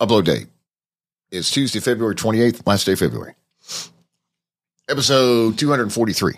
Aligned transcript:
Upload 0.00 0.24
date 0.24 0.48
is 1.30 1.50
Tuesday, 1.50 1.80
February 1.80 2.14
28th, 2.14 2.66
last 2.66 2.84
day 2.84 2.92
of 2.92 2.98
February. 2.98 3.34
Episode 4.88 5.56
243. 5.56 6.34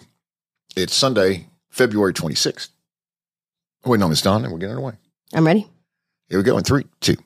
It's 0.77 0.95
Sunday, 0.95 1.47
February 1.71 2.13
26th. 2.13 2.69
Waiting 3.85 4.03
on 4.03 4.11
Miss 4.11 4.23
Don, 4.23 4.45
and 4.45 4.53
we're 4.53 4.59
getting 4.59 4.77
away. 4.77 4.93
I'm 5.33 5.47
ready. 5.47 5.67
Here 6.29 6.39
we 6.39 6.45
go 6.45 6.59
in 6.59 6.65
three, 6.65 6.85
two. 7.01 7.17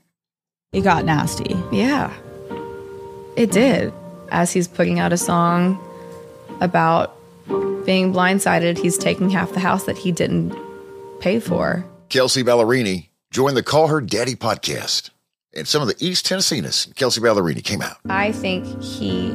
It 0.72 0.82
got 0.82 1.04
nasty. 1.04 1.56
Yeah, 1.72 2.12
it 3.36 3.50
did. 3.50 3.92
As 4.30 4.52
he's 4.52 4.68
putting 4.68 5.00
out 5.00 5.12
a 5.12 5.16
song 5.16 5.78
about 6.60 7.16
being 7.84 8.12
blindsided, 8.12 8.78
he's 8.78 8.96
taking 8.96 9.30
half 9.30 9.52
the 9.52 9.58
house 9.60 9.84
that 9.84 9.98
he 9.98 10.12
didn't 10.12 10.54
pay 11.18 11.40
for. 11.40 11.84
Kelsea 12.08 12.44
Ballerini 12.44 13.08
joined 13.32 13.56
the 13.56 13.62
Call 13.62 13.88
Her 13.88 14.00
Daddy 14.00 14.36
podcast. 14.36 15.10
And 15.54 15.66
some 15.66 15.82
of 15.82 15.88
the 15.88 15.96
East 15.98 16.26
Tennesseans, 16.26 16.92
Kelsea 16.94 17.20
Ballerini 17.20 17.62
came 17.64 17.82
out. 17.82 17.96
I 18.08 18.32
think 18.32 18.64
he 18.82 19.30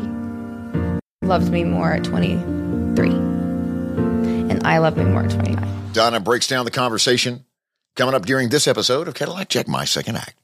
loved 1.21 1.51
me 1.51 1.63
more 1.63 1.91
at 1.91 2.03
23, 2.05 3.09
and 3.09 4.65
I 4.65 4.77
love 4.77 4.95
me 4.95 5.03
more 5.03 5.23
at 5.23 5.31
29. 5.31 5.91
Donna 5.91 6.19
breaks 6.19 6.47
down 6.47 6.65
the 6.65 6.71
conversation 6.71 7.45
coming 7.95 8.15
up 8.15 8.25
during 8.25 8.49
this 8.49 8.67
episode 8.67 9.07
of 9.07 9.13
Cadillac 9.13 9.49
Jack, 9.49 9.67
my 9.67 9.85
second 9.85 10.15
act. 10.17 10.35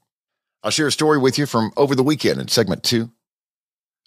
I'll 0.64 0.72
share 0.72 0.88
a 0.88 0.92
story 0.92 1.18
with 1.18 1.38
you 1.38 1.45
from 1.45 1.72
over 1.78 1.95
the 1.95 2.03
weekend 2.03 2.40
in 2.40 2.48
segment 2.48 2.84
two. 2.84 3.12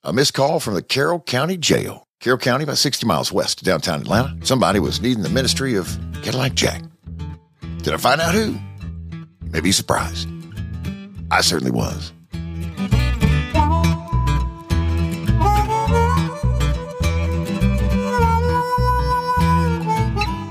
A 0.02 0.12
missed 0.12 0.35
call 0.35 0.60
from 0.60 0.74
the 0.74 0.83
Carroll 0.83 1.21
County 1.21 1.57
Jail. 1.57 2.07
Carroll 2.21 2.38
County, 2.38 2.65
about 2.65 2.79
60 2.79 3.07
miles 3.07 3.33
west 3.33 3.60
of 3.60 3.66
downtown 3.66 4.01
Atlanta. 4.02 4.37
Somebody 4.46 4.80
was 4.80 5.01
needing 5.01 5.23
the 5.23 5.30
ministry 5.30 5.74
of 5.77 5.88
Cadillac 6.23 6.55
Jack. 6.55 6.83
Did 7.79 7.93
I 7.93 7.96
find 7.96 8.21
out 8.21 8.35
who? 8.35 8.59
You 9.43 9.51
may 9.51 9.60
be 9.60 9.73
surprised. 9.73 10.29
I 11.34 11.41
certainly 11.41 11.73
was. 11.73 12.12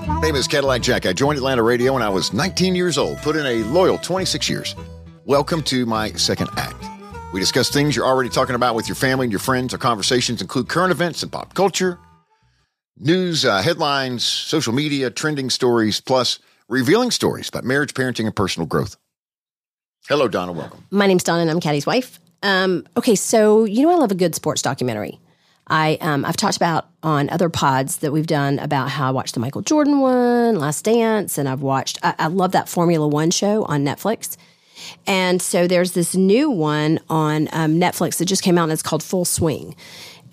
My 0.08 0.20
name 0.22 0.36
is 0.36 0.45
Cadillac 0.45 0.81
Jack. 0.81 1.06
I 1.06 1.14
joined 1.14 1.38
Atlanta 1.38 1.64
Radio 1.64 1.94
when 1.94 2.02
I 2.02 2.09
was 2.09 2.34
19 2.34 2.76
years 2.76 2.98
old, 2.98 3.17
put 3.20 3.38
in 3.38 3.45
a 3.45 3.64
loyal 3.70 3.98
26 3.98 4.50
years. 4.50 4.76
Welcome 5.23 5.64
to 5.64 5.86
my 5.86 6.11
second 6.14 6.50
act. 6.58 6.76
We 7.31 7.39
discuss 7.39 7.70
things 7.70 7.95
you're 7.95 8.06
already 8.06 8.30
talking 8.30 8.56
about 8.56 8.76
with 8.76 8.89
your 8.89 8.95
family 8.95 9.28
and 9.28 9.31
your 9.31 9.39
friends. 9.39 9.72
Our 9.73 9.80
conversations 9.80 10.42
include 10.42 10.67
current 10.67 10.92
events 10.92 11.23
and 11.23 11.31
pop 11.31 11.54
culture, 11.54 11.98
news, 12.98 13.45
uh, 13.45 13.61
headlines, 13.61 14.26
social 14.26 14.73
media, 14.73 15.09
trending 15.09 15.50
stories, 15.50 16.02
plus 16.02 16.39
revealing 16.67 17.11
stories 17.11 17.48
about 17.48 17.64
marriage, 17.64 17.94
parenting, 17.94 18.26
and 18.26 18.36
personal 18.36 18.67
growth. 18.67 18.98
Hello, 20.09 20.28
Donna. 20.28 20.52
Welcome. 20.52 20.86
My 20.92 21.08
name's 21.08 21.23
Donna, 21.23 21.44
and 21.44 21.50
I'm 21.50 21.62
Caddy's 21.62 21.86
wife. 21.86 22.20
Um, 22.42 22.86
okay, 22.98 23.16
so 23.16 23.64
you 23.64 23.84
know 23.84 23.92
I 23.92 23.96
love 23.96 24.12
a 24.12 24.16
good 24.16 24.36
sports 24.36 24.62
documentary. 24.62 25.18
I 25.68 25.98
um, 26.02 26.26
I've 26.26 26.36
talked 26.36 26.58
about 26.58 26.90
on 27.04 27.30
other 27.30 27.48
pods 27.48 27.98
that 27.98 28.12
we've 28.12 28.28
done 28.28 28.60
about 28.60 28.90
how 28.90 29.08
I 29.08 29.12
watched 29.12 29.34
the 29.34 29.40
Michael 29.40 29.62
Jordan 29.62 30.02
one, 30.02 30.58
Last 30.58 30.84
Dance, 30.84 31.38
and 31.38 31.48
I've 31.48 31.62
watched. 31.62 32.00
I, 32.04 32.16
I 32.20 32.28
love 32.28 32.52
that 32.52 32.68
Formula 32.68 33.08
One 33.08 33.32
show 33.32 33.64
on 33.64 33.86
Netflix. 33.86 34.36
And 35.08 35.42
so 35.42 35.68
there's 35.68 35.94
this 35.94 36.16
new 36.16 36.50
one 36.50 37.00
on 37.08 37.48
um, 37.54 37.80
Netflix 37.80 38.17
that 38.17 38.26
just 38.26 38.44
came 38.44 38.58
out, 38.58 38.64
and 38.64 38.73
it's 38.73 38.84
called 38.84 39.04
Full 39.04 39.23
Swing. 39.23 39.73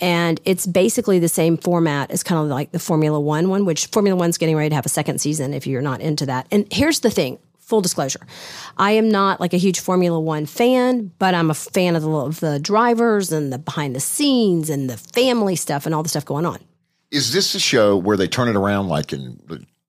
And 0.01 0.41
it's 0.45 0.67
basically 0.67 1.21
the 1.21 1.29
same 1.29 1.57
format 1.57 2.11
as 2.11 2.25
kind 2.25 2.41
of 2.43 2.49
like 2.49 2.73
the 2.73 2.81
Formula 2.81 3.21
One 3.21 3.49
one, 3.49 3.65
which 3.65 3.87
Formula 3.87 4.19
One's 4.19 4.37
getting 4.37 4.57
ready 4.57 4.71
to 4.71 4.75
have 4.75 4.87
a 4.87 4.91
second 4.91 5.21
season 5.21 5.55
if 5.55 5.65
you're 5.65 5.81
not 5.81 6.01
into 6.01 6.27
that. 6.27 6.49
And 6.51 6.67
here's 6.73 7.01
the 7.01 7.11
thing 7.11 7.39
full 7.71 7.81
disclosure 7.81 8.21
I 8.77 8.93
am 8.93 9.09
not 9.09 9.41
like 9.41 9.55
a 9.55 9.57
huge 9.57 9.81
Formula 9.81 10.19
One 10.19 10.45
fan, 10.45 11.13
but 11.19 11.35
I'm 11.35 11.51
a 11.51 11.55
fan 11.55 11.97
of 11.97 12.03
the, 12.03 12.11
of 12.11 12.41
the 12.41 12.59
drivers 12.59 13.31
and 13.31 13.53
the 13.53 13.59
behind 13.59 13.95
the 13.95 14.01
scenes 14.01 14.69
and 14.69 14.91
the 14.91 14.97
family 14.97 15.57
stuff 15.57 15.87
and 15.87 15.95
all 15.95 16.03
the 16.03 16.09
stuff 16.09 16.25
going 16.25 16.45
on. 16.45 16.59
Is 17.11 17.33
this 17.33 17.55
a 17.55 17.61
show 17.61 17.97
where 17.97 18.17
they 18.17 18.27
turn 18.27 18.49
it 18.49 18.57
around 18.57 18.89
like 18.89 19.13
in 19.13 19.39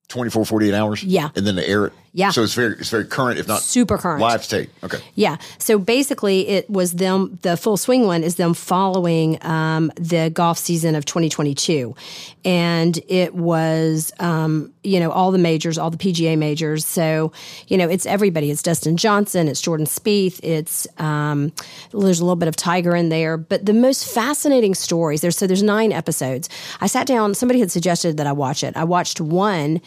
24, 0.08 0.44
48 0.44 0.74
hours? 0.74 1.02
Yeah. 1.02 1.30
And 1.36 1.46
then 1.46 1.56
they 1.56 1.66
air 1.66 1.86
it? 1.86 1.92
Yeah. 2.14 2.30
So 2.30 2.42
it's 2.42 2.52
very, 2.52 2.74
it's 2.74 2.90
very 2.90 3.06
current, 3.06 3.38
if 3.38 3.48
not 3.48 3.60
Super 3.60 3.96
current. 3.96 4.20
live 4.20 4.44
state. 4.44 4.68
Okay. 4.84 4.98
Yeah. 5.14 5.38
So 5.58 5.78
basically, 5.78 6.46
it 6.46 6.68
was 6.68 6.92
them, 6.92 7.38
the 7.40 7.56
full 7.56 7.78
swing 7.78 8.06
one 8.06 8.22
is 8.22 8.34
them 8.34 8.52
following 8.52 9.42
um, 9.42 9.90
the 9.96 10.28
golf 10.28 10.58
season 10.58 10.94
of 10.94 11.06
2022. 11.06 11.94
And 12.44 12.98
it 13.08 13.34
was, 13.34 14.12
um, 14.20 14.72
you 14.82 15.00
know, 15.00 15.10
all 15.10 15.30
the 15.30 15.38
majors, 15.38 15.78
all 15.78 15.90
the 15.90 15.96
PGA 15.96 16.36
majors. 16.36 16.84
So, 16.84 17.32
you 17.68 17.78
know, 17.78 17.88
it's 17.88 18.04
everybody. 18.04 18.50
It's 18.50 18.62
Dustin 18.62 18.98
Johnson, 18.98 19.48
it's 19.48 19.62
Jordan 19.62 19.86
Spieth, 19.86 20.38
it's, 20.42 20.86
um, 20.98 21.50
there's 21.92 22.20
a 22.20 22.24
little 22.24 22.36
bit 22.36 22.48
of 22.48 22.56
Tiger 22.56 22.94
in 22.94 23.08
there. 23.08 23.38
But 23.38 23.64
the 23.64 23.72
most 23.72 24.12
fascinating 24.12 24.74
stories, 24.74 25.22
there's, 25.22 25.38
so 25.38 25.46
there's 25.46 25.62
nine 25.62 25.92
episodes. 25.92 26.50
I 26.82 26.88
sat 26.88 27.06
down, 27.06 27.34
somebody 27.34 27.60
had 27.60 27.70
suggested 27.70 28.18
that 28.18 28.26
I 28.26 28.32
watch 28.32 28.62
it. 28.62 28.76
I 28.76 28.84
watched 28.84 29.18
one. 29.18 29.80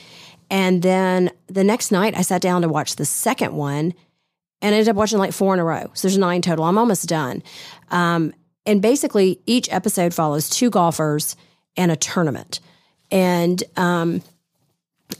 And 0.49 0.81
then 0.81 1.31
the 1.47 1.63
next 1.63 1.91
night, 1.91 2.15
I 2.15 2.21
sat 2.21 2.41
down 2.41 2.61
to 2.61 2.69
watch 2.69 2.95
the 2.95 3.05
second 3.05 3.53
one 3.53 3.93
and 4.61 4.73
I 4.73 4.77
ended 4.79 4.89
up 4.89 4.95
watching 4.95 5.19
like 5.19 5.33
four 5.33 5.53
in 5.53 5.59
a 5.59 5.63
row. 5.63 5.91
So 5.93 6.07
there's 6.07 6.17
nine 6.17 6.41
total. 6.41 6.65
I'm 6.65 6.77
almost 6.77 7.07
done. 7.07 7.43
Um, 7.91 8.33
and 8.65 8.81
basically, 8.81 9.39
each 9.45 9.71
episode 9.71 10.13
follows 10.13 10.49
two 10.49 10.69
golfers 10.69 11.35
and 11.77 11.91
a 11.91 11.95
tournament. 11.95 12.59
And 13.11 13.63
um, 13.77 14.23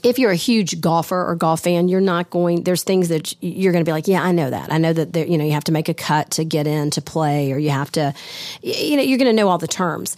if 0.02 0.18
you're 0.18 0.32
a 0.32 0.36
huge 0.36 0.80
golfer 0.80 1.24
or 1.24 1.36
golf 1.36 1.60
fan, 1.60 1.88
you're 1.88 2.00
not 2.00 2.30
going. 2.30 2.64
There's 2.64 2.82
things 2.82 3.08
that 3.08 3.34
you're 3.40 3.72
going 3.72 3.84
to 3.84 3.88
be 3.88 3.92
like, 3.92 4.08
yeah, 4.08 4.22
I 4.22 4.32
know 4.32 4.50
that. 4.50 4.72
I 4.72 4.78
know 4.78 4.92
that 4.92 5.12
there, 5.12 5.26
you 5.26 5.38
know 5.38 5.44
you 5.44 5.52
have 5.52 5.64
to 5.64 5.72
make 5.72 5.88
a 5.88 5.94
cut 5.94 6.32
to 6.32 6.44
get 6.44 6.66
in 6.66 6.90
to 6.90 7.02
play, 7.02 7.52
or 7.52 7.58
you 7.58 7.70
have 7.70 7.92
to, 7.92 8.14
you 8.62 8.96
know, 8.96 9.02
you're 9.02 9.18
going 9.18 9.30
to 9.30 9.32
know 9.32 9.48
all 9.48 9.58
the 9.58 9.68
terms. 9.68 10.16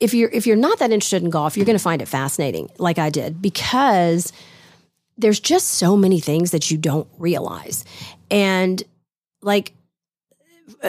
If 0.00 0.14
you're 0.14 0.30
if 0.30 0.46
you're 0.46 0.56
not 0.56 0.78
that 0.80 0.90
interested 0.90 1.22
in 1.22 1.30
golf, 1.30 1.56
you're 1.56 1.66
going 1.66 1.78
to 1.78 1.82
find 1.82 2.02
it 2.02 2.08
fascinating, 2.08 2.70
like 2.78 2.98
I 2.98 3.10
did, 3.10 3.40
because 3.40 4.32
there's 5.16 5.40
just 5.40 5.68
so 5.68 5.96
many 5.96 6.20
things 6.20 6.50
that 6.50 6.70
you 6.70 6.76
don't 6.76 7.08
realize, 7.18 7.84
and 8.30 8.82
like 9.40 9.72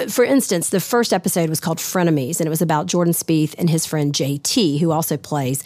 for 0.09 0.23
instance, 0.23 0.69
the 0.69 0.79
first 0.79 1.13
episode 1.13 1.49
was 1.49 1.59
called 1.59 1.77
Frenemies, 1.77 2.39
and 2.39 2.47
it 2.47 2.49
was 2.49 2.61
about 2.61 2.87
Jordan 2.87 3.13
Spieth 3.13 3.55
and 3.57 3.69
his 3.69 3.85
friend 3.85 4.13
JT, 4.13 4.79
who 4.79 4.91
also 4.91 5.17
plays. 5.17 5.63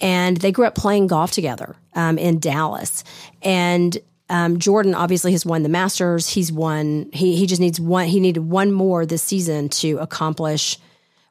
And 0.00 0.36
they 0.38 0.52
grew 0.52 0.64
up 0.64 0.74
playing 0.74 1.08
golf 1.08 1.32
together 1.32 1.76
um, 1.94 2.18
in 2.18 2.38
Dallas. 2.38 3.04
And 3.42 3.98
um, 4.30 4.58
Jordan 4.58 4.94
obviously 4.94 5.32
has 5.32 5.44
won 5.44 5.62
the 5.62 5.68
Masters. 5.68 6.28
He's 6.28 6.52
won. 6.52 7.10
He 7.12 7.36
he 7.36 7.46
just 7.46 7.60
needs 7.60 7.80
one. 7.80 8.06
He 8.06 8.20
needed 8.20 8.40
one 8.40 8.72
more 8.72 9.06
this 9.06 9.22
season 9.22 9.68
to 9.70 9.98
accomplish 9.98 10.78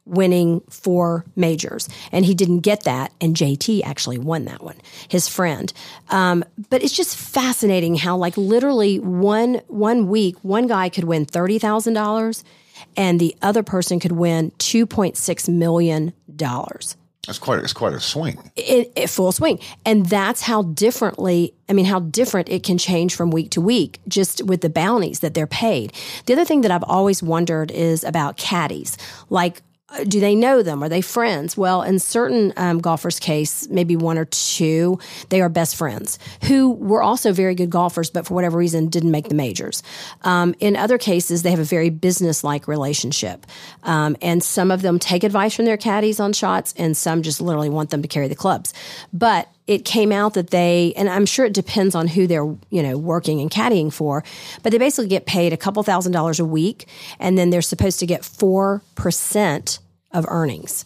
winning 0.08 0.62
four 0.70 1.26
majors, 1.36 1.90
and 2.12 2.26
he 2.26 2.34
didn't 2.34 2.62
get 2.62 2.84
that. 2.84 3.12
And 3.22 3.36
JT 3.36 3.84
actually 3.84 4.18
won 4.18 4.46
that 4.46 4.64
one, 4.64 4.78
his 5.08 5.28
friend. 5.28 5.72
Um, 6.10 6.44
but 6.70 6.84
it's 6.84 6.96
just 6.96 7.16
fascinating 7.16 7.96
how, 7.96 8.18
like, 8.18 8.38
literally 8.38 9.00
one 9.00 9.62
one 9.68 10.08
week, 10.08 10.38
one 10.44 10.68
guy 10.68 10.90
could 10.90 11.04
win 11.04 11.26
thirty 11.26 11.60
thousand 11.60 11.94
dollars, 11.94 12.44
and 12.96 13.20
the 13.20 13.36
other 13.42 13.64
person 13.64 14.00
could 14.00 14.14
win 14.14 14.52
two 14.58 14.86
point 14.86 15.18
six 15.18 15.50
million 15.50 16.14
dollars 16.36 16.96
That's 17.26 17.40
quite, 17.40 17.60
it's 17.60 17.74
quite 17.74 17.94
a 17.94 18.00
swing. 18.00 18.38
in, 18.56 18.86
in 18.96 19.08
full 19.08 19.32
swing. 19.32 19.60
And 19.86 20.06
that's 20.06 20.42
how 20.42 20.62
differently, 20.64 21.54
I 21.68 21.74
mean, 21.74 21.86
how 21.86 22.00
different 22.00 22.48
it 22.50 22.64
can 22.64 22.78
change 22.78 23.16
from 23.16 23.32
week 23.32 23.50
to 23.52 23.62
week 23.62 24.00
just 24.08 24.44
with 24.46 24.62
the 24.62 24.70
bounties 24.70 25.20
that 25.20 25.34
they're 25.34 25.48
paid. 25.48 25.94
The 26.26 26.34
other 26.34 26.46
thing 26.46 26.62
that 26.62 26.72
I've 26.72 26.84
always 26.84 27.22
wondered 27.24 27.72
is 27.72 28.04
about 28.04 28.38
caddies. 28.38 28.98
Like, 29.30 29.62
do 30.06 30.20
they 30.20 30.36
know 30.36 30.62
them? 30.62 30.84
Are 30.84 30.90
they 30.90 31.02
friends? 31.02 31.56
Well, 31.56 31.82
in 31.82 32.00
certain 32.00 32.52
um, 32.58 32.80
golfers' 32.80 33.20
case, 33.20 33.70
maybe 33.70 33.96
one 33.96 34.18
or 34.18 34.26
two, 34.26 35.00
they 35.30 35.40
are 35.40 35.48
best 35.48 35.78
friends 35.78 36.20
who 36.44 36.72
were 36.72 37.02
also 37.02 37.32
very 37.32 37.56
good 37.56 37.70
golfers, 37.70 38.10
but 38.10 38.28
for 38.28 38.34
whatever 38.34 38.58
reason 38.58 38.90
didn't 38.90 39.12
make 39.12 39.30
the 39.30 39.36
majors. 39.36 39.84
Um, 40.24 40.56
in 40.60 40.76
other 40.76 40.98
cases, 40.98 41.44
they 41.44 41.52
have 41.52 41.60
a 41.60 41.64
very 41.64 41.90
business-like 41.90 42.68
relationship, 42.68 43.46
um, 43.84 44.18
and 44.22 44.44
some 44.44 44.72
of 44.72 44.82
them 44.82 45.00
take 45.00 45.24
advice 45.24 45.56
from 45.56 45.66
their 45.66 45.78
caddies 45.78 46.20
on 46.20 46.34
shots, 46.34 46.74
and 46.78 46.96
some 46.96 47.22
just 47.22 47.40
literally 47.40 47.70
want 47.70 47.90
them 47.90 48.02
to 48.02 48.08
carry 48.10 48.28
the 48.28 48.36
clubs. 48.36 48.74
But 49.14 49.48
it 49.68 49.84
came 49.86 50.12
out 50.12 50.34
that 50.34 50.50
they, 50.50 50.94
and 50.96 51.10
I'm 51.10 51.26
sure 51.26 51.46
it 51.46 51.54
depends 51.54 51.96
on 51.96 52.08
who 52.08 52.28
they're, 52.28 52.46
you 52.70 52.84
know, 52.84 52.98
working 52.98 53.42
and 53.42 53.50
caddying 53.50 53.92
for, 53.92 54.24
but 54.64 54.72
they 54.72 54.78
basically 54.78 55.10
get 55.10 55.26
paid 55.26 55.54
a 55.54 55.58
couple 55.58 55.82
thousand 55.84 56.12
dollars 56.12 56.40
a 56.40 56.46
week, 56.46 56.88
and 57.20 57.38
then 57.38 57.52
they're 57.52 57.62
supposed 57.62 58.00
to 58.00 58.06
get 58.06 58.26
four 58.26 58.82
percent 58.96 59.80
of 60.18 60.26
earnings. 60.28 60.86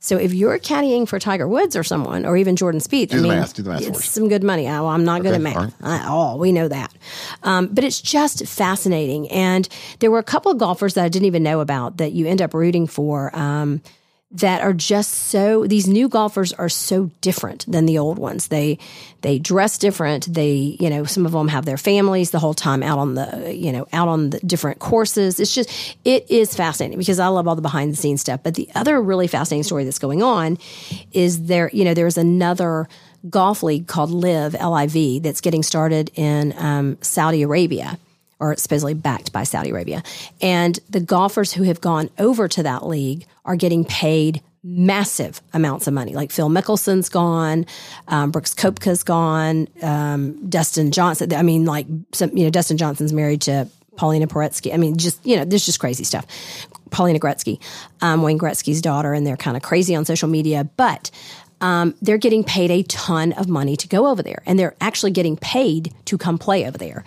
So 0.00 0.18
if 0.18 0.34
you're 0.34 0.58
caddying 0.58 1.08
for 1.08 1.18
Tiger 1.18 1.48
Woods 1.48 1.74
or 1.76 1.82
someone, 1.82 2.26
or 2.26 2.36
even 2.36 2.56
Jordan 2.56 2.78
Spieth, 2.80 3.08
Do 3.08 3.16
I 3.16 3.20
the 3.20 3.22
mean, 3.22 3.38
math, 3.38 3.54
do 3.54 3.62
the 3.62 3.70
math 3.70 3.82
it's 3.82 4.04
some 4.04 4.28
good 4.28 4.44
money. 4.44 4.68
I, 4.68 4.80
well, 4.80 4.90
I'm 4.90 5.04
not 5.04 5.22
good 5.22 5.32
at 5.32 5.40
math 5.40 5.56
all 5.56 5.62
right. 5.64 6.00
at 6.02 6.06
all. 6.06 6.38
We 6.38 6.52
know 6.52 6.68
that. 6.68 6.92
Um, 7.42 7.68
but 7.68 7.84
it's 7.84 8.02
just 8.02 8.46
fascinating. 8.46 9.30
And 9.30 9.66
there 10.00 10.10
were 10.10 10.18
a 10.18 10.22
couple 10.24 10.52
of 10.52 10.58
golfers 10.58 10.92
that 10.94 11.06
I 11.06 11.08
didn't 11.08 11.24
even 11.24 11.42
know 11.42 11.60
about 11.60 11.96
that 11.96 12.12
you 12.12 12.26
end 12.26 12.42
up 12.42 12.52
rooting 12.52 12.86
for. 12.86 13.34
Um, 13.34 13.80
that 14.30 14.62
are 14.62 14.72
just 14.72 15.12
so 15.12 15.66
these 15.66 15.86
new 15.86 16.08
golfers 16.08 16.52
are 16.54 16.68
so 16.68 17.10
different 17.20 17.64
than 17.70 17.86
the 17.86 17.98
old 17.98 18.18
ones. 18.18 18.48
They 18.48 18.78
they 19.20 19.38
dress 19.38 19.78
different. 19.78 20.32
They 20.32 20.76
you 20.80 20.90
know 20.90 21.04
some 21.04 21.24
of 21.24 21.32
them 21.32 21.48
have 21.48 21.64
their 21.64 21.76
families 21.76 22.30
the 22.30 22.40
whole 22.40 22.54
time 22.54 22.82
out 22.82 22.98
on 22.98 23.14
the 23.14 23.54
you 23.54 23.70
know 23.70 23.86
out 23.92 24.08
on 24.08 24.30
the 24.30 24.40
different 24.40 24.80
courses. 24.80 25.38
It's 25.38 25.54
just 25.54 25.96
it 26.04 26.28
is 26.30 26.54
fascinating 26.54 26.98
because 26.98 27.20
i 27.20 27.28
love 27.28 27.46
all 27.46 27.54
the 27.54 27.62
behind 27.62 27.92
the 27.92 27.96
scenes 27.96 28.22
stuff. 28.22 28.40
But 28.42 28.54
the 28.54 28.68
other 28.74 29.00
really 29.00 29.28
fascinating 29.28 29.62
story 29.62 29.84
that's 29.84 30.00
going 30.00 30.22
on 30.22 30.58
is 31.12 31.46
there 31.46 31.70
you 31.72 31.84
know 31.84 31.94
there's 31.94 32.18
another 32.18 32.88
golf 33.30 33.62
league 33.62 33.86
called 33.86 34.10
live 34.10 34.54
liv 34.94 35.22
that's 35.22 35.40
getting 35.40 35.62
started 35.62 36.10
in 36.14 36.52
um, 36.58 36.98
saudi 37.00 37.40
arabia 37.40 37.98
or 38.40 38.56
supposedly 38.56 38.94
backed 38.94 39.32
by 39.32 39.44
Saudi 39.44 39.70
Arabia. 39.70 40.02
And 40.40 40.78
the 40.90 41.00
golfers 41.00 41.52
who 41.52 41.64
have 41.64 41.80
gone 41.80 42.10
over 42.18 42.48
to 42.48 42.62
that 42.62 42.86
league 42.86 43.26
are 43.44 43.56
getting 43.56 43.84
paid 43.84 44.42
massive 44.62 45.42
amounts 45.52 45.86
of 45.86 45.92
money. 45.92 46.14
Like 46.14 46.32
Phil 46.32 46.48
Mickelson's 46.48 47.10
gone, 47.10 47.66
um, 48.08 48.30
Brooks 48.30 48.54
Koepka's 48.54 49.02
gone, 49.02 49.68
um, 49.82 50.48
Dustin 50.48 50.90
Johnson. 50.90 51.34
I 51.34 51.42
mean, 51.42 51.66
like 51.66 51.86
some, 52.12 52.36
you 52.36 52.44
know, 52.44 52.50
Dustin 52.50 52.78
Johnson's 52.78 53.12
married 53.12 53.42
to 53.42 53.68
Paulina 53.96 54.26
Poretsky. 54.26 54.72
I 54.72 54.78
mean, 54.78 54.96
just 54.96 55.24
you 55.24 55.36
know, 55.36 55.44
there's 55.44 55.66
just 55.66 55.80
crazy 55.80 56.04
stuff. 56.04 56.26
Paulina 56.90 57.18
Gretzky, 57.18 57.60
um, 58.00 58.22
Wayne 58.22 58.38
Gretzky's 58.38 58.80
daughter, 58.80 59.12
and 59.12 59.26
they're 59.26 59.36
kind 59.36 59.56
of 59.56 59.62
crazy 59.62 59.94
on 59.94 60.04
social 60.04 60.28
media, 60.28 60.64
but 60.76 61.10
um, 61.60 61.94
they're 62.02 62.18
getting 62.18 62.44
paid 62.44 62.70
a 62.70 62.82
ton 62.84 63.32
of 63.32 63.48
money 63.48 63.76
to 63.76 63.88
go 63.88 64.06
over 64.06 64.22
there, 64.22 64.42
and 64.46 64.58
they're 64.58 64.76
actually 64.80 65.10
getting 65.10 65.36
paid 65.36 65.92
to 66.06 66.18
come 66.18 66.38
play 66.38 66.66
over 66.66 66.78
there. 66.78 67.04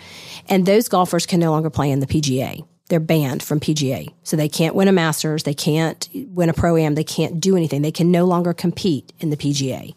And 0.48 0.66
those 0.66 0.88
golfers 0.88 1.26
can 1.26 1.40
no 1.40 1.52
longer 1.52 1.70
play 1.70 1.92
in 1.92 2.00
the 2.00 2.08
PGA. 2.08 2.66
They're 2.90 3.00
banned 3.00 3.44
from 3.44 3.60
PGA, 3.60 4.14
so 4.24 4.38
they 4.38 4.48
can't 4.48 4.76
win 4.76 4.88
a 4.88 4.94
Masters, 4.94 5.44
they 5.44 5.54
can't 5.54 6.08
win 6.14 6.50
a 6.50 6.54
Pro 6.54 6.78
Am, 6.78 6.96
they 6.96 7.04
can't 7.04 7.40
do 7.40 7.58
anything. 7.58 7.82
They 7.82 7.92
can 7.92 8.12
no 8.12 8.26
longer 8.26 8.54
compete 8.54 9.12
in 9.20 9.30
the 9.30 9.38
PGA. 9.38 9.94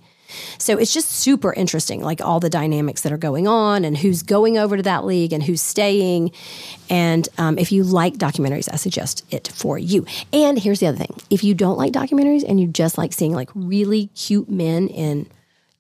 So 0.59 0.77
it's 0.77 0.93
just 0.93 1.11
super 1.11 1.53
interesting, 1.53 2.03
like 2.03 2.21
all 2.21 2.41
the 2.41 2.51
dynamics 2.51 3.03
that 3.03 3.13
are 3.13 3.19
going 3.19 3.47
on 3.49 3.85
and 3.85 3.97
who's 3.97 4.23
going 4.23 4.59
over 4.59 4.77
to 4.77 4.83
that 4.83 5.05
league 5.05 5.33
and 5.33 5.43
who's 5.43 5.63
staying. 5.63 6.33
And 6.89 7.29
um, 7.39 7.59
if 7.59 7.73
you 7.73 7.85
like 7.85 8.15
documentaries, 8.15 8.69
I 8.73 8.77
suggest 8.77 9.25
it 9.31 9.49
for 9.55 9.79
you. 9.79 10.07
And 10.33 10.59
here's 10.59 10.81
the 10.81 10.87
other 10.87 10.99
thing 10.99 11.15
if 11.31 11.45
you 11.45 11.55
don't 11.55 11.79
like 11.79 11.93
documentaries 11.93 12.45
and 12.49 12.61
you 12.61 12.67
just 12.67 12.99
like 12.99 13.13
seeing 13.13 13.33
like 13.33 13.51
really 13.55 14.07
cute 14.09 14.51
men 14.51 14.89
in 14.89 15.27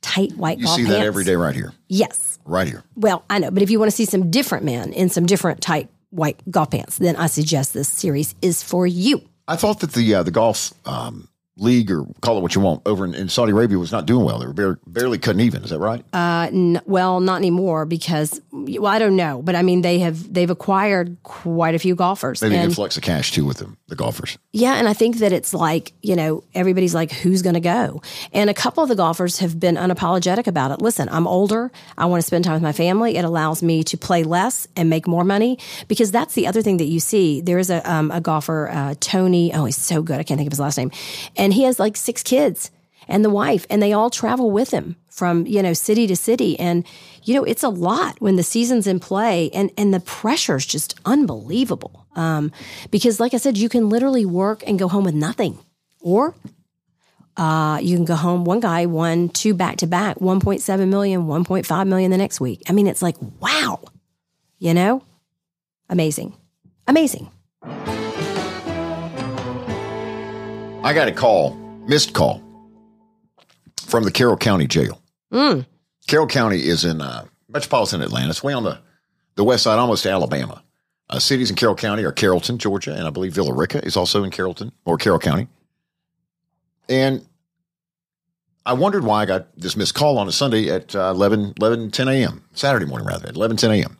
tight 0.00 0.32
white 0.36 0.58
You 0.58 0.64
golf 0.64 0.76
pants. 0.76 0.88
You 0.88 0.94
see 0.94 1.00
that 1.00 1.06
every 1.06 1.24
day 1.24 1.36
right 1.36 1.54
here. 1.54 1.72
Yes. 1.88 2.38
Right 2.44 2.66
here. 2.66 2.84
Well, 2.96 3.24
I 3.28 3.38
know, 3.38 3.50
but 3.50 3.62
if 3.62 3.70
you 3.70 3.78
want 3.78 3.90
to 3.90 3.96
see 3.96 4.04
some 4.04 4.30
different 4.30 4.64
men 4.64 4.92
in 4.92 5.08
some 5.08 5.26
different 5.26 5.60
tight 5.60 5.88
white 6.10 6.40
golf 6.50 6.70
pants, 6.70 6.98
then 6.98 7.16
I 7.16 7.26
suggest 7.26 7.74
this 7.74 7.88
series 7.88 8.34
is 8.42 8.62
for 8.62 8.86
you. 8.86 9.22
I 9.46 9.56
thought 9.56 9.80
that 9.80 9.92
the 9.92 10.14
uh, 10.14 10.22
the 10.22 10.30
golf 10.30 10.72
um, 10.86 11.28
league 11.60 11.90
or 11.90 12.06
call 12.22 12.38
it 12.38 12.40
what 12.40 12.54
you 12.54 12.60
want 12.60 12.82
over 12.86 13.04
in, 13.04 13.14
in 13.14 13.28
Saudi 13.28 13.52
Arabia 13.52 13.78
was 13.78 13.92
not 13.92 14.06
doing 14.06 14.24
well. 14.24 14.38
They 14.38 14.46
were 14.46 14.52
barely, 14.52 14.76
barely 14.86 15.18
cutting 15.18 15.40
even. 15.42 15.62
Is 15.62 15.70
that 15.70 15.78
right? 15.78 16.04
Uh, 16.12 16.48
n- 16.50 16.80
well, 16.86 17.20
not 17.20 17.36
anymore 17.36 17.84
because 17.86 18.40
well, 18.52 18.86
I 18.86 18.98
don't 18.98 19.16
know, 19.16 19.42
but 19.42 19.54
I 19.54 19.62
mean 19.62 19.82
they 19.82 19.98
have 20.00 20.32
they've 20.32 20.50
acquired 20.50 21.16
quite 21.22 21.74
a 21.74 21.78
few 21.78 21.94
golfers. 21.94 22.40
Maybe 22.42 22.56
an 22.56 22.62
influx 22.64 22.96
of 22.96 23.02
cash 23.02 23.32
too 23.32 23.44
with 23.44 23.58
them, 23.58 23.76
the 23.88 23.96
golfers. 23.96 24.38
yeah, 24.52 24.74
and 24.74 24.88
I 24.88 24.92
think 24.94 25.18
that 25.18 25.32
it's 25.32 25.52
like 25.54 25.92
you 26.02 26.16
know 26.16 26.42
everybody's 26.54 26.94
like 26.94 27.12
who's 27.12 27.42
going 27.42 27.54
to 27.54 27.60
go, 27.60 28.02
and 28.32 28.48
a 28.50 28.54
couple 28.54 28.82
of 28.82 28.88
the 28.88 28.96
golfers 28.96 29.38
have 29.38 29.60
been 29.60 29.76
unapologetic 29.76 30.46
about 30.46 30.70
it. 30.70 30.80
Listen, 30.80 31.08
I'm 31.10 31.26
older. 31.26 31.70
I 31.98 32.06
want 32.06 32.22
to 32.22 32.26
spend 32.26 32.44
time 32.44 32.54
with 32.54 32.62
my 32.62 32.72
family. 32.72 33.16
It 33.16 33.24
allows 33.24 33.62
me 33.62 33.84
to 33.84 33.96
play 33.98 34.24
less 34.24 34.66
and 34.76 34.88
make 34.88 35.06
more 35.06 35.24
money 35.24 35.58
because 35.88 36.10
that's 36.10 36.34
the 36.34 36.46
other 36.46 36.62
thing 36.62 36.78
that 36.78 36.86
you 36.86 37.00
see. 37.00 37.40
There 37.42 37.58
is 37.58 37.70
a 37.70 37.88
um, 37.90 38.10
a 38.10 38.20
golfer, 38.20 38.68
uh, 38.70 38.94
Tony. 39.00 39.52
Oh, 39.52 39.64
he's 39.66 39.76
so 39.76 40.02
good. 40.02 40.18
I 40.18 40.22
can't 40.22 40.38
think 40.38 40.48
of 40.48 40.52
his 40.52 40.60
last 40.60 40.78
name, 40.78 40.90
and 41.36 41.49
he 41.52 41.64
has 41.64 41.78
like 41.78 41.96
six 41.96 42.22
kids 42.22 42.70
and 43.08 43.24
the 43.24 43.30
wife, 43.30 43.66
and 43.68 43.82
they 43.82 43.92
all 43.92 44.10
travel 44.10 44.50
with 44.50 44.70
him 44.70 44.96
from 45.08 45.46
you 45.46 45.62
know 45.62 45.72
city 45.72 46.06
to 46.06 46.16
city, 46.16 46.58
and 46.58 46.86
you 47.24 47.34
know 47.34 47.44
it's 47.44 47.62
a 47.62 47.68
lot 47.68 48.20
when 48.20 48.36
the 48.36 48.42
season's 48.42 48.86
in 48.86 49.00
play, 49.00 49.50
and 49.50 49.70
and 49.76 49.92
the 49.92 50.00
pressure's 50.00 50.64
just 50.64 50.98
unbelievable. 51.04 52.06
Um, 52.14 52.52
because 52.90 53.20
like 53.20 53.34
I 53.34 53.38
said, 53.38 53.58
you 53.58 53.68
can 53.68 53.88
literally 53.88 54.24
work 54.24 54.62
and 54.66 54.78
go 54.78 54.88
home 54.88 55.04
with 55.04 55.14
nothing, 55.14 55.58
or 56.00 56.34
uh, 57.36 57.78
you 57.82 57.96
can 57.96 58.04
go 58.04 58.14
home. 58.14 58.44
One 58.44 58.60
guy 58.60 58.86
won 58.86 59.28
two 59.28 59.54
back 59.54 59.76
to 59.78 59.86
back, 59.86 60.18
1.7 60.18 60.88
million, 60.88 61.22
1.5 61.22 61.88
million 61.88 62.10
the 62.10 62.18
next 62.18 62.40
week. 62.40 62.62
I 62.68 62.72
mean, 62.72 62.86
it's 62.86 63.02
like 63.02 63.16
wow, 63.40 63.80
you 64.58 64.74
know, 64.74 65.02
amazing, 65.88 66.34
amazing. 66.86 67.30
I 70.82 70.94
got 70.94 71.08
a 71.08 71.12
call, 71.12 71.54
missed 71.86 72.14
call, 72.14 72.42
from 73.86 74.04
the 74.04 74.10
Carroll 74.10 74.36
County 74.36 74.66
Jail. 74.66 75.00
Mm. 75.32 75.66
Carroll 76.06 76.26
County 76.26 76.66
is 76.66 76.84
in 76.84 77.00
uh, 77.02 77.26
metropolitan 77.48 78.00
Atlanta. 78.02 78.30
It's 78.30 78.42
way 78.42 78.54
on 78.54 78.64
the, 78.64 78.78
the 79.34 79.44
west 79.44 79.64
side, 79.64 79.78
almost 79.78 80.04
to 80.04 80.10
Alabama. 80.10 80.62
Uh, 81.10 81.18
cities 81.18 81.50
in 81.50 81.56
Carroll 81.56 81.74
County 81.74 82.04
are 82.04 82.12
Carrollton, 82.12 82.56
Georgia, 82.58 82.94
and 82.94 83.06
I 83.06 83.10
believe 83.10 83.34
Villa 83.34 83.52
Rica 83.52 83.84
is 83.84 83.96
also 83.96 84.24
in 84.24 84.30
Carrollton 84.30 84.72
or 84.84 84.96
Carroll 84.96 85.18
County. 85.18 85.48
And 86.88 87.26
I 88.64 88.72
wondered 88.72 89.04
why 89.04 89.22
I 89.22 89.26
got 89.26 89.54
this 89.56 89.76
missed 89.76 89.94
call 89.94 90.16
on 90.18 90.28
a 90.28 90.32
Sunday 90.32 90.70
at 90.70 90.94
uh, 90.94 91.10
11, 91.14 91.54
11, 91.60 91.90
10 91.90 92.08
a.m., 92.08 92.44
Saturday 92.54 92.86
morning 92.86 93.06
rather, 93.06 93.28
at 93.28 93.36
11, 93.36 93.56
10 93.58 93.70
a.m. 93.72 93.98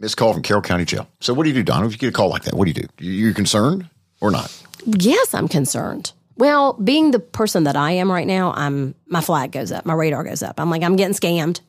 Missed 0.00 0.16
call 0.16 0.32
from 0.32 0.42
Carroll 0.42 0.62
County 0.62 0.84
Jail. 0.86 1.08
So 1.20 1.34
what 1.34 1.42
do 1.44 1.50
you 1.50 1.54
do, 1.54 1.62
Don? 1.62 1.84
If 1.84 1.92
you 1.92 1.98
get 1.98 2.08
a 2.08 2.12
call 2.12 2.30
like 2.30 2.44
that, 2.44 2.54
what 2.54 2.64
do 2.64 2.70
you 2.70 2.74
do? 2.86 2.88
You- 3.04 3.12
You're 3.12 3.34
concerned 3.34 3.88
or 4.20 4.30
not? 4.30 4.50
Yes, 4.86 5.34
I'm 5.34 5.48
concerned. 5.48 6.12
Well, 6.36 6.74
being 6.74 7.10
the 7.10 7.18
person 7.18 7.64
that 7.64 7.76
I 7.76 7.92
am 7.92 8.10
right 8.10 8.26
now, 8.26 8.52
I'm 8.54 8.94
my 9.06 9.20
flag 9.20 9.52
goes 9.52 9.72
up, 9.72 9.84
my 9.86 9.94
radar 9.94 10.22
goes 10.24 10.42
up. 10.42 10.60
I'm 10.60 10.70
like, 10.70 10.82
I'm 10.82 10.96
getting 10.96 11.14
scammed. 11.14 11.60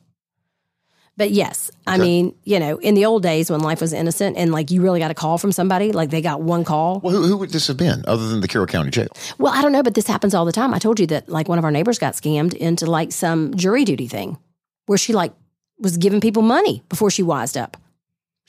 But 1.16 1.32
yes, 1.32 1.70
I 1.86 1.94
Okay. 1.94 2.02
mean, 2.02 2.34
you 2.44 2.58
know, 2.60 2.78
in 2.78 2.94
the 2.94 3.04
old 3.04 3.22
days 3.22 3.50
when 3.50 3.60
life 3.60 3.80
was 3.82 3.92
innocent 3.92 4.38
and 4.38 4.52
like 4.52 4.70
you 4.70 4.80
really 4.80 5.00
got 5.00 5.10
a 5.10 5.14
call 5.14 5.36
from 5.38 5.52
somebody, 5.52 5.92
like 5.92 6.08
they 6.10 6.22
got 6.22 6.40
one 6.40 6.64
call. 6.64 7.00
Well, 7.00 7.14
who, 7.14 7.26
who 7.26 7.36
would 7.38 7.50
this 7.50 7.66
have 7.66 7.76
been 7.76 8.04
other 8.06 8.26
than 8.28 8.40
the 8.40 8.48
Carroll 8.48 8.66
County 8.68 8.90
Jail? 8.90 9.08
Well, 9.38 9.52
I 9.52 9.60
don't 9.60 9.72
know, 9.72 9.82
but 9.82 9.94
this 9.94 10.06
happens 10.06 10.34
all 10.34 10.44
the 10.46 10.52
time. 10.52 10.72
I 10.72 10.78
told 10.78 10.98
you 10.98 11.06
that 11.08 11.28
like 11.28 11.48
one 11.48 11.58
of 11.58 11.64
our 11.64 11.70
neighbors 11.70 11.98
got 11.98 12.14
scammed 12.14 12.54
into 12.54 12.86
like 12.86 13.12
some 13.12 13.52
jury 13.54 13.84
duty 13.84 14.06
thing 14.08 14.38
where 14.86 14.96
she 14.96 15.12
like 15.12 15.32
was 15.78 15.96
giving 15.98 16.20
people 16.22 16.42
money 16.42 16.82
before 16.88 17.10
she 17.10 17.22
wised 17.22 17.56
up. 17.56 17.76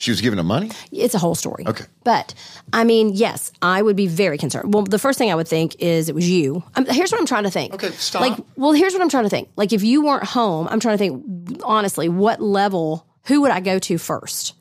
She 0.02 0.10
was 0.10 0.20
giving 0.20 0.36
him 0.40 0.46
money? 0.46 0.68
It's 0.90 1.14
a 1.14 1.18
whole 1.20 1.36
story. 1.36 1.64
Okay. 1.64 1.84
But 2.02 2.34
I 2.72 2.82
mean, 2.82 3.10
yes, 3.14 3.52
I 3.62 3.80
would 3.82 3.94
be 3.94 4.08
very 4.08 4.36
concerned. 4.36 4.74
Well, 4.74 4.82
the 4.82 4.98
first 4.98 5.16
thing 5.16 5.30
I 5.30 5.36
would 5.36 5.46
think 5.46 5.76
is 5.78 6.08
it 6.08 6.14
was 6.16 6.28
you. 6.28 6.64
Um, 6.74 6.86
here's 6.86 7.12
what 7.12 7.20
I'm 7.20 7.26
trying 7.26 7.44
to 7.44 7.52
think. 7.52 7.72
Okay, 7.74 7.90
stop. 7.92 8.20
Like, 8.20 8.36
well, 8.56 8.72
here's 8.72 8.94
what 8.94 9.00
I'm 9.00 9.08
trying 9.08 9.22
to 9.22 9.30
think. 9.30 9.48
Like, 9.54 9.72
if 9.72 9.84
you 9.84 10.04
weren't 10.04 10.24
home, 10.24 10.66
I'm 10.68 10.80
trying 10.80 10.94
to 10.94 10.98
think 10.98 11.62
honestly, 11.62 12.08
what 12.08 12.42
level, 12.42 13.06
who 13.26 13.42
would 13.42 13.52
I 13.52 13.60
go 13.60 13.78
to 13.78 13.96
first? 13.96 14.54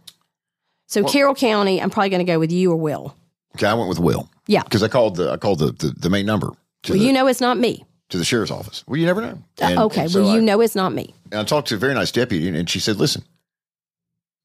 So 0.86 1.04
Carroll 1.04 1.34
County, 1.34 1.82
I'm 1.82 1.90
probably 1.90 2.10
going 2.10 2.24
to 2.24 2.32
go 2.32 2.38
with 2.38 2.52
you 2.52 2.72
or 2.72 2.76
Will. 2.76 3.16
Okay, 3.56 3.66
I 3.66 3.74
went 3.74 3.90
with 3.90 4.00
Will. 4.00 4.30
Yeah. 4.45 4.62
Because 4.62 4.83
I 4.83 4.90
called 4.90 5.16
the 5.16 5.31
I 5.31 5.38
called 5.38 5.57
the, 5.57 5.71
the, 5.71 5.88
the 5.98 6.10
main 6.12 6.28
number 6.28 6.50
to 6.83 6.92
Well, 6.94 7.00
the 7.00 7.06
you 7.06 7.14
know 7.14 7.26
it's 7.26 7.42
not 7.42 7.57
me. 7.57 7.83
to 8.10 8.19
the 8.19 8.26
sheriff's 8.26 8.52
office. 8.52 8.83
Well, 8.86 8.98
you 8.98 9.07
never 9.07 9.21
know. 9.21 9.40
Uh, 9.60 9.86
okay. 9.86 10.02
and 10.02 10.12
so 10.12 10.21
well, 10.21 10.33
you 10.36 10.42
I, 10.42 10.44
know 10.44 10.62
it's 10.62 10.76
not 10.76 10.94
me. 10.94 11.16
and 11.31 11.40
I 11.40 11.44
talked 11.45 11.69
to 11.69 11.76
a 11.76 11.78
very 11.80 11.95
nice 11.95 12.12
deputy, 12.12 12.48
and 12.48 12.69
she 12.69 12.80
said, 12.80 12.98
"Listen, 12.98 13.24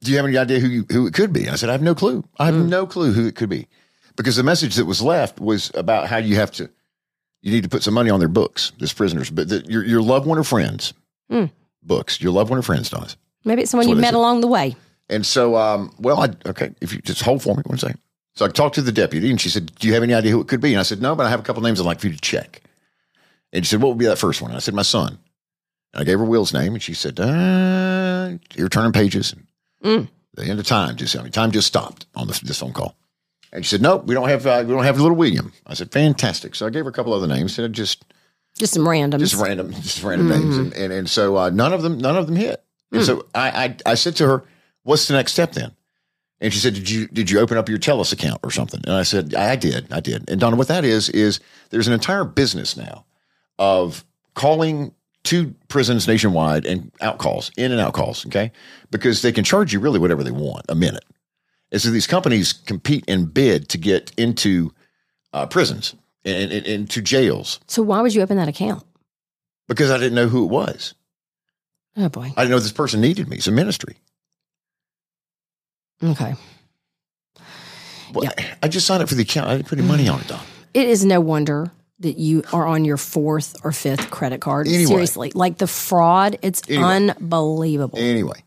do 0.03 0.11
you 0.11 0.17
have 0.17 0.27
any 0.27 0.37
idea 0.37 0.59
who 0.61 0.69
you, 0.69 0.87
who 0.91 1.07
it 1.07 1.15
could 1.15 1.33
be?" 1.33 1.43
And 1.43 1.51
I 1.51 1.57
said, 1.57 1.69
"I 1.69 1.73
have 1.73 1.83
no 1.83 1.95
clue. 1.95 2.25
I 2.39 2.47
have 2.47 2.55
Mm. 2.55 2.69
no 2.69 2.87
clue 2.87 3.13
who 3.13 3.27
it 3.27 3.35
could 3.37 3.49
be, 3.49 3.67
because 4.17 4.37
the 4.37 4.43
message 4.43 4.75
that 4.77 4.85
was 4.87 5.01
left 5.03 5.41
was 5.41 5.71
about 5.75 6.09
how 6.09 6.19
you 6.19 6.37
have 6.37 6.51
to 6.53 6.69
you 7.43 7.53
need 7.53 7.63
to 7.63 7.69
put 7.69 7.83
some 7.85 7.95
money 7.95 8.11
on 8.11 8.19
their 8.19 8.29
books, 8.29 8.73
this 8.81 8.93
prisoners, 8.93 9.31
but 9.31 9.49
the, 9.49 9.65
your 9.69 9.85
your 9.85 10.03
loved 10.03 10.27
one 10.27 10.39
or 10.39 10.45
friends 10.45 10.93
Mm. 11.31 11.51
books, 11.83 12.21
your 12.21 12.33
loved 12.33 12.51
one 12.51 12.59
or 12.59 12.63
friends, 12.63 12.89
Donis. 12.91 13.17
Maybe 13.45 13.63
it's 13.63 13.71
someone 13.71 13.87
That's 13.87 13.97
you 13.97 14.01
met 14.01 14.15
along 14.15 14.41
the 14.41 14.47
way. 14.49 14.75
And 15.09 15.25
so, 15.25 15.55
um, 15.57 15.93
well, 16.01 16.21
I, 16.21 16.31
okay, 16.49 16.73
if 16.81 16.93
you 16.93 17.01
just 17.01 17.23
hold 17.23 17.43
for 17.43 17.55
me 17.57 17.63
one 17.67 17.79
second. 17.79 18.01
So 18.35 18.45
I 18.45 18.49
talked 18.49 18.75
to 18.75 18.83
the 18.83 18.91
deputy 18.93 19.31
and 19.31 19.41
she 19.41 19.49
said, 19.49 19.73
Do 19.79 19.87
you 19.87 19.95
have 19.95 20.03
any 20.03 20.13
idea 20.15 20.33
who 20.33 20.41
it 20.41 20.49
could 20.49 20.61
be? 20.61 20.73
And 20.73 20.81
I 20.81 20.83
said, 20.83 21.01
No, 21.01 21.15
but 21.15 21.27
I 21.27 21.31
have 21.31 21.41
a 21.41 21.43
couple 21.45 21.63
names 21.63 21.81
I'd 21.81 21.87
like 21.87 22.01
for 22.01 22.09
you 22.09 22.13
to 22.15 22.21
check. 22.21 22.61
And 23.53 23.65
she 23.65 23.71
said, 23.71 23.81
What 23.83 23.91
would 23.91 23.99
be 23.99 24.07
that 24.07 24.19
first 24.19 24.43
one? 24.43 24.51
And 24.51 24.57
I 24.57 24.61
said, 24.61 24.75
My 24.75 24.83
son. 24.83 25.19
And 25.95 26.01
I 26.01 26.05
gave 26.05 26.19
her 26.19 26.25
Will's 26.25 26.53
name 26.53 26.75
and 26.75 26.83
she 26.83 26.93
said, 26.95 27.19
uh, 27.21 28.31
You're 28.57 28.69
turning 28.69 28.93
pages. 28.93 29.35
Mm. 29.83 30.09
The 30.35 30.45
end 30.45 30.59
of 30.59 30.67
time 30.67 30.97
just, 30.97 31.17
I 31.17 31.23
mean, 31.23 31.33
time 31.33 31.51
just 31.51 31.67
stopped 31.67 32.07
on 32.15 32.27
this, 32.27 32.41
this 32.41 32.61
phone 32.61 32.73
call. 32.73 32.97
And 33.53 33.65
she 33.65 33.71
said, 33.71 33.83
Nope, 33.83 34.07
we 34.07 34.15
don't 34.15 34.29
have, 34.29 34.47
uh, 34.47 34.65
we 34.67 34.75
don't 34.75 34.85
have 34.85 35.01
little 35.01 35.17
William. 35.17 35.53
I 35.67 35.75
said, 35.75 35.93
Fantastic. 35.93 36.55
So 36.55 36.67
I 36.67 36.71
gave 36.71 36.85
her 36.85 36.91
a 36.91 36.93
couple 36.93 37.15
other 37.15 37.27
names 37.27 37.59
and 37.59 37.75
just, 37.75 38.05
Just 38.59 38.75
some 38.75 38.89
random, 38.89 39.21
just 39.21 39.35
random, 39.35 39.73
just 39.83 40.03
random 40.03 40.29
names, 40.29 40.57
and 40.59 40.73
and, 40.75 40.93
and 40.93 41.09
so 41.09 41.37
uh, 41.37 41.51
none 41.51 41.73
of 41.73 41.83
them, 41.83 41.99
none 41.99 42.17
of 42.17 42.27
them 42.27 42.37
hit. 42.37 42.63
And 42.93 43.05
so 43.05 43.27
I, 43.35 43.49
I 43.65 43.77
I 43.93 43.95
said 43.95 44.17
to 44.17 44.27
her, 44.27 44.45
"What's 44.83 45.09
the 45.09 45.15
next 45.15 45.33
step 45.33 45.53
then?" 45.53 45.73
And 46.41 46.53
she 46.53 46.59
said, 46.59 46.75
"Did 46.75 46.89
you 46.89 47.07
did 47.09 47.31
you 47.31 47.41
open 47.41 47.59
up 47.59 47.69
your 47.69 47.79
Telus 47.79 48.13
account 48.13 48.41
or 48.43 48.51
something?" 48.51 48.81
And 48.85 48.95
I 48.95 49.03
said, 49.03 49.35
"I 49.35 49.57
did, 49.57 49.93
I 49.93 50.01
did." 50.01 50.29
And 50.31 50.41
Donna, 50.41 50.57
what 50.57 50.69
that 50.69 50.85
is 50.85 51.09
is 51.09 51.41
there's 51.71 51.89
an 51.89 51.95
entire 51.95 52.25
business 52.25 52.77
now 52.77 53.05
of 53.59 54.05
calling 54.35 54.95
to 55.27 55.55
prisons 55.69 56.07
nationwide 56.09 56.67
and 56.67 56.91
out 57.01 57.19
calls, 57.19 57.51
in 57.57 57.73
and 57.73 57.81
out 57.81 57.93
calls, 57.93 58.27
okay, 58.27 58.51
because 58.91 59.23
they 59.23 59.33
can 59.33 59.45
charge 59.45 59.73
you 59.73 59.81
really 59.81 59.99
whatever 59.99 60.23
they 60.25 60.31
want 60.31 60.65
a 60.69 60.75
minute. 60.75 61.05
And 61.73 61.81
so 61.81 61.91
these 61.91 62.07
companies 62.07 62.53
compete 62.53 63.05
and 63.09 63.33
bid 63.33 63.69
to 63.71 63.79
get 63.79 64.13
into 64.17 64.73
uh, 65.33 65.47
prisons 65.47 65.95
and, 66.25 66.53
and, 66.53 66.67
and 66.67 66.91
to 66.91 67.03
jails 67.03 67.61
So 67.67 67.83
why 67.83 68.01
would 68.01 68.15
you 68.15 68.23
open 68.23 68.37
that 68.37 68.49
account? 68.49 68.85
because 69.69 69.91
I 69.91 69.99
didn't 69.99 70.15
know 70.15 70.29
who 70.29 70.45
it 70.45 70.51
was. 70.51 70.95
Oh 71.97 72.09
boy. 72.09 72.33
I 72.37 72.43
didn't 72.43 72.51
know 72.51 72.59
this 72.61 72.71
person 72.73 73.01
needed 73.01 73.29
me. 73.29 73.37
It's 73.37 73.49
a 73.49 73.53
ministry. 73.53 73.97
Okay. 76.03 76.35
Well, 78.13 78.31
I 78.63 78.69
just 78.69 78.87
signed 78.87 79.03
up 79.03 79.09
for 79.09 79.15
the 79.17 79.23
account. 79.23 79.49
I 79.49 79.57
didn't 79.57 79.69
put 79.69 79.79
any 79.79 79.89
money 79.89 80.09
on 80.09 80.21
it, 80.21 80.29
Don. 80.29 80.41
It 80.75 80.89
is 80.89 81.05
no 81.05 81.21
wonder 81.21 81.73
that 82.01 82.19
you 82.19 82.43
are 82.53 82.67
on 82.67 82.85
your 82.85 82.97
fourth 82.99 83.57
or 83.65 83.73
fifth 83.73 84.11
credit 84.11 84.41
card. 84.41 84.67
Anyway. 84.67 84.85
Seriously, 84.85 85.33
like 85.35 85.59
the 85.59 85.67
fraud, 85.67 86.39
it's 86.43 86.63
Anyway. 86.69 86.85
unbelievable. 86.85 87.99
Anyway, 87.99 88.43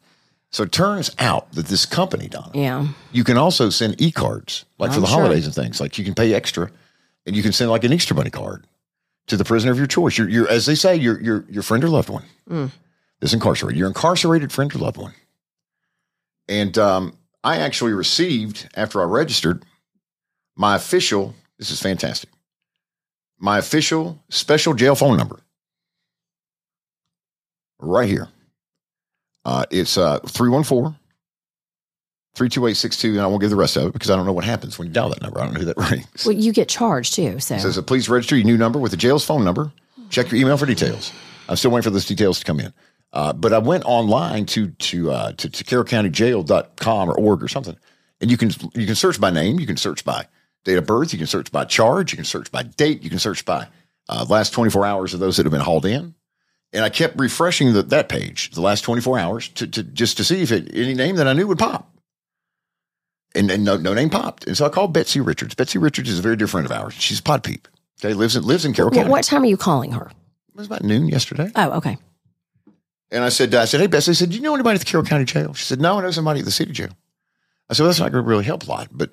so 0.51 0.63
it 0.63 0.72
turns 0.72 1.15
out 1.20 1.51
that 1.53 1.65
this 1.68 1.86
company, 1.86 2.27
Don, 2.27 2.51
yeah. 2.53 2.88
you 3.12 3.24
can 3.24 3.38
also 3.38 3.70
send 3.70 4.00
e-cards 4.01 4.65
like 4.77 4.91
for 4.91 4.96
I'm 4.98 5.01
the 5.01 5.08
sure. 5.08 5.20
holidays 5.22 5.46
and 5.46 5.56
things. 5.56 5.79
Like 5.82 5.98
you 5.98 6.06
can 6.06 6.13
pay 6.13 6.34
extra, 6.34 6.70
and 7.25 7.36
you 7.36 7.41
can 7.44 7.51
send 7.51 7.72
like 7.72 7.84
an 7.84 7.91
Easter 7.94 8.13
bunny 8.13 8.29
card 8.29 8.65
to 9.27 9.38
the 9.38 9.46
prisoner 9.46 9.72
of 9.72 9.77
your 9.77 9.88
choice. 9.88 10.18
You're, 10.18 10.29
you're 10.29 10.48
as 10.50 10.65
they 10.65 10.75
say, 10.75 10.96
your 10.96 11.20
your 11.22 11.46
your 11.50 11.63
friend 11.63 11.84
or 11.84 11.89
loved 11.89 12.10
one 12.10 12.25
Mm. 12.50 12.72
is 13.22 13.34
incarcerated. 13.34 13.77
Your 13.79 13.88
incarcerated 13.88 14.51
friend 14.51 14.74
or 14.75 14.79
loved 14.79 14.98
one. 14.98 15.13
And 16.48 16.77
um, 16.77 17.15
I 17.44 17.58
actually 17.58 17.94
received 17.94 18.70
after 18.75 19.01
I 19.01 19.06
registered 19.06 19.65
my 20.56 20.75
official. 20.75 21.36
This 21.60 21.70
is 21.72 21.79
fantastic. 21.82 22.29
My 23.39 23.58
official 23.58 24.22
special 24.29 24.74
jail 24.74 24.96
phone 24.96 25.17
number. 25.17 25.39
Right 27.79 28.10
here. 28.10 28.27
Uh, 29.46 29.63
it's 29.72 29.98
uh, 29.98 30.19
314 30.19 30.96
32862, 32.36 33.12
and 33.13 33.22
I 33.22 33.27
won't 33.27 33.41
give 33.41 33.50
the 33.50 33.55
rest 33.55 33.75
of 33.77 33.88
it 33.88 33.93
because 33.93 34.10
I 34.10 34.15
don't 34.15 34.25
know 34.25 34.34
what 34.34 34.43
happens 34.43 34.77
when 34.77 34.88
you 34.88 34.93
dial 34.93 35.10
that 35.10 35.22
number. 35.22 35.39
I 35.39 35.46
don't 35.46 35.53
know 35.53 35.60
who 35.62 35.65
that 35.65 35.77
rings. 35.91 36.25
Well, 36.25 36.36
you 36.36 36.51
get 36.53 36.69
charged 36.69 37.13
too. 37.15 37.39
So 37.39 37.55
It 37.55 37.62
says, 37.62 37.77
uh, 37.77 37.81
please 37.81 38.10
register 38.10 38.36
your 38.36 38.46
new 38.46 38.58
number 38.58 38.79
with 38.79 38.91
the 38.91 38.98
jail's 38.98 39.25
phone 39.25 39.43
number. 39.43 39.72
Check 40.10 40.31
your 40.31 40.41
email 40.41 40.58
for 40.58 40.65
details. 40.65 41.12
I'm 41.48 41.55
still 41.55 41.72
waiting 41.72 41.84
for 41.84 41.89
those 41.89 42.05
details 42.05 42.39
to 42.39 42.46
come 42.46 42.60
in. 42.60 42.74
Uh, 43.12 43.34
but 43.34 43.53
I 43.53 43.58
went 43.58 43.86
online 43.86 44.46
to 44.48 44.67
to 44.69 45.12
uh, 45.12 45.31
to, 45.34 45.50
to 45.50 45.63
carrollcountyjail.com 45.63 47.10
or 47.10 47.17
org 47.17 47.41
or 47.43 47.48
something, 47.48 47.75
and 48.22 48.29
you 48.29 48.38
can 48.38 48.51
you 48.75 48.86
can 48.86 48.96
search 48.96 49.19
by 49.19 49.31
name, 49.31 49.60
you 49.60 49.65
can 49.65 49.77
search 49.77 50.05
by 50.05 50.27
date 50.63 50.78
of 50.78 50.86
birth, 50.86 51.13
you 51.13 51.18
can 51.18 51.28
search 51.28 51.51
by 51.51 51.66
charge, 51.66 52.12
you 52.12 52.18
can 52.18 52.25
search 52.25 52.51
by 52.51 52.63
date, 52.63 53.04
you 53.04 53.10
can 53.10 53.20
search 53.20 53.46
by 53.46 53.68
uh, 54.08 54.25
last 54.30 54.51
24 54.51 54.86
hours 54.86 55.13
of 55.13 55.20
those 55.20 55.38
that 55.38 55.46
have 55.46 55.51
been 55.51 55.62
hauled 55.62 55.86
in. 55.86 56.16
And 56.72 56.84
I 56.84 56.89
kept 56.89 57.20
refreshing 57.20 57.74
the, 57.74 57.82
that 57.84 58.10
page 58.10 58.51
the 58.51 58.62
last 58.62 58.82
24 58.82 59.18
hours 59.18 59.48
to, 59.50 59.68
to 59.68 59.84
just 59.84 60.18
to 60.18 60.24
see 60.24 60.42
if 60.42 60.51
it, 60.51 60.70
any 60.74 60.94
name 60.94 61.16
that 61.16 61.28
I 61.28 61.34
knew 61.34 61.48
would 61.48 61.58
pop. 61.58 61.92
And, 63.36 63.50
and 63.50 63.63
no, 63.63 63.78
no 63.78 63.94
name 63.94 64.10
popped. 64.10 64.46
And 64.48 64.58
so 64.58 64.66
I 64.66 64.70
called 64.70 64.94
Betsy 64.94 65.20
Richards. 65.20 65.56
Betsy 65.56 65.78
Richards 65.78 66.10
is 66.10 66.20
a 66.20 66.22
very 66.22 66.36
dear 66.36 66.48
friend 66.48 66.66
of 66.66 66.72
ours. 66.72 66.96
She's 66.96 67.20
a 67.20 67.24
pod 67.24 67.44
peep. 67.44 67.68
Okay, 68.04 68.13
lives 68.13 68.36
in 68.36 68.44
lives 68.44 68.66
in 68.66 68.74
Carroll 68.74 68.92
County. 68.92 69.10
what 69.10 69.25
time 69.25 69.44
are 69.44 69.48
you 69.48 69.58
calling 69.58 69.92
her? 69.92 70.08
It 70.08 70.56
was 70.56 70.68
about 70.68 70.84
noon 70.84 71.08
yesterday. 71.10 71.51
Oh, 71.56 71.72
okay. 71.78 71.98
And 73.12 73.24
I 73.24 73.30
said, 73.30 73.54
I 73.56 73.66
said, 73.66 73.82
hey, 73.82 73.88
Betsy, 73.88 74.12
I 74.12 74.13
said, 74.13 74.30
do 74.30 74.36
you 74.36 74.42
know 74.42 74.54
anybody 74.54 74.75
at 74.75 74.80
the 74.80 74.86
Carroll 74.86 75.06
County 75.06 75.25
Jail? 75.25 75.54
She 75.54 75.66
said, 75.66 75.82
no, 75.82 75.98
I 75.98 76.04
know 76.04 76.12
somebody 76.12 76.39
at 76.39 76.46
the 76.46 76.51
city 76.51 76.72
jail. 76.72 76.89
I 77.70 77.74
said, 77.74 77.84
well, 77.84 77.89
that's 77.89 78.00
not 78.00 78.12
going 78.12 78.24
to 78.24 78.28
really 78.28 78.44
help 78.44 78.63
a 78.63 78.70
lot. 78.70 78.89
But 78.92 79.12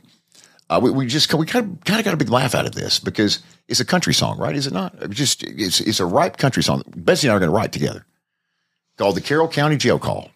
uh, 0.68 0.80
we, 0.82 0.90
we 0.90 1.06
just, 1.06 1.32
we 1.35 1.46
kind 1.46 1.64
of, 1.78 1.85
kind 1.85 1.99
of 2.00 2.04
got 2.04 2.14
a 2.14 2.16
big 2.16 2.30
laugh 2.30 2.54
out 2.54 2.66
of 2.66 2.75
this 2.75 2.99
because 2.99 3.40
it's 3.68 3.80
a 3.80 3.85
country 3.85 4.14
song, 4.14 4.38
right? 4.38 4.56
Is 4.56 4.66
it 4.66 4.73
not? 4.73 4.94
It 5.02 5.11
just, 5.11 5.42
it's, 5.44 5.80
it's 5.80 6.00
a 6.00 6.06
ripe 6.06 6.37
country 6.38 6.62
song. 6.62 6.82
Betsy 6.94 7.28
and 7.28 7.32
I 7.32 7.37
are 7.37 7.40
going 7.40 7.50
to 7.50 7.56
write 7.56 7.73
together 7.73 8.04
called 8.99 9.16
the 9.16 9.20
Carroll 9.20 9.49
County 9.49 9.76
Jail 9.76 9.99
Call. 9.99 10.30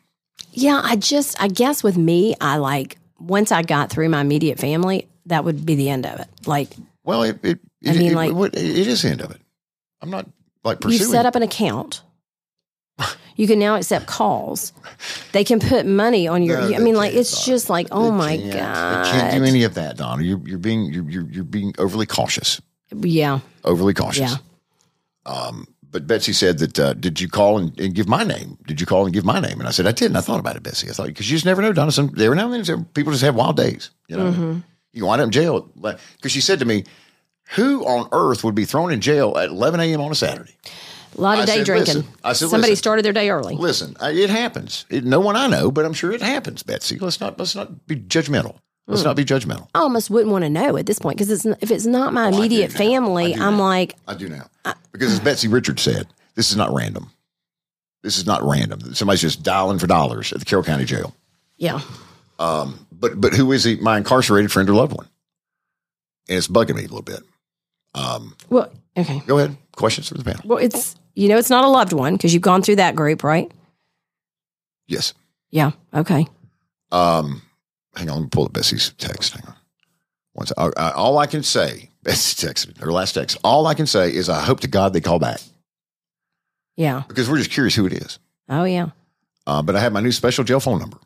Yeah, 0.53 0.81
I 0.83 0.97
just, 0.97 1.41
I 1.43 1.49
guess 1.49 1.83
with 1.83 1.97
me, 1.97 2.35
I 2.41 2.57
like, 2.59 2.99
once 3.19 3.53
I 3.53 3.63
got 3.63 3.91
through 3.91 4.09
my 4.09 4.21
immediate 4.21 4.59
family, 4.59 5.09
that 5.27 5.45
would 5.45 5.65
be 5.67 5.75
the 5.75 5.91
end 5.91 6.07
of 6.07 6.19
it. 6.21 6.29
Like, 6.47 6.71
Well, 7.05 7.23
it, 7.23 7.39
it, 7.45 7.59
I 7.87 7.91
it, 7.91 7.97
mean, 7.99 8.13
it, 8.13 8.15
like- 8.17 8.33
what- 8.33 8.55
it 8.57 8.65
is 8.65 9.03
the 9.03 9.09
end 9.11 9.21
of 9.21 9.31
it. 9.31 9.41
I'm 10.03 10.11
not 10.11 10.27
like 10.65 10.81
pursuing. 10.81 11.01
you 11.01 11.07
set 11.13 11.27
up 11.27 11.35
an 11.37 11.43
account. 11.43 12.03
You 13.37 13.47
can 13.47 13.59
now 13.59 13.77
accept 13.77 14.07
calls. 14.07 14.73
They 15.33 15.45
can 15.45 15.61
put 15.61 15.87
money 15.87 16.29
on 16.29 16.43
your. 16.43 16.61
No, 16.61 16.77
I 16.77 16.79
mean, 16.79 16.95
like 16.95 17.15
it's 17.15 17.33
Don. 17.47 17.55
just 17.55 17.71
like, 17.71 17.89
oh 17.91 18.11
They 18.11 18.17
my 18.17 18.37
can't. 18.37 18.53
god! 18.53 19.07
They 19.07 19.11
can't 19.11 19.35
do 19.35 19.45
any 19.45 19.65
of 19.65 19.75
that, 19.75 19.97
Donna. 19.97 20.23
You're, 20.23 20.41
you're 20.47 20.59
being, 20.59 20.85
you're, 20.93 21.09
you're, 21.09 21.25
you're 21.31 21.45
being 21.45 21.73
overly 21.79 22.05
cautious. 22.07 22.61
Yeah, 22.95 23.41
Overly 23.65 23.95
cautious. 23.95 24.33
Yeah. 24.33 24.37
Um, 25.33 25.67
but 25.91 26.07
Betsy 26.07 26.33
said 26.33 26.59
that, 26.59 26.79
uh, 26.79 26.93
did 26.95 27.21
you 27.21 27.29
call 27.29 27.59
and, 27.59 27.79
and 27.81 27.95
give 27.95 28.09
my 28.09 28.25
name? 28.25 28.59
Did 28.67 28.81
you 28.81 28.87
call 28.87 29.05
and 29.05 29.13
give 29.15 29.25
my 29.25 29.41
name? 29.41 29.59
And 29.59 29.67
I 29.69 29.71
said, 29.71 29.87
I 29.87 29.93
did. 29.93 30.07
And 30.07 30.19
I 30.19 30.21
thought 30.21 30.41
about 30.41 30.57
it, 30.57 30.63
Betsy. 30.63 30.89
I 30.89 30.93
thought, 30.93 31.07
because 31.07 31.31
you 31.31 31.37
just 31.37 31.45
never 31.45 31.63
know, 31.63 31.73
Donna. 31.73 31.93
Some, 31.93 32.13
every 32.19 32.37
now 32.37 32.51
and 32.53 32.65
then, 32.65 32.85
people 32.95 33.13
just 33.13 33.25
have 33.25 33.35
wild 33.35 33.57
days. 33.57 33.91
You 34.09 34.17
know, 34.17 34.31
Mm-hmm. 34.33 34.59
you 34.93 35.07
wind 35.07 35.21
up 35.21 35.27
in 35.27 35.33
jail. 35.33 35.63
Because 35.81 36.31
she 36.33 36.41
said 36.41 36.59
to 36.61 36.65
me, 36.65 36.85
who 37.53 37.85
on 37.87 38.09
earth 38.13 38.45
would 38.45 38.55
be 38.55 38.65
thrown 38.65 38.93
in 38.93 39.01
jail 39.01 39.37
at 39.39 39.49
11 39.49 39.81
a.m. 39.81 40.01
on 40.01 40.13
a 40.13 40.15
Saturday? 40.15 40.55
A 41.17 41.21
lot 41.21 41.39
of 41.39 41.43
I 41.43 41.47
day 41.47 41.57
said, 41.57 41.67
drinking. 41.67 41.95
listen. 41.97 42.13
I 42.25 42.33
said, 42.33 42.49
Somebody 42.51 42.73
listen. 42.73 42.83
started 42.83 43.05
their 43.05 43.13
day 43.13 43.31
early. 43.31 43.57
Listen, 43.57 43.97
I- 44.01 44.11
it 44.13 44.31
happens. 44.31 44.85
It, 44.91 45.05
no 45.05 45.21
one 45.21 45.37
I 45.37 45.47
know, 45.47 45.71
but 45.71 45.85
I'm 45.85 45.93
sure 45.93 46.13
it 46.13 46.23
happens, 46.23 46.63
Betsy. 46.63 46.99
Let's 46.99 47.21
not 47.21 47.39
let's 47.39 47.55
not 47.55 47.87
be 47.87 47.97
judgmental. 47.97 48.57
Let's 48.87 49.05
not 49.05 49.15
be 49.15 49.25
judgmental. 49.25 49.69
I 49.73 49.81
almost 49.81 50.11
wouldn't 50.11 50.33
want 50.33 50.43
to 50.43 50.51
know 50.51 50.77
at 50.77 50.87
this 50.87 50.99
point 50.99 51.17
because 51.17 51.31
it's 51.31 51.45
if 51.63 51.71
it's 51.71 51.87
not 51.87 52.13
my 52.13 52.27
Oh, 52.27 52.29
immediate 52.37 52.73
family, 52.73 53.35
I 53.37 53.47
I'm 53.47 53.57
now. 53.57 53.63
like, 53.63 53.95
I 54.09 54.15
do 54.15 54.29
now 54.29 54.49
because 54.93 55.13
as 55.13 55.21
Betsy 55.21 55.47
Richards 55.47 55.81
said, 55.83 56.09
this 56.35 56.51
is 56.51 56.57
not 56.57 56.73
random. 56.75 57.11
This 58.03 58.19
is 58.19 58.27
not 58.27 58.43
random. 58.43 58.95
Somebody's 58.95 59.21
just 59.21 59.43
dialing 59.45 59.79
for 59.79 59.87
dollars 59.87 60.33
at 60.33 60.41
the 60.41 60.45
Carroll 60.45 60.65
County 60.65 60.85
Jail. 60.87 61.15
yeah, 61.57 61.81
Um, 62.41 62.85
But 62.91 63.21
but 63.21 63.33
who 63.35 63.53
is 63.53 63.63
he? 63.63 63.77
My 63.77 63.97
incarcerated 63.99 64.51
friend 64.51 64.69
or 64.69 64.75
loved 64.75 64.93
one, 64.97 65.07
and 66.29 66.39
it's 66.39 66.49
bugging 66.49 66.75
me 66.75 66.81
a 66.81 66.89
little 66.89 67.03
bit. 67.03 67.21
Um, 67.95 68.35
well, 68.49 68.73
okay. 68.97 69.23
go 69.27 69.39
ahead. 69.39 69.57
Questions 69.77 70.09
from 70.09 70.19
the 70.19 70.25
panel? 70.25 70.43
Well, 70.45 70.59
it's 70.59 70.97
you 71.15 71.29
know, 71.29 71.37
it's 71.39 71.51
not 71.51 71.65
a 71.65 71.69
loved 71.69 71.93
one 71.93 72.15
because 72.15 72.33
you've 72.33 72.43
gone 72.43 72.63
through 72.63 72.77
that 72.77 72.97
group, 72.97 73.23
right? 73.25 73.51
Yes. 74.87 75.15
Yeah. 75.51 75.73
Okay. 75.95 76.27
Um, 76.93 77.43
hang 77.95 78.09
on, 78.11 78.17
let 78.17 78.23
me 78.23 78.29
pull 78.31 78.45
up 78.47 78.53
Betsy's 78.53 78.93
text. 78.99 79.35
Hang 79.35 79.45
on. 79.47 79.55
Once, 80.35 80.53
uh, 80.57 80.71
uh, 80.77 80.93
all 80.95 81.19
I 81.19 81.27
can 81.27 81.43
say, 81.43 81.91
Betsy 82.03 82.47
texted 82.47 82.79
her 82.79 82.93
last 82.93 83.13
text. 83.13 83.37
All 83.45 83.67
I 83.67 83.75
can 83.75 83.87
say 83.87 84.13
is 84.13 84.29
I 84.29 84.41
hope 84.41 84.61
to 84.61 84.69
God 84.69 84.93
they 84.93 85.01
call 85.01 85.19
back 85.19 85.41
Yeah. 86.77 87.03
because 87.09 87.29
we're 87.29 87.39
just 87.39 87.51
curious 87.51 87.75
who 87.75 87.87
it 87.87 87.93
is. 87.93 88.19
Oh 88.49 88.65
yeah. 88.65 88.91
Uh, 89.47 89.63
but 89.63 89.77
I 89.77 89.81
have 89.81 89.93
my 89.93 90.01
new 90.01 90.13
special 90.13 90.45
jail 90.45 90.61
phone 90.61 90.79
number. 90.79 90.99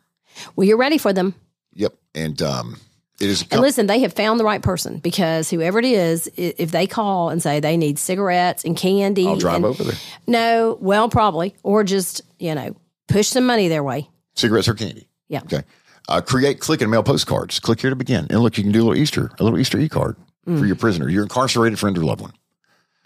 Well, 0.57 0.67
you're 0.67 0.77
ready 0.77 0.99
for 0.99 1.13
them. 1.13 1.35
Yep, 1.75 1.95
and 2.15 2.41
um, 2.43 2.77
it 3.21 3.29
is. 3.29 3.45
And 3.51 3.61
listen, 3.61 3.87
they 3.87 4.01
have 4.01 4.13
found 4.13 4.41
the 4.41 4.45
right 4.45 4.61
person 4.63 4.99
because 4.99 5.49
whoever 5.51 5.79
it 5.79 5.85
is, 5.85 6.29
if 6.37 6.71
they 6.73 6.87
call 6.87 7.31
and 7.31 7.43
say 7.43 7.61
they 7.61 7.77
need 7.77 7.99
cigarettes 7.99 8.65
and 8.65 8.77
candy, 8.77 9.27
I'll 9.29 9.37
drive 9.37 9.57
and- 9.57 9.65
over 9.67 9.85
there. 9.85 9.95
No, 10.27 10.77
well, 10.81 11.09
probably, 11.09 11.55
or 11.63 11.85
just 11.85 12.23
you 12.39 12.55
know, 12.55 12.75
push 13.09 13.29
some 13.29 13.47
money 13.47 13.69
their 13.69 13.83
way. 13.85 14.09
Cigarettes 14.35 14.69
or 14.69 14.75
candy. 14.75 15.07
Yeah. 15.29 15.43
Okay. 15.45 15.63
Uh, 16.09 16.21
create, 16.21 16.61
click, 16.61 16.83
and 16.83 16.91
mail 16.91 17.03
postcards. 17.03 17.61
Click 17.61 17.81
here 17.81 17.91
to 17.91 17.97
begin. 17.97 18.27
And 18.31 18.41
look, 18.41 18.59
you 18.59 18.63
can 18.65 18.73
do 18.73 18.81
a 18.81 18.85
little 18.85 18.97
Easter, 19.03 19.31
a 19.39 19.43
little 19.45 19.59
Easter 19.59 19.79
e 19.79 19.89
card 19.89 20.17
Mm. 20.47 20.59
for 20.59 20.67
your 20.67 20.77
prisoner, 20.77 21.09
your 21.09 21.23
incarcerated 21.23 21.79
friend 21.79 21.97
or 21.97 22.05
loved 22.05 22.21
one. 22.21 22.33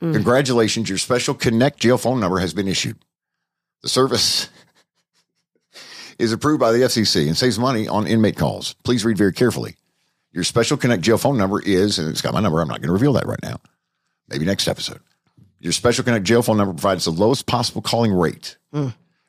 Congratulations, 0.01 0.89
your 0.89 0.99
special 0.99 1.35
Connect 1.35 1.79
jail 1.79 1.97
phone 1.99 2.19
number 2.19 2.39
has 2.39 2.53
been 2.55 2.67
issued. 2.67 2.97
The 3.83 3.89
service 3.89 4.49
is 6.19 6.33
approved 6.33 6.61
by 6.61 6.73
the 6.73 6.79
FCC 6.81 7.27
and 7.29 7.37
saves 7.37 7.59
money 7.59 7.87
on 7.87 8.07
inmate 8.07 8.37
calls. 8.37 8.75
Please 8.85 9.05
read 9.05 9.17
very 9.19 9.33
carefully. 9.33 9.77
Your 10.33 10.45
special 10.45 10.77
Connect 10.77 11.03
jail 11.03 11.19
phone 11.19 11.39
number 11.39 11.61
is, 11.63 11.99
and 11.99 12.09
it's 12.09 12.21
got 12.21 12.35
my 12.35 12.41
number. 12.41 12.61
I'm 12.61 12.69
not 12.69 12.81
going 12.81 12.89
to 12.89 12.93
reveal 12.93 13.15
that 13.15 13.27
right 13.27 13.43
now. 13.43 13.61
Maybe 14.29 14.45
next 14.45 14.69
episode. 14.69 15.01
Your 15.61 15.73
special 15.73 16.05
Connect 16.05 16.25
jail 16.25 16.43
phone 16.43 16.57
number 16.59 16.75
provides 16.75 17.05
the 17.07 17.11
lowest 17.11 17.47
possible 17.47 17.83
calling 17.83 18.13
rate. 18.13 18.57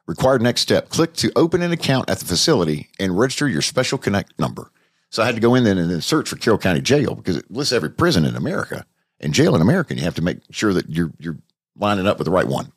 Required 0.08 0.42
next 0.42 0.62
step 0.62 0.90
click 0.90 1.14
to 1.14 1.32
open 1.36 1.62
an 1.62 1.72
account 1.72 2.10
at 2.10 2.20
the 2.20 2.26
facility 2.26 2.90
and 3.00 3.18
register 3.18 3.48
your 3.48 3.62
special 3.62 3.98
connect 4.00 4.38
number. 4.40 4.72
So 5.12 5.22
I 5.22 5.28
had 5.28 5.36
to 5.36 5.42
go 5.42 5.54
in 5.56 5.64
then 5.64 5.78
and 5.78 5.90
then 5.90 6.02
search 6.02 6.28
for 6.30 6.36
Carroll 6.36 6.58
County 6.58 6.82
Jail 6.82 7.14
because 7.16 7.38
it 7.38 7.50
lists 7.52 7.72
every 7.72 7.92
prison 7.92 8.26
in 8.26 8.36
America 8.36 8.86
and 9.20 9.34
jail 9.36 9.56
in 9.56 9.62
America. 9.62 9.92
And 9.92 10.00
you 10.00 10.06
have 10.06 10.16
to 10.16 10.24
make 10.24 10.40
sure 10.50 10.74
that 10.74 10.90
you're 10.90 11.12
you're 11.20 11.38
lining 11.78 12.08
up 12.08 12.18
with 12.18 12.26
the 12.26 12.32
right 12.32 12.48
one. 12.48 12.72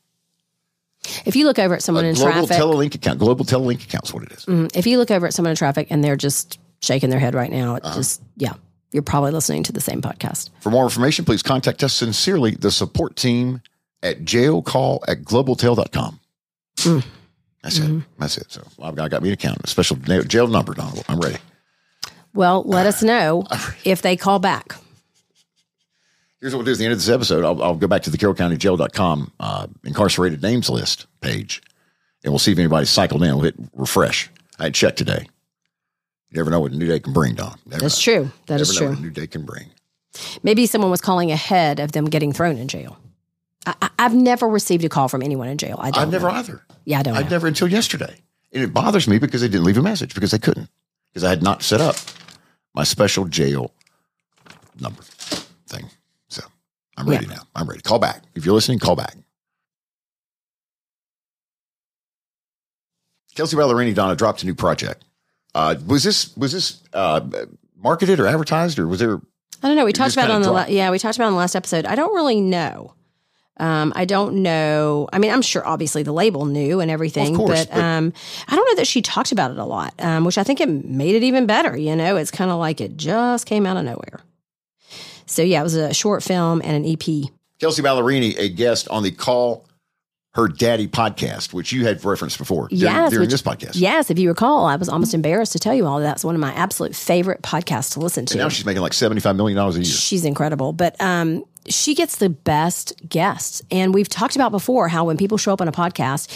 If 1.25 1.35
you 1.35 1.47
look 1.47 1.59
over 1.59 1.75
at 1.75 1.83
someone 1.83 2.05
A 2.05 2.09
in 2.09 2.15
global 2.15 2.47
traffic, 2.47 2.57
global 2.59 2.77
telelink 2.79 2.95
account. 2.95 3.19
Global 3.19 3.45
telelink 3.47 3.83
account's 3.83 4.13
what 4.15 4.25
it 4.25 4.33
is. 4.33 4.45
Mhm. 4.45 4.71
if 4.77 4.87
you 4.87 4.99
look 4.99 5.11
over 5.11 5.27
at 5.27 5.33
someone 5.35 5.51
in 5.51 5.57
traffic 5.57 5.87
and 5.91 6.05
they're 6.05 6.17
just 6.17 6.59
shaking 6.83 7.11
their 7.11 7.21
head 7.21 7.35
right 7.35 7.51
now, 7.51 7.77
it 7.77 7.85
Uh-huh. 7.85 7.97
just 7.97 8.21
yeah, 8.37 8.55
you're 8.93 9.03
probably 9.03 9.31
listening 9.33 9.63
to 9.65 9.73
the 9.73 9.81
same 9.81 10.03
podcast. 10.03 10.51
For 10.61 10.71
more 10.71 10.85
information, 10.85 11.25
please 11.25 11.43
contact 11.43 11.83
us 11.83 11.95
sincerely, 11.95 12.53
the 12.53 12.71
support 12.71 13.17
team 13.17 13.63
at 14.03 14.21
jailcall 14.25 15.01
at 15.09 15.23
globaltel.com. 15.23 16.21
Mm. 16.79 17.05
That's 17.63 17.79
it. 17.79 18.03
That's 18.19 18.37
it. 18.39 18.51
So 18.51 18.63
I've 18.83 18.97
got, 18.97 19.05
I 19.05 19.09
got 19.09 19.23
me 19.23 19.29
an 19.29 19.35
account, 19.35 19.59
a 19.63 19.67
special 19.69 19.97
jail 19.97 20.49
number. 20.49 20.75
Donald. 20.75 21.05
I'm 21.09 21.21
ready. 21.21 21.37
Well, 22.35 22.65
let 22.65 22.87
us 22.87 23.03
know 23.03 23.45
if 23.85 24.03
they 24.03 24.17
call 24.17 24.39
back. 24.41 24.75
Here's 26.41 26.53
what 26.55 26.59
we'll 26.59 26.67
do 26.67 26.73
at 26.73 26.79
the 26.79 26.85
end 26.85 26.93
of 26.93 26.99
this 26.99 27.09
episode. 27.09 27.45
I'll, 27.45 27.63
I'll 27.63 27.77
go 27.77 27.87
back 27.87 28.03
to 28.03 28.11
the 28.11 28.19
carrollcountyjail.com 28.19 29.33
uh, 29.39 29.67
incarcerated 29.85 30.43
names 30.43 30.69
list 30.69 31.07
page, 31.21 31.63
and 32.25 32.33
we'll 32.33 32.41
see 32.41 32.51
if 32.51 32.59
anybody's 32.59 32.91
cycled 32.91 33.23
in. 33.23 33.37
We'll 33.37 33.45
hit 33.45 33.55
refresh. 33.75 34.29
I 34.59 34.65
had 34.65 34.75
checked 34.75 34.99
today. 34.99 35.29
You 36.33 36.39
never 36.39 36.51
know 36.51 36.61
what 36.61 36.73
a 36.73 36.77
new 36.77 36.87
day 36.87 36.99
can 36.99 37.13
bring, 37.13 37.35
Don. 37.35 37.59
That's 37.67 37.83
know. 38.07 38.13
true. 38.13 38.31
That 38.47 38.55
Never 38.55 38.63
is 38.63 38.73
know 38.73 38.79
true. 38.79 38.89
what 38.91 38.99
a 38.99 39.03
new 39.03 39.11
day 39.11 39.27
can 39.27 39.45
bring. 39.45 39.67
Maybe 40.43 40.65
someone 40.67 40.91
was 40.91 41.01
calling 41.03 41.31
ahead 41.31 41.79
of 41.79 41.93
them 41.93 42.07
getting 42.07 42.33
thrown 42.33 42.57
in 42.57 42.69
jail. 42.69 42.97
I, 43.67 43.75
I- 43.83 43.91
I've 43.99 44.15
never 44.15 44.49
received 44.49 44.83
a 44.85 44.89
call 44.89 45.09
from 45.09 45.23
anyone 45.23 45.49
in 45.49 45.59
jail. 45.59 45.77
I 45.79 45.91
don't 45.91 46.03
I've 46.03 46.11
never 46.11 46.29
know. 46.29 46.35
either. 46.35 46.63
Yeah, 46.87 47.01
I 47.01 47.03
don't 47.03 47.15
I've 47.17 47.25
know. 47.27 47.31
never 47.31 47.47
until 47.47 47.69
yesterday. 47.69 48.17
And 48.53 48.63
it 48.65 48.73
bothers 48.75 49.07
me 49.07 49.19
because 49.19 49.43
they 49.43 49.49
didn't 49.49 49.65
leave 49.65 49.77
a 49.79 49.83
message 49.83 50.15
because 50.15 50.31
they 50.31 50.39
couldn't. 50.39 50.69
Because 51.13 51.23
I 51.25 51.29
had 51.31 51.43
not 51.43 51.63
set 51.63 51.81
up 51.83 51.97
my 52.75 52.83
special 52.85 53.27
jail 53.27 53.71
number 54.81 55.03
thing. 55.67 55.89
So 56.29 56.43
I'm 56.97 57.07
ready 57.09 57.27
now. 57.27 57.43
I'm 57.55 57.69
ready. 57.69 57.83
Call 57.83 57.99
back. 57.99 58.23
If 58.35 58.45
you're 58.47 58.55
listening, 58.55 58.79
call 58.79 58.97
back. 58.97 59.15
Kelsea 63.35 63.57
Ballerini 63.57 63.95
Donna 63.95 64.17
dropped 64.17 64.43
a 64.43 64.47
new 64.47 64.55
project. 64.55 65.05
Uh, 65.55 65.75
was 65.87 66.03
this 66.03 66.37
was 66.37 66.53
this 66.53 66.83
uh, 66.93 67.21
marketed 67.77 68.19
or 68.21 68.27
advertised 68.27 68.79
or 68.79 68.87
was 68.87 69.01
there 69.01 69.21
I 69.63 69.69
don't 69.69 69.77
know. 69.77 69.85
We 69.85 69.93
talked 69.93 70.15
about 70.15 70.31
on 70.31 70.43
the 70.43 70.51
la- 70.51 70.67
yeah, 70.67 70.91
we 70.91 70.99
talked 70.99 71.17
about 71.17 71.27
it 71.27 71.29
on 71.29 71.33
the 71.35 71.39
last 71.39 71.55
episode. 71.55 71.87
I 71.87 71.95
don't 71.95 72.15
really 72.15 72.41
know. 72.41 72.95
Um, 73.59 73.93
I 73.95 74.07
don't 74.07 74.43
know. 74.43 75.09
I 75.13 75.19
mean, 75.19 75.31
I'm 75.31 75.43
sure 75.43 75.65
obviously 75.65 76.03
the 76.03 76.13
label 76.13 76.47
knew 76.47 76.81
and 76.81 76.91
everything, 76.91 77.33
Well, 77.35 77.43
of 77.43 77.47
course, 77.47 77.67
but, 77.67 77.75
but- 77.75 77.81
um, 77.85 78.13
I 78.49 78.57
don't 78.57 78.67
know 78.67 78.75
that 78.77 78.87
she 78.89 79.03
talked 79.03 79.31
about 79.31 79.51
it 79.53 79.59
a 79.59 79.65
lot, 79.65 79.95
um, 80.01 80.25
which 80.25 80.37
I 80.39 80.43
think 80.43 80.61
it 80.61 80.69
made 80.69 81.15
it 81.15 81.23
even 81.23 81.47
better. 81.47 81.77
You 81.77 81.95
know, 81.95 82.17
it's 82.17 82.31
kind 82.33 82.51
of 82.51 82.59
like 82.59 82.81
it 82.81 82.97
just 82.97 83.47
came 83.47 83.67
out 83.67 83.77
of 83.77 83.85
nowhere. 83.85 84.21
So 85.27 85.43
yeah, 85.43 85.61
it 85.61 85.65
was 85.65 85.77
a 85.77 85.95
short 85.95 86.23
film 86.23 86.61
and 86.65 86.85
an 86.85 86.91
EP. 86.91 87.31
Kelsea 87.61 87.83
Ballerini, 87.83 88.37
a 88.39 88.49
guest 88.49 88.89
on 88.89 89.03
the 89.05 89.13
Call 89.13 89.69
Her 90.35 90.49
Daddy 90.49 90.89
podcast, 90.89 91.53
which 91.53 91.73
you 91.73 91.85
had 91.85 92.03
referenced 92.05 92.39
before 92.39 92.69
during, 92.69 92.81
Yes, 92.81 93.11
during 93.11 93.25
which- 93.25 93.31
this 93.33 93.43
podcast. 93.43 93.73
Yes, 93.75 94.11
if 94.11 94.19
you 94.19 94.29
recall, 94.31 94.65
I 94.65 94.77
was 94.77 94.89
almost 94.89 95.13
embarrassed 95.13 95.53
to 95.53 95.59
tell 95.59 95.75
you 95.75 95.87
all 95.87 95.99
that. 95.99 96.05
That's 96.07 96.25
one 96.25 96.35
of 96.35 96.41
my 96.41 96.53
absolute 96.55 96.97
favorite 96.97 97.43
podcasts 97.43 97.93
to 97.93 98.01
listen 98.01 98.25
to. 98.27 98.35
And 98.35 98.41
now 98.41 98.49
she's 98.49 98.65
making 98.65 98.81
like 98.81 98.93
$75 98.93 99.37
million 99.37 99.59
a 99.59 99.71
year. 99.73 99.85
She's 99.85 100.25
incredible. 100.25 100.73
But 100.73 100.99
um, 101.03 101.45
she 101.69 101.95
gets 101.95 102.17
the 102.17 102.31
best 102.31 102.95
guests. 103.07 103.61
And 103.71 103.93
we've 103.93 104.09
talked 104.09 104.35
about 104.35 104.53
before 104.53 104.89
how 104.89 105.05
when 105.05 105.19
people 105.19 105.37
show 105.37 105.53
up 105.53 105.61
on 105.61 105.69
a 105.69 105.73
podcast, 105.73 106.29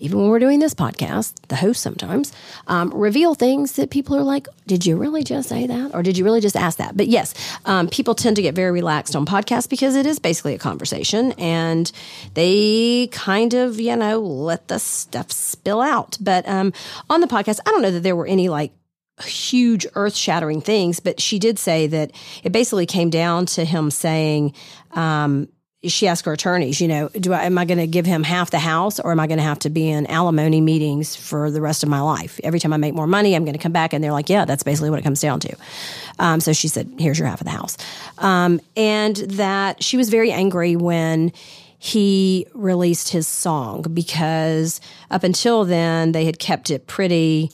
even 0.00 0.18
when 0.18 0.28
we're 0.28 0.38
doing 0.38 0.58
this 0.58 0.74
podcast, 0.74 1.34
the 1.48 1.56
host 1.56 1.82
sometimes 1.82 2.32
um, 2.66 2.92
reveal 2.94 3.34
things 3.34 3.72
that 3.72 3.90
people 3.90 4.16
are 4.16 4.22
like, 4.22 4.48
did 4.66 4.86
you 4.86 4.96
really 4.96 5.22
just 5.22 5.48
say 5.48 5.66
that? 5.66 5.94
Or 5.94 6.02
did 6.02 6.16
you 6.16 6.24
really 6.24 6.40
just 6.40 6.56
ask 6.56 6.78
that? 6.78 6.96
But 6.96 7.06
yes, 7.06 7.34
um, 7.66 7.88
people 7.88 8.14
tend 8.14 8.36
to 8.36 8.42
get 8.42 8.54
very 8.54 8.70
relaxed 8.70 9.14
on 9.14 9.26
podcasts 9.26 9.68
because 9.68 9.96
it 9.96 10.06
is 10.06 10.18
basically 10.18 10.54
a 10.54 10.58
conversation 10.58 11.32
and 11.32 11.92
they 12.34 13.08
kind 13.12 13.54
of, 13.54 13.78
you 13.78 13.94
know, 13.94 14.18
let 14.18 14.68
the 14.68 14.78
stuff 14.78 15.30
spill 15.30 15.80
out. 15.80 16.16
But 16.20 16.48
um, 16.48 16.72
on 17.08 17.20
the 17.20 17.26
podcast, 17.26 17.60
I 17.66 17.70
don't 17.70 17.82
know 17.82 17.90
that 17.90 18.02
there 18.02 18.16
were 18.16 18.26
any 18.26 18.48
like 18.48 18.72
huge 19.22 19.86
earth 19.94 20.16
shattering 20.16 20.60
things, 20.60 21.00
but 21.00 21.20
she 21.20 21.38
did 21.38 21.58
say 21.58 21.86
that 21.88 22.12
it 22.42 22.52
basically 22.52 22.86
came 22.86 23.10
down 23.10 23.46
to 23.46 23.64
him 23.64 23.90
saying, 23.90 24.54
um, 24.92 25.48
she 25.84 26.06
asked 26.06 26.26
her 26.26 26.32
attorneys, 26.32 26.80
you 26.80 26.88
know, 26.88 27.08
do 27.08 27.32
I, 27.32 27.44
am 27.44 27.56
I 27.56 27.64
going 27.64 27.78
to 27.78 27.86
give 27.86 28.04
him 28.04 28.22
half 28.22 28.50
the 28.50 28.58
house 28.58 29.00
or 29.00 29.12
am 29.12 29.20
I 29.20 29.26
going 29.26 29.38
to 29.38 29.44
have 29.44 29.60
to 29.60 29.70
be 29.70 29.88
in 29.88 30.06
alimony 30.06 30.60
meetings 30.60 31.16
for 31.16 31.50
the 31.50 31.62
rest 31.62 31.82
of 31.82 31.88
my 31.88 32.00
life? 32.00 32.38
Every 32.44 32.60
time 32.60 32.74
I 32.74 32.76
make 32.76 32.92
more 32.92 33.06
money, 33.06 33.34
I'm 33.34 33.44
going 33.44 33.56
to 33.56 33.62
come 33.62 33.72
back. 33.72 33.94
And 33.94 34.04
they're 34.04 34.12
like, 34.12 34.28
yeah, 34.28 34.44
that's 34.44 34.62
basically 34.62 34.90
what 34.90 34.98
it 34.98 35.02
comes 35.02 35.20
down 35.20 35.40
to. 35.40 35.56
Um, 36.18 36.40
so 36.40 36.52
she 36.52 36.68
said, 36.68 36.92
here's 36.98 37.18
your 37.18 37.28
half 37.28 37.40
of 37.40 37.46
the 37.46 37.52
house. 37.52 37.78
Um, 38.18 38.60
and 38.76 39.16
that 39.16 39.82
she 39.82 39.96
was 39.96 40.10
very 40.10 40.30
angry 40.30 40.76
when 40.76 41.32
he 41.78 42.46
released 42.52 43.08
his 43.08 43.26
song 43.26 43.86
because 43.94 44.82
up 45.10 45.24
until 45.24 45.64
then, 45.64 46.12
they 46.12 46.26
had 46.26 46.38
kept 46.38 46.70
it 46.70 46.86
pretty 46.86 47.50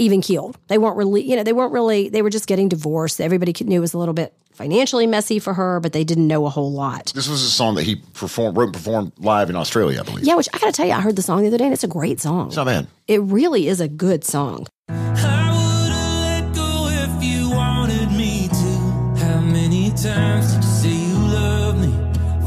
even 0.00 0.20
keeled. 0.22 0.58
They 0.68 0.78
weren't 0.78 0.96
really, 0.96 1.22
you 1.22 1.36
know, 1.36 1.44
they 1.44 1.52
weren't 1.52 1.72
really, 1.72 2.08
they 2.08 2.22
were 2.22 2.30
just 2.30 2.46
getting 2.46 2.68
divorced. 2.68 3.20
Everybody 3.20 3.54
knew 3.64 3.76
it 3.76 3.80
was 3.80 3.94
a 3.94 3.98
little 3.98 4.14
bit 4.14 4.34
financially 4.52 5.06
messy 5.06 5.38
for 5.38 5.54
her, 5.54 5.78
but 5.80 5.92
they 5.92 6.04
didn't 6.04 6.26
know 6.26 6.46
a 6.46 6.50
whole 6.50 6.72
lot. 6.72 7.12
This 7.14 7.28
was 7.28 7.42
a 7.42 7.50
song 7.50 7.74
that 7.76 7.84
he 7.84 7.96
performed, 8.14 8.56
wrote 8.56 8.64
and 8.64 8.74
performed 8.74 9.12
live 9.18 9.50
in 9.50 9.56
Australia, 9.56 10.00
I 10.00 10.02
believe. 10.02 10.24
Yeah, 10.24 10.34
which 10.34 10.48
I 10.52 10.58
gotta 10.58 10.72
tell 10.72 10.86
you, 10.86 10.92
I 10.92 11.00
heard 11.00 11.16
the 11.16 11.22
song 11.22 11.42
the 11.42 11.48
other 11.48 11.58
day 11.58 11.64
and 11.64 11.72
it's 11.72 11.84
a 11.84 11.88
great 11.88 12.20
song. 12.20 12.48
It's 12.48 12.56
not 12.56 12.66
bad. 12.66 12.86
It 13.06 13.20
really 13.22 13.68
is 13.68 13.80
a 13.80 13.88
good 13.88 14.24
song. 14.24 14.66
I 14.88 15.50
would've 15.52 16.52
let 16.52 16.54
go 16.54 16.88
if 16.90 17.22
you 17.22 17.50
wanted 17.50 18.10
me 18.12 18.48
to. 18.48 19.24
How 19.24 19.40
many 19.40 19.90
times 19.90 20.54
did 20.54 20.64
you 20.64 20.70
say 20.70 20.94
you 20.94 21.18
love 21.28 21.78
me 21.78 21.88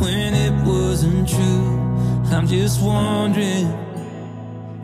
when 0.04 0.34
it 0.34 0.66
wasn't 0.68 1.30
true? 1.30 1.80
I'm 2.36 2.48
just 2.48 2.82
wondering, 2.82 3.68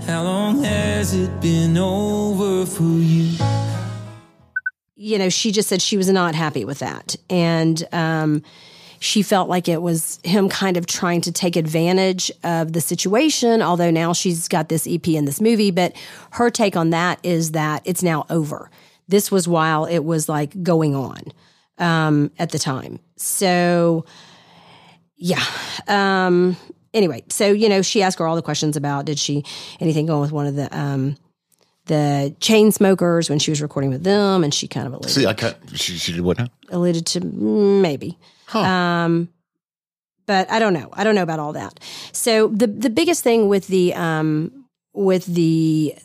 how 0.09 0.23
long 0.23 0.63
has 0.63 1.13
it 1.13 1.39
been 1.39 1.77
over 1.77 2.65
for 2.65 2.83
you? 2.83 3.37
you 4.99 5.17
know, 5.17 5.29
she 5.29 5.53
just 5.53 5.69
said 5.69 5.81
she 5.81 5.95
was 5.95 6.09
not 6.09 6.35
happy 6.35 6.65
with 6.65 6.79
that. 6.79 7.15
And 7.29 7.87
um, 7.93 8.43
she 8.99 9.21
felt 9.21 9.47
like 9.47 9.69
it 9.69 9.81
was 9.81 10.19
him 10.25 10.49
kind 10.49 10.75
of 10.75 10.87
trying 10.87 11.21
to 11.21 11.31
take 11.31 11.55
advantage 11.55 12.29
of 12.43 12.73
the 12.73 12.81
situation, 12.81 13.61
although 13.61 13.91
now 13.91 14.11
she's 14.11 14.49
got 14.49 14.67
this 14.67 14.85
EP 14.85 15.07
in 15.07 15.23
this 15.23 15.39
movie. 15.39 15.71
But 15.71 15.95
her 16.31 16.49
take 16.49 16.75
on 16.75 16.89
that 16.89 17.17
is 17.23 17.53
that 17.53 17.81
it's 17.85 18.03
now 18.03 18.25
over. 18.29 18.69
This 19.07 19.31
was 19.31 19.47
while 19.47 19.85
it 19.85 19.99
was 19.99 20.27
like 20.27 20.61
going 20.61 20.95
on 20.95 21.21
um, 21.77 22.29
at 22.37 22.51
the 22.51 22.59
time. 22.59 22.99
So, 23.15 24.03
yeah. 25.15 25.43
Um, 25.87 26.57
anyway, 26.93 27.23
so, 27.29 27.51
you 27.51 27.69
know, 27.69 27.81
she 27.81 28.01
asked 28.01 28.19
her 28.19 28.27
all 28.27 28.35
the 28.35 28.41
questions 28.41 28.77
about 28.77 29.05
did 29.05 29.19
she 29.19 29.43
anything 29.79 30.05
going 30.05 30.21
with 30.21 30.31
one 30.31 30.47
of 30.47 30.55
the. 30.55 30.75
Um, 30.77 31.17
the 31.85 32.35
Chainsmokers 32.39 33.31
when 33.31 33.39
she 33.39 33.49
was 33.49 33.63
recording 33.63 33.89
with 33.89 34.03
them, 34.03 34.43
and 34.43 34.53
she 34.53 34.67
kind 34.67 34.85
of 34.85 34.93
alluded 34.93 35.09
See, 35.09 35.25
I 35.25 35.33
cut. 35.33 35.57
She, 35.73 35.97
she 35.97 36.13
did 36.13 36.21
what 36.21 36.37
now? 36.37 36.45
alluded 36.69 37.07
to 37.07 37.21
mm, 37.21 37.81
maybe. 37.81 38.19
Um, 38.53 39.29
but 40.27 40.49
I 40.51 40.59
don't 40.59 40.73
know. 40.73 40.89
I 40.93 41.03
don't 41.03 41.15
know 41.15 41.23
about 41.23 41.39
all 41.39 41.53
that. 41.53 41.79
So 42.11 42.49
the 42.49 42.67
the 42.67 42.91
biggest 42.91 43.23
thing 43.23 43.47
with 43.47 43.65
the 43.67 43.95
um, 43.95 44.65
with 44.93 45.25
the 45.25 45.95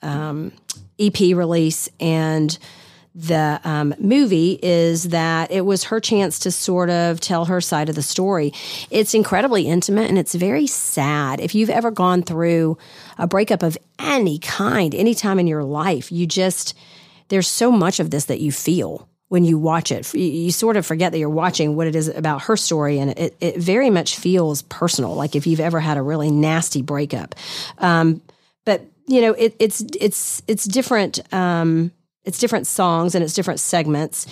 um, 0.00 0.52
EP 1.00 1.18
release 1.20 1.88
and 1.98 2.56
the 3.14 3.60
um, 3.64 3.94
movie 3.98 4.58
is 4.62 5.10
that 5.10 5.50
it 5.50 5.62
was 5.62 5.84
her 5.84 6.00
chance 6.00 6.38
to 6.40 6.50
sort 6.50 6.88
of 6.88 7.20
tell 7.20 7.44
her 7.44 7.60
side 7.60 7.88
of 7.88 7.94
the 7.94 8.02
story. 8.02 8.52
It's 8.90 9.14
incredibly 9.14 9.66
intimate 9.66 10.08
and 10.08 10.18
it's 10.18 10.34
very 10.34 10.66
sad. 10.66 11.40
If 11.40 11.54
you've 11.54 11.70
ever 11.70 11.90
gone 11.90 12.22
through 12.22 12.78
a 13.18 13.26
breakup 13.26 13.62
of 13.62 13.76
any 13.98 14.38
kind, 14.38 14.94
any 14.94 15.14
time 15.14 15.38
in 15.38 15.46
your 15.46 15.64
life, 15.64 16.10
you 16.10 16.26
just 16.26 16.74
there's 17.28 17.48
so 17.48 17.70
much 17.70 18.00
of 18.00 18.10
this 18.10 18.26
that 18.26 18.40
you 18.40 18.52
feel 18.52 19.08
when 19.28 19.44
you 19.44 19.58
watch 19.58 19.90
it. 19.90 20.12
You, 20.12 20.50
sort 20.50 20.76
of 20.76 20.84
forget 20.84 21.12
that 21.12 21.18
you're 21.18 21.30
watching 21.30 21.74
what 21.74 21.86
it 21.86 21.96
is 21.96 22.08
about 22.08 22.42
her 22.42 22.56
story, 22.58 22.98
and 22.98 23.18
it, 23.18 23.34
it 23.40 23.56
very 23.56 23.88
much 23.88 24.16
feels 24.16 24.60
personal. 24.60 25.14
Like 25.14 25.34
if 25.34 25.46
you've 25.46 25.60
ever 25.60 25.80
had 25.80 25.96
a 25.96 26.02
really 26.02 26.30
nasty 26.30 26.82
breakup, 26.82 27.34
um, 27.78 28.20
but 28.66 28.84
you 29.06 29.22
know 29.22 29.32
it, 29.32 29.56
it's 29.58 29.82
it's 29.98 30.42
it's 30.46 30.66
different. 30.66 31.20
Um, 31.32 31.92
it's 32.24 32.38
different 32.38 32.66
songs 32.66 33.14
and 33.14 33.24
it's 33.24 33.34
different 33.34 33.60
segments, 33.60 34.26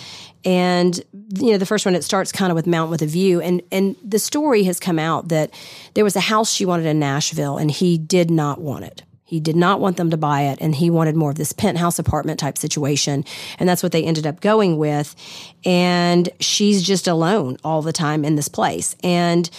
and 0.45 0.99
you 1.35 1.51
know 1.51 1.57
the 1.57 1.65
first 1.65 1.85
one 1.85 1.95
it 1.95 2.03
starts 2.03 2.31
kind 2.31 2.51
of 2.51 2.55
with 2.55 2.67
Mountain 2.67 2.91
with 2.91 3.01
a 3.01 3.07
View, 3.07 3.41
and 3.41 3.61
and 3.71 3.95
the 4.03 4.19
story 4.19 4.63
has 4.63 4.79
come 4.79 4.99
out 4.99 5.29
that 5.29 5.51
there 5.93 6.03
was 6.03 6.15
a 6.15 6.21
house 6.21 6.51
she 6.51 6.65
wanted 6.65 6.85
in 6.85 6.99
Nashville, 6.99 7.57
and 7.57 7.71
he 7.71 7.97
did 7.97 8.31
not 8.31 8.61
want 8.61 8.85
it. 8.85 9.03
He 9.31 9.39
did 9.39 9.55
not 9.55 9.79
want 9.79 9.95
them 9.95 10.09
to 10.09 10.17
buy 10.17 10.41
it, 10.41 10.59
and 10.59 10.75
he 10.75 10.89
wanted 10.89 11.15
more 11.15 11.29
of 11.29 11.37
this 11.37 11.53
penthouse 11.53 11.99
apartment 11.99 12.37
type 12.37 12.57
situation. 12.57 13.23
And 13.59 13.69
that's 13.69 13.81
what 13.81 13.93
they 13.93 14.03
ended 14.03 14.27
up 14.27 14.41
going 14.41 14.77
with. 14.77 15.15
And 15.63 16.27
she's 16.41 16.83
just 16.83 17.07
alone 17.07 17.55
all 17.63 17.81
the 17.81 17.93
time 17.93 18.25
in 18.25 18.35
this 18.35 18.49
place. 18.49 18.93
And 19.05 19.49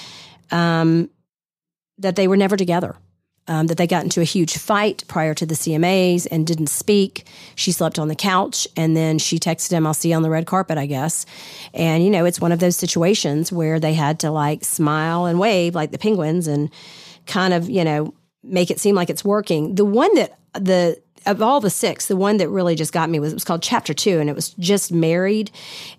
um, 0.51 1.09
that 1.97 2.17
they 2.17 2.29
were 2.29 2.37
never 2.37 2.59
together. 2.59 2.97
Um, 3.49 3.67
that 3.67 3.77
they 3.77 3.89
got 3.89 4.05
into 4.05 4.21
a 4.21 4.25
huge 4.25 4.57
fight 4.57 5.03
prior 5.09 5.35
to 5.35 5.45
the 5.45 5.57
CMAs 5.57 6.29
and 6.31 6.47
didn't 6.47 6.69
speak. 6.69 7.27
She 7.57 7.73
slept 7.73 7.99
on 7.99 8.07
the 8.07 8.15
couch 8.15 8.69
and 8.77 8.97
then 8.97 9.19
she 9.19 9.41
texted 9.41 9.73
him, 9.73 9.85
I'll 9.85 9.95
see 9.95 10.11
you 10.11 10.15
on 10.15 10.23
the 10.23 10.31
red 10.31 10.47
carpet, 10.47 10.79
I 10.79 10.87
guess. 10.87 11.27
And, 11.75 12.05
you 12.05 12.11
know, 12.11 12.25
it's 12.25 12.41
one 12.41 12.53
of 12.53 12.61
those 12.61 12.77
situations 12.77 13.51
where 13.51 13.81
they 13.81 13.95
had 13.95 14.21
to 14.21 14.31
like 14.31 14.65
smile 14.65 15.27
and 15.27 15.41
wave 15.41 15.75
like 15.75 15.91
the 15.91 15.99
penguins 15.99 16.47
and 16.47 16.71
kind 17.27 17.53
of, 17.53 17.69
you 17.69 17.83
know, 17.83 18.15
make 18.45 18.71
it 18.71 18.81
seem 18.81 18.95
like 18.95 19.11
it's 19.11 19.25
working. 19.25 19.75
The 19.75 19.85
one 19.85 20.15
that 20.15 20.39
the 20.55 21.01
of 21.27 21.41
all 21.41 21.61
the 21.61 21.71
six, 21.71 22.07
the 22.07 22.17
one 22.17 22.39
that 22.39 22.49
really 22.49 22.75
just 22.75 22.93
got 22.93 23.09
me 23.09 23.21
was 23.21 23.33
it 23.33 23.37
was 23.37 23.45
called 23.45 23.63
Chapter 23.63 23.95
Two, 23.95 24.19
and 24.19 24.29
it 24.29 24.35
was 24.35 24.51
just 24.55 24.93
married, 24.93 25.51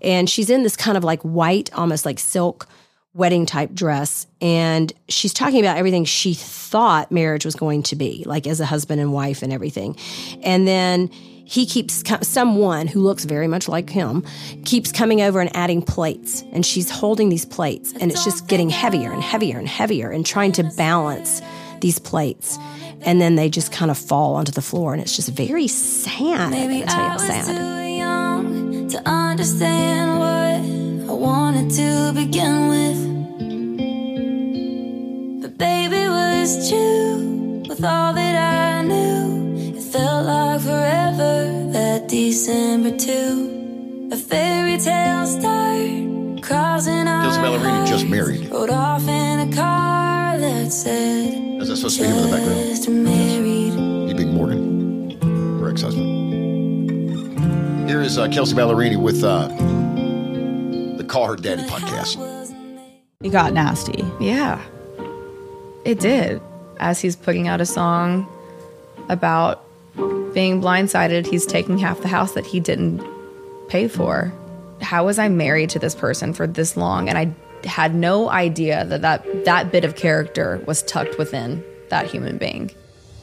and 0.01 0.29
she's 0.29 0.49
in 0.49 0.63
this 0.63 0.75
kind 0.75 0.97
of 0.97 1.03
like 1.03 1.21
white, 1.21 1.73
almost 1.73 2.05
like 2.05 2.19
silk 2.19 2.67
wedding 3.13 3.45
type 3.45 3.73
dress, 3.73 4.27
and 4.41 4.91
she's 5.07 5.33
talking 5.33 5.59
about 5.59 5.77
everything 5.77 6.05
she 6.05 6.33
thought 6.33 7.11
marriage 7.11 7.45
was 7.45 7.55
going 7.55 7.83
to 7.83 7.95
be, 7.95 8.23
like 8.25 8.47
as 8.47 8.59
a 8.59 8.65
husband 8.65 8.99
and 8.99 9.13
wife 9.13 9.43
and 9.43 9.53
everything, 9.53 9.95
and 10.41 10.67
then 10.67 11.09
he 11.45 11.65
keeps 11.65 12.03
someone 12.27 12.87
who 12.87 13.01
looks 13.01 13.25
very 13.25 13.47
much 13.47 13.67
like 13.67 13.89
him 13.89 14.23
keeps 14.65 14.91
coming 14.91 15.21
over 15.21 15.41
and 15.41 15.55
adding 15.55 15.81
plates 15.81 16.41
and 16.51 16.65
she's 16.65 16.89
holding 16.89 17.29
these 17.29 17.45
plates 17.45 17.93
and 17.99 18.11
it's 18.11 18.23
just 18.23 18.47
getting 18.47 18.69
heavier 18.69 19.11
and 19.11 19.21
heavier 19.21 19.57
and 19.57 19.67
heavier 19.67 20.09
and 20.09 20.25
trying 20.25 20.51
to 20.53 20.63
balance 20.77 21.41
these 21.81 21.99
plates. 21.99 22.57
And 23.01 23.19
then 23.19 23.35
they 23.35 23.49
just 23.49 23.71
kind 23.73 23.91
of 23.91 23.97
fall 23.97 24.35
onto 24.35 24.53
the 24.53 24.61
floor 24.61 24.93
and 24.93 25.01
it's 25.01 25.15
just 25.15 25.29
very 25.29 25.67
sad. 25.67 26.51
Maybe 26.51 26.83
I 26.83 26.85
tell 26.87 27.11
you 27.11 27.19
sad. 27.19 27.45
too 27.45 27.97
young 27.97 28.87
to 28.89 29.09
understand 29.09 30.19
what 30.19 30.92
wanted 31.23 31.71
to 31.71 32.11
begin 32.13 32.67
with. 32.67 32.99
But 35.41 35.57
baby, 35.57 36.03
was 36.09 36.69
true 36.69 37.63
with 37.69 37.81
all 37.83 38.13
that 38.13 38.35
I 38.35 38.81
knew. 38.83 39.77
It 39.77 39.83
felt 39.83 40.25
like 40.25 40.59
forever 40.59 41.69
that 41.71 42.09
December 42.09 42.91
too. 42.97 44.09
A 44.11 44.17
fairy 44.17 44.77
tale 44.77 45.25
start 45.25 46.43
crossing 46.43 47.07
our 47.07 47.23
Kelsea 47.23 47.39
Ballerini 47.39 47.87
just 47.87 48.05
married. 48.05 48.49
Rode 48.51 48.69
off 48.69 49.07
in 49.07 49.39
a 49.47 49.55
car 49.55 50.37
that 50.37 50.71
said 50.73 51.61
Is 51.61 51.69
that 51.69 51.77
supposed 51.77 51.97
to 51.99 52.03
be 52.03 52.09
him 52.09 52.17
in 52.17 52.23
the 52.23 52.35
background? 52.35 52.59
just 52.67 52.89
married. 52.89 53.73
You 54.09 54.15
big 54.15 54.27
Morgan, 54.27 55.17
her 55.61 55.69
ex-husband. 55.69 56.11
Here 57.89 58.01
is 58.01 58.17
uh, 58.17 58.27
Kelsea 58.27 58.55
Ballerini 58.55 58.97
with 59.01 59.23
uh, 59.23 59.47
Call 61.13 61.27
Her 61.27 61.35
Daddy 61.35 61.61
podcast. 61.65 62.17
It 63.21 63.29
got 63.29 63.53
nasty. 63.53 64.03
Yeah, 64.19 64.59
it 65.85 65.99
did. 65.99 66.41
As 66.79 66.99
he's 66.99 67.15
putting 67.15 67.47
out 67.47 67.61
a 67.61 67.67
song 67.67 68.27
about 69.09 69.63
being 70.33 70.59
blindsided, 70.59 71.27
he's 71.27 71.45
taking 71.45 71.77
half 71.77 72.01
the 72.01 72.07
house 72.07 72.31
that 72.31 72.47
he 72.47 72.59
didn't 72.59 72.99
pay 73.67 73.87
for. 73.87 74.33
How 74.81 75.05
was 75.05 75.19
I 75.19 75.29
married 75.29 75.69
to 75.69 75.77
this 75.77 75.93
person 75.93 76.33
for 76.33 76.47
this 76.47 76.75
long? 76.75 77.07
And 77.07 77.15
I 77.15 77.67
had 77.67 77.93
no 77.93 78.31
idea 78.31 78.83
that 78.83 79.03
that, 79.03 79.45
that 79.45 79.71
bit 79.71 79.85
of 79.85 79.95
character 79.95 80.63
was 80.65 80.81
tucked 80.81 81.19
within 81.19 81.63
that 81.89 82.09
human 82.09 82.39
being. 82.39 82.71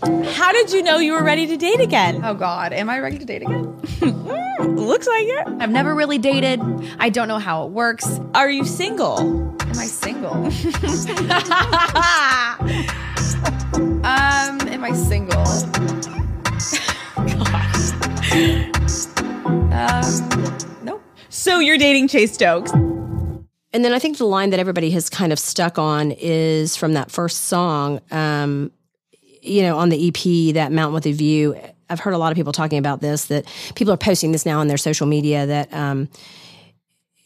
How 0.00 0.52
did 0.52 0.72
you 0.72 0.84
know 0.84 0.98
you 0.98 1.14
were 1.14 1.24
ready 1.24 1.48
to 1.48 1.56
date 1.56 1.80
again? 1.80 2.24
Oh 2.24 2.34
God, 2.34 2.72
am 2.72 2.88
I 2.88 3.00
ready 3.00 3.18
to 3.18 3.24
date 3.24 3.42
again? 3.42 4.46
Looks 4.68 5.06
like 5.06 5.26
it. 5.26 5.48
I've 5.60 5.70
never 5.70 5.94
really 5.94 6.18
dated. 6.18 6.60
I 6.98 7.08
don't 7.08 7.28
know 7.28 7.38
how 7.38 7.64
it 7.64 7.70
works. 7.70 8.20
Are 8.34 8.50
you 8.50 8.64
single? 8.64 9.18
Am 9.18 9.70
I 9.70 9.86
single? 9.86 10.32
um, 14.04 14.60
am 14.68 14.84
I 14.84 14.92
single? 14.92 15.40
um, 19.72 20.84
nope. 20.84 21.02
So 21.28 21.58
you're 21.58 21.78
dating 21.78 22.08
Chase 22.08 22.32
Stokes. 22.34 22.72
And 23.72 23.84
then 23.84 23.92
I 23.92 23.98
think 23.98 24.18
the 24.18 24.26
line 24.26 24.50
that 24.50 24.60
everybody 24.60 24.90
has 24.90 25.08
kind 25.08 25.32
of 25.32 25.38
stuck 25.38 25.78
on 25.78 26.10
is 26.12 26.76
from 26.76 26.94
that 26.94 27.10
first 27.10 27.44
song, 27.44 28.00
um, 28.10 28.72
you 29.42 29.62
know, 29.62 29.78
on 29.78 29.88
the 29.88 30.08
EP, 30.08 30.54
that 30.54 30.72
Mountain 30.72 30.94
with 30.94 31.06
a 31.06 31.12
View. 31.12 31.56
I've 31.90 32.00
heard 32.00 32.14
a 32.14 32.18
lot 32.18 32.32
of 32.32 32.36
people 32.36 32.52
talking 32.52 32.78
about 32.78 33.00
this, 33.00 33.26
that 33.26 33.46
people 33.74 33.92
are 33.92 33.98
posting 33.98 34.32
this 34.32 34.46
now 34.46 34.60
on 34.60 34.68
their 34.68 34.78
social 34.78 35.06
media 35.06 35.46
that, 35.46 35.74
um, 35.74 36.08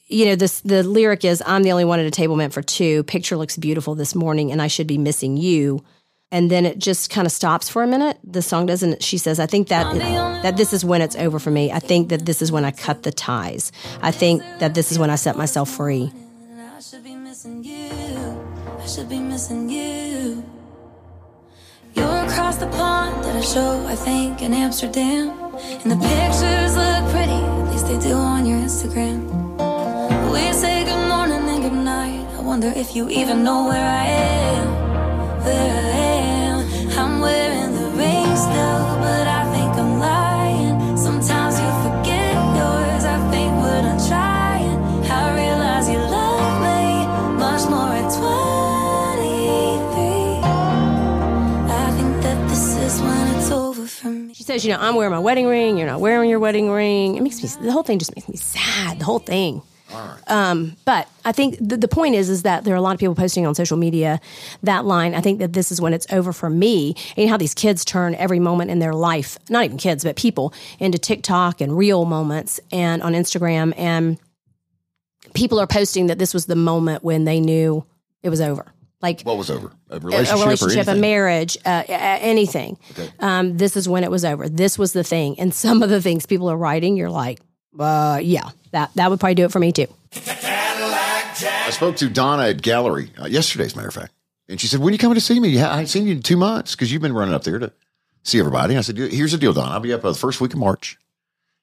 you 0.06 0.24
know, 0.24 0.36
this 0.36 0.60
the 0.60 0.82
lyric 0.82 1.24
is 1.24 1.42
I'm 1.46 1.62
the 1.62 1.72
only 1.72 1.84
one 1.84 2.00
at 2.00 2.06
a 2.06 2.10
table 2.10 2.36
meant 2.36 2.52
for 2.52 2.62
two. 2.62 3.04
Picture 3.04 3.36
looks 3.36 3.56
beautiful 3.56 3.94
this 3.94 4.14
morning 4.14 4.52
and 4.52 4.60
I 4.60 4.66
should 4.66 4.86
be 4.86 4.98
missing 4.98 5.36
you. 5.36 5.84
And 6.30 6.50
then 6.50 6.66
it 6.66 6.78
just 6.78 7.10
kind 7.10 7.26
of 7.26 7.32
stops 7.32 7.68
for 7.68 7.82
a 7.82 7.86
minute. 7.86 8.18
The 8.24 8.42
song 8.42 8.66
doesn't 8.66 9.02
she 9.02 9.18
says, 9.18 9.38
I 9.38 9.46
think 9.46 9.68
that 9.68 9.94
that 10.42 10.56
this 10.56 10.72
is 10.72 10.84
when 10.84 11.00
it's 11.00 11.16
over 11.16 11.38
for 11.38 11.50
me. 11.50 11.70
I 11.70 11.78
think 11.78 12.08
that 12.08 12.26
this 12.26 12.42
is 12.42 12.50
when 12.50 12.64
I 12.64 12.70
cut 12.70 13.02
the 13.02 13.12
ties. 13.12 13.70
I 14.02 14.10
think 14.10 14.42
that 14.58 14.74
this 14.74 14.90
is 14.90 14.98
when 14.98 15.10
I 15.10 15.16
set 15.16 15.36
myself 15.36 15.70
free. 15.70 16.12
I 16.58 16.80
should 16.80 17.04
be 17.04 17.14
missing 17.14 17.62
you. 17.64 17.90
I 18.78 18.86
should 18.86 19.08
be 19.08 19.20
missing 19.20 19.70
you. 19.70 20.44
You're 21.94 22.24
across 22.26 22.56
the 22.56 22.66
pond 22.66 23.24
at 23.24 23.36
a 23.36 23.42
show, 23.42 23.86
I 23.86 23.94
think, 23.94 24.42
in 24.42 24.52
Amsterdam. 24.52 25.30
And 25.82 25.90
the 25.92 25.96
pictures 25.96 26.76
look 26.76 27.04
pretty, 27.12 27.32
at 27.32 27.70
least 27.70 27.86
they 27.86 27.98
do 27.98 28.14
on 28.14 28.44
your 28.46 28.58
Instagram. 28.58 29.18
We 30.32 30.52
say 30.52 30.84
good 30.84 31.08
morning 31.08 31.48
and 31.48 31.62
good 31.62 31.72
night. 31.72 32.26
I 32.36 32.40
wonder 32.40 32.72
if 32.74 32.96
you 32.96 33.08
even 33.08 33.44
know 33.44 33.68
where 33.68 33.86
I 33.86 34.06
am. 34.06 34.66
Where 35.44 35.70
I 35.70 35.98
am. 36.18 36.23
Says, 54.54 54.64
you 54.64 54.72
know, 54.72 54.80
I'm 54.80 54.94
wearing 54.94 55.12
my 55.12 55.18
wedding 55.18 55.46
ring. 55.46 55.76
You're 55.76 55.86
not 55.86 56.00
wearing 56.00 56.30
your 56.30 56.38
wedding 56.38 56.70
ring. 56.70 57.16
It 57.16 57.22
makes 57.22 57.42
me, 57.42 57.64
the 57.64 57.72
whole 57.72 57.82
thing 57.82 57.98
just 57.98 58.14
makes 58.14 58.28
me 58.28 58.36
sad. 58.36 58.98
The 59.00 59.04
whole 59.04 59.18
thing. 59.18 59.62
Um, 60.26 60.76
but 60.84 61.08
I 61.24 61.30
think 61.30 61.56
the, 61.60 61.76
the 61.76 61.86
point 61.86 62.16
is, 62.16 62.28
is 62.28 62.42
that 62.42 62.64
there 62.64 62.74
are 62.74 62.76
a 62.76 62.80
lot 62.80 62.94
of 62.94 63.00
people 63.00 63.14
posting 63.14 63.46
on 63.46 63.54
social 63.54 63.76
media 63.76 64.20
that 64.62 64.84
line. 64.84 65.14
I 65.14 65.20
think 65.20 65.38
that 65.38 65.52
this 65.52 65.70
is 65.70 65.80
when 65.80 65.92
it's 65.92 66.06
over 66.12 66.32
for 66.32 66.50
me. 66.50 66.94
And 67.10 67.18
you 67.18 67.24
know 67.26 67.30
how 67.30 67.36
these 67.36 67.54
kids 67.54 67.84
turn 67.84 68.14
every 68.16 68.40
moment 68.40 68.70
in 68.70 68.80
their 68.80 68.94
life, 68.94 69.38
not 69.48 69.64
even 69.64 69.76
kids, 69.76 70.02
but 70.02 70.16
people, 70.16 70.52
into 70.80 70.98
TikTok 70.98 71.60
and 71.60 71.76
real 71.76 72.04
moments 72.06 72.58
and 72.72 73.02
on 73.02 73.12
Instagram. 73.12 73.72
And 73.76 74.18
people 75.34 75.60
are 75.60 75.66
posting 75.66 76.08
that 76.08 76.18
this 76.18 76.34
was 76.34 76.46
the 76.46 76.56
moment 76.56 77.04
when 77.04 77.24
they 77.24 77.40
knew 77.40 77.84
it 78.22 78.30
was 78.30 78.40
over. 78.40 78.72
Like 79.04 79.20
What 79.20 79.36
was 79.36 79.50
over? 79.50 79.70
A 79.90 80.00
relationship, 80.00 80.34
a 80.34 80.44
relationship, 80.44 80.88
or 80.88 80.92
a 80.92 80.94
marriage, 80.94 81.58
uh, 81.66 81.82
anything. 81.88 82.78
Um, 83.18 83.58
this 83.58 83.76
is 83.76 83.86
when 83.86 84.02
it 84.02 84.10
was 84.10 84.24
over. 84.24 84.48
This 84.48 84.78
was 84.78 84.94
the 84.94 85.04
thing. 85.04 85.38
And 85.38 85.52
some 85.52 85.82
of 85.82 85.90
the 85.90 86.00
things 86.00 86.24
people 86.24 86.50
are 86.50 86.56
writing, 86.56 86.96
you're 86.96 87.10
like, 87.10 87.38
uh, 87.78 88.18
yeah, 88.22 88.48
that 88.70 88.92
that 88.94 89.10
would 89.10 89.20
probably 89.20 89.34
do 89.34 89.44
it 89.44 89.52
for 89.52 89.58
me 89.58 89.72
too. 89.72 89.88
I 90.16 91.68
spoke 91.70 91.96
to 91.96 92.08
Donna 92.08 92.44
at 92.44 92.62
Gallery 92.62 93.10
uh, 93.20 93.26
yesterday, 93.26 93.66
as 93.66 93.74
a 93.74 93.76
matter 93.76 93.88
of 93.88 93.94
fact, 93.94 94.12
and 94.48 94.58
she 94.58 94.68
said, 94.68 94.80
"When 94.80 94.88
are 94.90 94.94
you 94.94 94.98
coming 94.98 95.16
to 95.16 95.20
see 95.20 95.38
me? 95.38 95.58
I 95.58 95.70
haven't 95.72 95.88
seen 95.88 96.06
you 96.06 96.14
in 96.14 96.22
two 96.22 96.38
months 96.38 96.74
because 96.74 96.90
you've 96.90 97.02
been 97.02 97.12
running 97.12 97.34
up 97.34 97.44
there 97.44 97.58
to 97.58 97.72
see 98.22 98.38
everybody." 98.38 98.72
And 98.72 98.78
I 98.78 98.82
said, 98.82 98.96
"Here's 98.96 99.32
the 99.32 99.38
deal, 99.38 99.52
Donna. 99.52 99.72
I'll 99.72 99.80
be 99.80 99.92
up 99.92 100.02
uh, 100.04 100.12
the 100.12 100.18
first 100.18 100.40
week 100.40 100.54
of 100.54 100.58
March, 100.58 100.96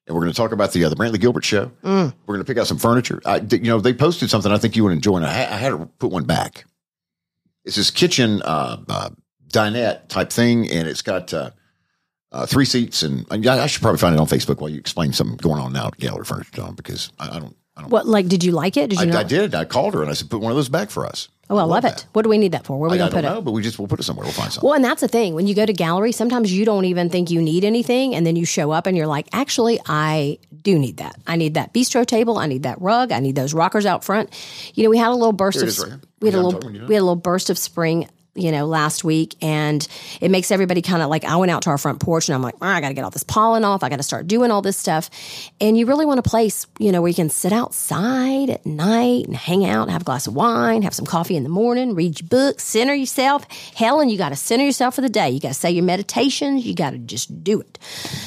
and 0.05 0.15
we're 0.15 0.21
going 0.21 0.31
to 0.33 0.37
talk 0.37 0.51
about 0.51 0.73
the 0.73 0.83
uh, 0.83 0.89
the 0.89 0.95
Brantley 0.95 1.19
Gilbert 1.19 1.45
show. 1.45 1.71
Mm. 1.83 2.13
We're 2.27 2.35
going 2.35 2.45
to 2.45 2.47
pick 2.47 2.59
out 2.59 2.67
some 2.67 2.77
furniture. 2.77 3.21
I, 3.25 3.37
you 3.37 3.59
know, 3.61 3.79
they 3.79 3.93
posted 3.93 4.29
something 4.29 4.51
I 4.51 4.57
think 4.57 4.75
you 4.75 4.83
would 4.83 4.93
enjoy, 4.93 5.17
and 5.17 5.25
I, 5.25 5.33
ha- 5.33 5.53
I 5.55 5.57
had 5.57 5.69
to 5.69 5.85
put 5.97 6.11
one 6.11 6.25
back. 6.25 6.65
It's 7.65 7.75
this 7.75 7.91
kitchen 7.91 8.41
uh, 8.41 8.77
uh, 8.87 9.09
dinette 9.47 10.07
type 10.07 10.31
thing, 10.31 10.69
and 10.69 10.87
it's 10.87 11.01
got." 11.01 11.33
Uh, 11.33 11.51
uh, 12.31 12.45
three 12.45 12.65
seats, 12.65 13.03
and 13.03 13.25
I 13.29 13.63
I 13.63 13.67
should 13.67 13.81
probably 13.81 13.97
find 13.97 14.15
it 14.15 14.19
on 14.19 14.27
Facebook 14.27 14.61
while 14.61 14.69
you 14.69 14.79
explain 14.79 15.11
something 15.13 15.37
going 15.37 15.61
on 15.61 15.73
now 15.73 15.87
at 15.87 15.97
Gallery 15.97 16.25
Furniture, 16.25 16.51
John 16.53 16.75
because 16.75 17.11
I, 17.19 17.27
I 17.27 17.39
don't, 17.39 17.55
I 17.75 17.81
don't. 17.81 17.89
What 17.91 18.07
like? 18.07 18.27
Did 18.27 18.43
you 18.43 18.53
like 18.53 18.77
it? 18.77 18.89
Did 18.89 18.99
I, 18.99 19.03
you? 19.03 19.09
I 19.09 19.13
not? 19.13 19.27
did. 19.27 19.53
I 19.53 19.65
called 19.65 19.93
her 19.95 20.01
and 20.01 20.09
I 20.09 20.13
said, 20.13 20.29
"Put 20.29 20.39
one 20.39 20.51
of 20.51 20.55
those 20.55 20.69
back 20.69 20.89
for 20.89 21.05
us." 21.05 21.27
Oh, 21.49 21.57
I 21.57 21.63
love, 21.63 21.83
it. 21.83 21.89
that. 21.89 22.05
What 22.13 22.21
do 22.21 22.29
we 22.29 22.37
need 22.37 22.53
that 22.53 22.65
for? 22.65 22.79
Where 22.79 22.87
are 22.87 22.93
we 22.93 22.97
I, 22.97 23.07
I 23.07 23.09
gonna 23.09 23.21
put 23.21 23.29
know, 23.29 23.39
it? 23.39 23.41
but 23.41 23.51
we 23.51 23.61
just 23.61 23.77
we'll 23.77 23.89
put 23.89 23.99
it 23.99 24.03
somewhere. 24.03 24.23
We'll 24.23 24.31
find 24.31 24.49
something. 24.49 24.65
Well, 24.65 24.75
and 24.75 24.85
that's 24.85 25.01
the 25.01 25.09
thing. 25.09 25.33
When 25.35 25.47
you 25.47 25.53
go 25.53 25.65
to 25.65 25.73
gallery, 25.73 26.13
sometimes 26.13 26.53
you 26.53 26.63
don't 26.63 26.85
even 26.85 27.09
think 27.09 27.29
you 27.29 27.41
need 27.41 27.65
anything, 27.65 28.15
and 28.15 28.25
then 28.25 28.37
you 28.37 28.45
show 28.45 28.71
up 28.71 28.87
and 28.87 28.95
you're 28.95 29.07
like, 29.07 29.27
actually, 29.33 29.81
I 29.85 30.37
do 30.61 30.79
need 30.79 30.97
that. 30.97 31.19
I 31.27 31.35
need 31.35 31.55
that 31.55 31.73
bistro 31.73 32.05
table. 32.05 32.37
I 32.37 32.47
need 32.47 32.63
that 32.63 32.79
rug. 32.79 33.11
I 33.11 33.19
need 33.19 33.35
those 33.35 33.53
rockers 33.53 33.85
out 33.85 34.05
front. 34.05 34.29
You 34.75 34.85
know, 34.85 34.89
we 34.89 34.97
had 34.97 35.09
a 35.09 35.13
little 35.13 35.33
burst 35.33 35.61
of 35.61 35.89
right. 35.89 35.99
We 36.21 36.27
had 36.29 36.35
a 36.35 36.37
Yeah, 36.37 36.39
I'm 36.39 36.45
little 36.45 36.51
talking 36.51 36.65
when 36.67 36.75
you're 36.75 36.87
we 36.87 36.93
had 36.95 37.01
a 37.01 37.03
little 37.03 37.15
burst 37.15 37.49
of 37.49 37.57
spring. 37.57 38.07
You 38.33 38.53
know, 38.53 38.65
last 38.65 39.03
week, 39.03 39.35
and 39.41 39.85
it 40.21 40.31
makes 40.31 40.51
everybody 40.51 40.81
kind 40.81 41.03
of 41.03 41.09
like 41.09 41.25
I 41.25 41.35
went 41.35 41.51
out 41.51 41.63
to 41.63 41.69
our 41.69 41.77
front 41.77 41.99
porch, 41.99 42.29
and 42.29 42.35
I'm 42.35 42.41
like, 42.41 42.55
"Ah, 42.61 42.75
I 42.75 42.79
got 42.79 42.87
to 42.87 42.93
get 42.93 43.03
all 43.03 43.09
this 43.09 43.23
pollen 43.23 43.65
off. 43.65 43.83
I 43.83 43.89
got 43.89 43.97
to 43.97 44.03
start 44.03 44.25
doing 44.25 44.51
all 44.51 44.61
this 44.61 44.77
stuff, 44.77 45.09
and 45.59 45.77
you 45.77 45.85
really 45.85 46.05
want 46.05 46.19
a 46.19 46.23
place, 46.23 46.65
you 46.79 46.93
know, 46.93 47.01
where 47.01 47.09
you 47.09 47.15
can 47.15 47.29
sit 47.29 47.51
outside 47.51 48.49
at 48.49 48.65
night 48.65 49.25
and 49.25 49.35
hang 49.35 49.65
out, 49.65 49.89
have 49.89 50.03
a 50.03 50.05
glass 50.05 50.27
of 50.27 50.33
wine, 50.33 50.81
have 50.83 50.93
some 50.93 51.05
coffee 51.05 51.35
in 51.35 51.43
the 51.43 51.49
morning, 51.49 51.93
read 51.93 52.21
your 52.21 52.29
book, 52.29 52.61
center 52.61 52.93
yourself. 52.93 53.45
Helen, 53.75 54.07
you 54.07 54.17
got 54.17 54.29
to 54.29 54.37
center 54.37 54.63
yourself 54.63 54.95
for 54.95 55.01
the 55.01 55.09
day. 55.09 55.29
You 55.29 55.41
got 55.41 55.49
to 55.49 55.53
say 55.53 55.71
your 55.71 55.83
meditations. 55.83 56.65
You 56.65 56.73
got 56.73 56.91
to 56.91 56.99
just 56.99 57.43
do 57.43 57.59
it. 57.59 57.79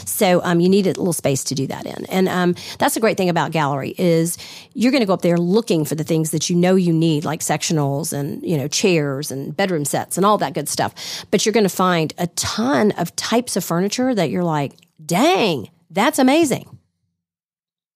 So 0.04 0.42
um, 0.44 0.60
you 0.60 0.68
need 0.68 0.86
a 0.86 0.90
little 0.90 1.14
space 1.14 1.44
to 1.44 1.54
do 1.54 1.66
that 1.68 1.86
in, 1.86 2.04
and 2.06 2.28
um, 2.28 2.54
that's 2.78 2.96
a 2.98 3.00
great 3.00 3.16
thing 3.16 3.30
about 3.30 3.52
gallery 3.52 3.94
is 3.96 4.36
you're 4.74 4.92
going 4.92 5.00
to 5.00 5.06
go 5.06 5.14
up 5.14 5.22
there 5.22 5.38
looking 5.38 5.86
for 5.86 5.94
the 5.94 6.04
things 6.04 6.30
that 6.32 6.50
you 6.50 6.56
know 6.56 6.74
you 6.74 6.92
need, 6.92 7.24
like 7.24 7.40
sectionals 7.40 8.12
and 8.12 8.42
you 8.44 8.58
know 8.58 8.68
chairs 8.68 9.30
and 9.30 9.56
bedroom 9.56 9.84
sets 9.94 10.16
and 10.16 10.26
all 10.26 10.38
that 10.38 10.54
good 10.54 10.68
stuff. 10.68 11.24
But 11.30 11.46
you're 11.46 11.52
going 11.52 11.64
to 11.64 11.68
find 11.68 12.12
a 12.18 12.26
ton 12.26 12.90
of 12.92 13.14
types 13.14 13.57
of 13.57 13.64
furniture 13.64 14.12
that 14.12 14.28
you're 14.30 14.42
like, 14.42 14.72
dang, 15.04 15.70
that's 15.88 16.18
amazing. 16.18 16.66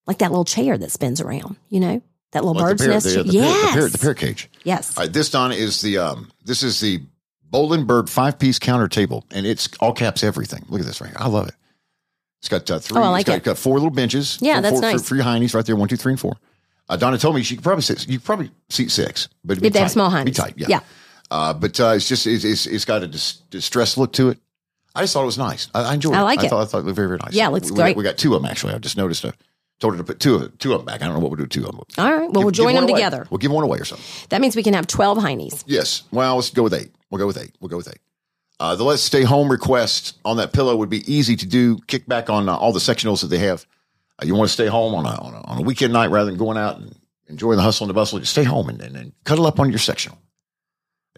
Like 0.06 0.18
that 0.18 0.30
little 0.30 0.44
chair 0.44 0.78
that 0.78 0.92
spins 0.92 1.20
around, 1.20 1.56
you 1.68 1.80
know, 1.80 2.00
that 2.32 2.44
little 2.44 2.60
Like 2.60 2.70
bird's 2.70 2.82
the 2.82 2.88
nest. 2.88 3.14
the, 3.14 3.22
the, 3.24 3.32
yes. 3.32 3.74
the, 3.74 3.98
parrot, 3.98 4.20
the 4.20 4.26
cage. 4.26 4.48
yes. 4.62 4.96
All 4.96 5.04
right, 5.04 5.12
this 5.12 5.28
Donna 5.30 5.54
is 5.54 5.80
the 5.82 5.98
um, 5.98 6.30
this 6.44 6.62
is 6.62 6.80
the 6.80 7.00
Bolenberg 7.52 8.08
five 8.08 8.38
piece 8.38 8.58
counter 8.58 8.88
table, 8.88 9.24
and 9.32 9.44
it's 9.46 9.68
all 9.80 9.92
caps 9.92 10.22
everything. 10.22 10.64
Look 10.68 10.80
at 10.80 10.86
this 10.86 11.00
right 11.00 11.10
here. 11.10 11.16
I 11.18 11.28
love 11.28 11.48
it. 11.48 11.54
It's 12.40 12.48
got 12.48 12.70
uh, 12.70 12.78
three. 12.78 12.98
Oh, 12.98 13.02
I 13.02 13.08
like 13.08 13.22
it's 13.22 13.28
got, 13.28 13.36
it. 13.38 13.44
got 13.44 13.58
four 13.58 13.74
little 13.74 13.90
benches. 13.90 14.38
Yeah, 14.40 14.56
for, 14.56 14.62
that's 14.62 14.76
for, 14.76 14.82
nice. 14.82 15.10
Your 15.10 15.24
heinies 15.24 15.54
right 15.54 15.66
there, 15.66 15.76
one, 15.76 15.88
two, 15.88 15.96
three, 15.96 16.12
and 16.12 16.20
four. 16.20 16.36
Uh, 16.88 16.96
Donna 16.96 17.18
told 17.18 17.34
me 17.34 17.42
she 17.42 17.56
could 17.56 17.64
probably 17.64 17.82
sit. 17.82 18.06
You 18.08 18.18
could 18.18 18.24
probably 18.24 18.50
seat 18.68 18.90
six, 18.90 19.28
but 19.44 19.52
it'd 19.52 19.62
be 19.62 19.66
If 19.68 19.72
they 19.74 19.80
have 19.80 19.90
small 19.90 20.10
Be 20.10 20.30
heinies. 20.30 20.36
tight, 20.36 20.54
yeah. 20.56 20.66
Yeah. 20.68 20.80
Uh, 21.30 21.52
but 21.54 21.78
uh, 21.80 21.92
it's 21.96 22.08
just 22.08 22.26
it's, 22.26 22.44
it's, 22.44 22.66
it's 22.66 22.84
got 22.84 23.02
a 23.02 23.06
dis- 23.06 23.42
distressed 23.50 23.98
look 23.98 24.12
to 24.14 24.30
it. 24.30 24.38
I 24.94 25.02
just 25.02 25.12
thought 25.12 25.22
it 25.22 25.26
was 25.26 25.38
nice. 25.38 25.68
I, 25.74 25.82
I 25.82 25.94
enjoyed 25.94 26.14
I 26.14 26.20
it. 26.20 26.24
like 26.24 26.40
I 26.40 26.46
it. 26.46 26.48
Thought, 26.48 26.62
I 26.62 26.64
thought 26.64 26.78
it 26.78 26.84
looked 26.84 26.96
very 26.96 27.08
very 27.08 27.18
nice. 27.22 27.34
Yeah, 27.34 27.48
it 27.48 27.52
looks 27.52 27.70
we, 27.70 27.76
great. 27.76 27.96
We 27.96 28.02
got, 28.02 28.16
two 28.16 28.34
of 28.34 28.42
them 28.42 28.50
actually. 28.50 28.74
I 28.74 28.78
just 28.78 28.96
noticed 28.96 29.24
a 29.24 29.34
Told 29.80 29.94
her 29.94 29.98
to 29.98 30.04
put 30.04 30.18
two 30.18 30.34
of 30.34 30.58
two 30.58 30.72
of 30.72 30.80
them 30.80 30.86
back. 30.86 31.02
I 31.02 31.04
don't 31.04 31.14
know 31.14 31.20
what 31.20 31.30
we'll 31.30 31.36
do 31.36 31.44
with 31.44 31.52
two 31.52 31.64
of 31.64 31.70
them. 31.70 31.84
All 31.98 32.12
right. 32.12 32.30
Well, 32.32 32.42
we'll 32.42 32.50
join 32.50 32.74
them 32.74 32.84
away. 32.84 32.94
together. 32.94 33.28
We'll 33.30 33.38
give 33.38 33.52
one 33.52 33.62
away 33.62 33.78
or 33.78 33.84
something. 33.84 34.04
That 34.30 34.40
means 34.40 34.56
we 34.56 34.64
can 34.64 34.74
have 34.74 34.88
12 34.88 35.18
heinies. 35.18 35.62
Yes. 35.66 36.02
Well, 36.10 36.34
let's 36.34 36.50
go 36.50 36.64
with 36.64 36.74
eight. 36.74 36.90
We'll 37.10 37.20
go 37.20 37.28
with 37.28 37.38
eight. 37.38 37.54
We'll 37.60 37.68
go 37.68 37.76
with 37.76 37.88
eight. 37.88 38.00
Uh, 38.58 38.74
the 38.74 38.82
let's 38.82 39.02
stay 39.02 39.22
home 39.22 39.48
request 39.48 40.18
on 40.24 40.38
that 40.38 40.52
pillow 40.52 40.74
would 40.74 40.90
be 40.90 41.10
easy 41.12 41.36
to 41.36 41.46
do. 41.46 41.78
Kick 41.86 42.06
back 42.08 42.28
on 42.28 42.48
uh, 42.48 42.56
all 42.56 42.72
the 42.72 42.80
sectionals 42.80 43.20
that 43.20 43.28
they 43.28 43.38
have. 43.38 43.66
Uh, 44.20 44.26
you 44.26 44.34
want 44.34 44.48
to 44.48 44.52
stay 44.52 44.66
home 44.66 44.96
on 44.96 45.06
a, 45.06 45.10
on 45.10 45.32
a 45.32 45.40
on 45.42 45.58
a 45.58 45.62
weekend 45.62 45.92
night 45.92 46.10
rather 46.10 46.28
than 46.28 46.38
going 46.40 46.58
out 46.58 46.78
and 46.78 46.98
enjoying 47.28 47.56
the 47.56 47.62
hustle 47.62 47.84
and 47.84 47.90
the 47.90 47.94
bustle. 47.94 48.18
Just 48.18 48.32
stay 48.32 48.42
home 48.42 48.68
and, 48.68 48.82
and, 48.82 48.96
and 48.96 49.12
cuddle 49.22 49.46
up 49.46 49.60
on 49.60 49.70
your 49.70 49.78
sectional. 49.78 50.18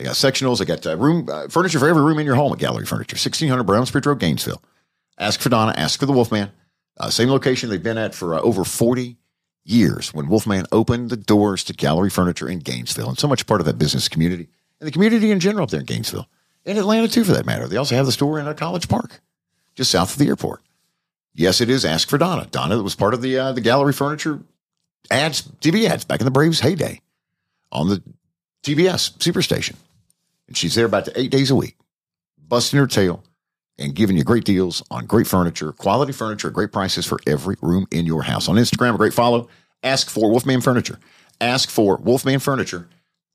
They 0.00 0.06
got 0.06 0.14
sectionals. 0.14 0.60
They 0.60 0.64
got 0.64 0.86
uh, 0.86 0.96
room 0.96 1.28
uh, 1.30 1.48
furniture 1.48 1.78
for 1.78 1.86
every 1.86 2.02
room 2.02 2.18
in 2.18 2.24
your 2.24 2.34
home 2.34 2.54
at 2.54 2.58
Gallery 2.58 2.86
Furniture, 2.86 3.18
sixteen 3.18 3.50
hundred 3.50 3.64
Browns 3.64 3.90
Bridge 3.90 4.06
Road, 4.06 4.18
Gainesville. 4.18 4.62
Ask 5.18 5.40
for 5.40 5.50
Donna. 5.50 5.74
Ask 5.76 6.00
for 6.00 6.06
the 6.06 6.12
Wolfman. 6.12 6.50
Uh, 6.96 7.10
same 7.10 7.28
location 7.28 7.68
they've 7.68 7.82
been 7.82 7.98
at 7.98 8.14
for 8.14 8.34
uh, 8.34 8.40
over 8.40 8.64
forty 8.64 9.18
years. 9.62 10.14
When 10.14 10.26
Wolfman 10.26 10.64
opened 10.72 11.10
the 11.10 11.18
doors 11.18 11.64
to 11.64 11.74
Gallery 11.74 12.08
Furniture 12.08 12.48
in 12.48 12.60
Gainesville, 12.60 13.10
and 13.10 13.18
so 13.18 13.28
much 13.28 13.46
part 13.46 13.60
of 13.60 13.66
that 13.66 13.76
business 13.76 14.08
community 14.08 14.48
and 14.80 14.86
the 14.86 14.90
community 14.90 15.30
in 15.30 15.38
general 15.38 15.64
up 15.64 15.70
there 15.70 15.80
in 15.80 15.86
Gainesville, 15.86 16.26
and 16.64 16.78
Atlanta 16.78 17.06
too, 17.06 17.22
for 17.22 17.32
that 17.32 17.44
matter. 17.44 17.68
They 17.68 17.76
also 17.76 17.94
have 17.94 18.06
the 18.06 18.12
store 18.12 18.40
in 18.40 18.48
uh, 18.48 18.54
College 18.54 18.88
Park, 18.88 19.20
just 19.74 19.90
south 19.90 20.12
of 20.12 20.18
the 20.18 20.28
airport. 20.28 20.62
Yes, 21.34 21.60
it 21.60 21.68
is. 21.68 21.84
Ask 21.84 22.08
for 22.08 22.16
Donna. 22.16 22.48
Donna 22.50 22.78
that 22.78 22.82
was 22.82 22.94
part 22.94 23.12
of 23.12 23.20
the 23.20 23.36
uh, 23.36 23.52
the 23.52 23.60
Gallery 23.60 23.92
Furniture 23.92 24.40
ads, 25.10 25.42
TV 25.60 25.86
ads 25.86 26.06
back 26.06 26.20
in 26.20 26.24
the 26.24 26.30
Braves 26.30 26.60
heyday 26.60 27.02
on 27.70 27.90
the 27.90 28.02
TBS 28.62 29.18
Superstation. 29.18 29.74
And 30.50 30.56
she's 30.56 30.74
there 30.74 30.84
about 30.84 31.08
eight 31.14 31.30
days 31.30 31.50
a 31.50 31.54
week, 31.54 31.76
busting 32.36 32.78
her 32.78 32.88
tail 32.88 33.22
and 33.78 33.94
giving 33.94 34.16
you 34.16 34.24
great 34.24 34.44
deals 34.44 34.82
on 34.90 35.06
great 35.06 35.28
furniture, 35.28 35.72
quality 35.72 36.12
furniture, 36.12 36.50
great 36.50 36.72
prices 36.72 37.06
for 37.06 37.20
every 37.24 37.56
room 37.62 37.86
in 37.92 38.04
your 38.04 38.24
house. 38.24 38.48
On 38.48 38.56
Instagram, 38.56 38.96
a 38.96 38.98
great 38.98 39.14
follow. 39.14 39.48
Ask 39.84 40.10
for 40.10 40.28
Wolfman 40.28 40.60
Furniture. 40.60 40.98
Ask 41.40 41.70
for 41.70 41.96
Wolfman 41.98 42.40
Furniture. 42.40 42.88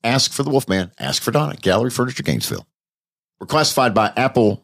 Ask 0.04 0.30
for 0.30 0.42
the 0.42 0.50
Wolfman. 0.50 0.92
Ask 0.98 1.22
for 1.22 1.30
Donna. 1.30 1.56
Gallery 1.56 1.90
Furniture, 1.90 2.22
Gainesville. 2.22 2.66
We're 3.40 3.46
classified 3.46 3.94
by 3.94 4.12
Apple 4.14 4.62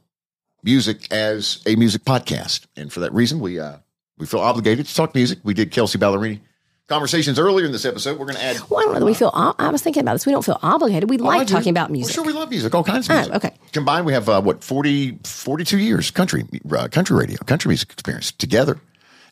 Music 0.63 1.11
as 1.11 1.61
a 1.67 1.75
music 1.75 2.05
podcast, 2.05 2.67
and 2.77 2.93
for 2.93 3.01
that 3.01 3.13
reason, 3.13 3.41
we 3.41 3.59
uh, 3.59 3.79
we 4.19 4.27
feel 4.27 4.41
obligated 4.41 4.87
to 4.87 4.95
talk 4.95 5.15
music. 5.15 5.41
We 5.43 5.55
did 5.55 5.73
Kelsea 5.73 5.99
Ballerini 5.99 6.41
conversations 6.89 7.39
earlier 7.39 7.67
in 7.67 7.73
this 7.73 7.85
episode. 7.85 8.19
We're 8.19 8.27
going 8.27 8.37
to 8.37 8.43
add. 8.45 8.57
Well, 8.69 8.81
I 8.81 8.83
don't 8.85 8.93
know 8.95 9.01
that 9.01 9.07
we 9.07 9.15
feel, 9.15 9.31
I 9.35 9.69
was 9.71 9.83
thinking 9.83 10.03
about 10.03 10.15
this. 10.15 10.27
We 10.27 10.33
don't 10.33 10.45
feel 10.45 10.59
obligated. 10.63 11.09
We 11.09 11.19
Oh, 11.19 11.25
like 11.25 11.47
talking 11.47 11.71
about 11.71 11.89
Well, 11.89 11.93
music. 11.99 12.15
sure, 12.15 12.25
we 12.25 12.33
love 12.33 12.51
music, 12.51 12.75
all 12.75 12.85
kinds 12.85 13.09
of 13.09 13.13
Oh, 13.13 13.19
music. 13.19 13.35
okay. 13.37 13.55
Combined, 13.73 14.05
we 14.07 14.13
have 14.13 14.29
uh, 14.29 14.41
what 14.43 14.63
40, 14.63 15.19
42 15.25 15.79
years 15.79 16.11
country 16.11 16.45
uh, 16.71 16.89
country 16.89 17.17
radio, 17.17 17.39
country 17.39 17.69
music 17.69 17.93
experience 17.93 18.33
together 18.33 18.79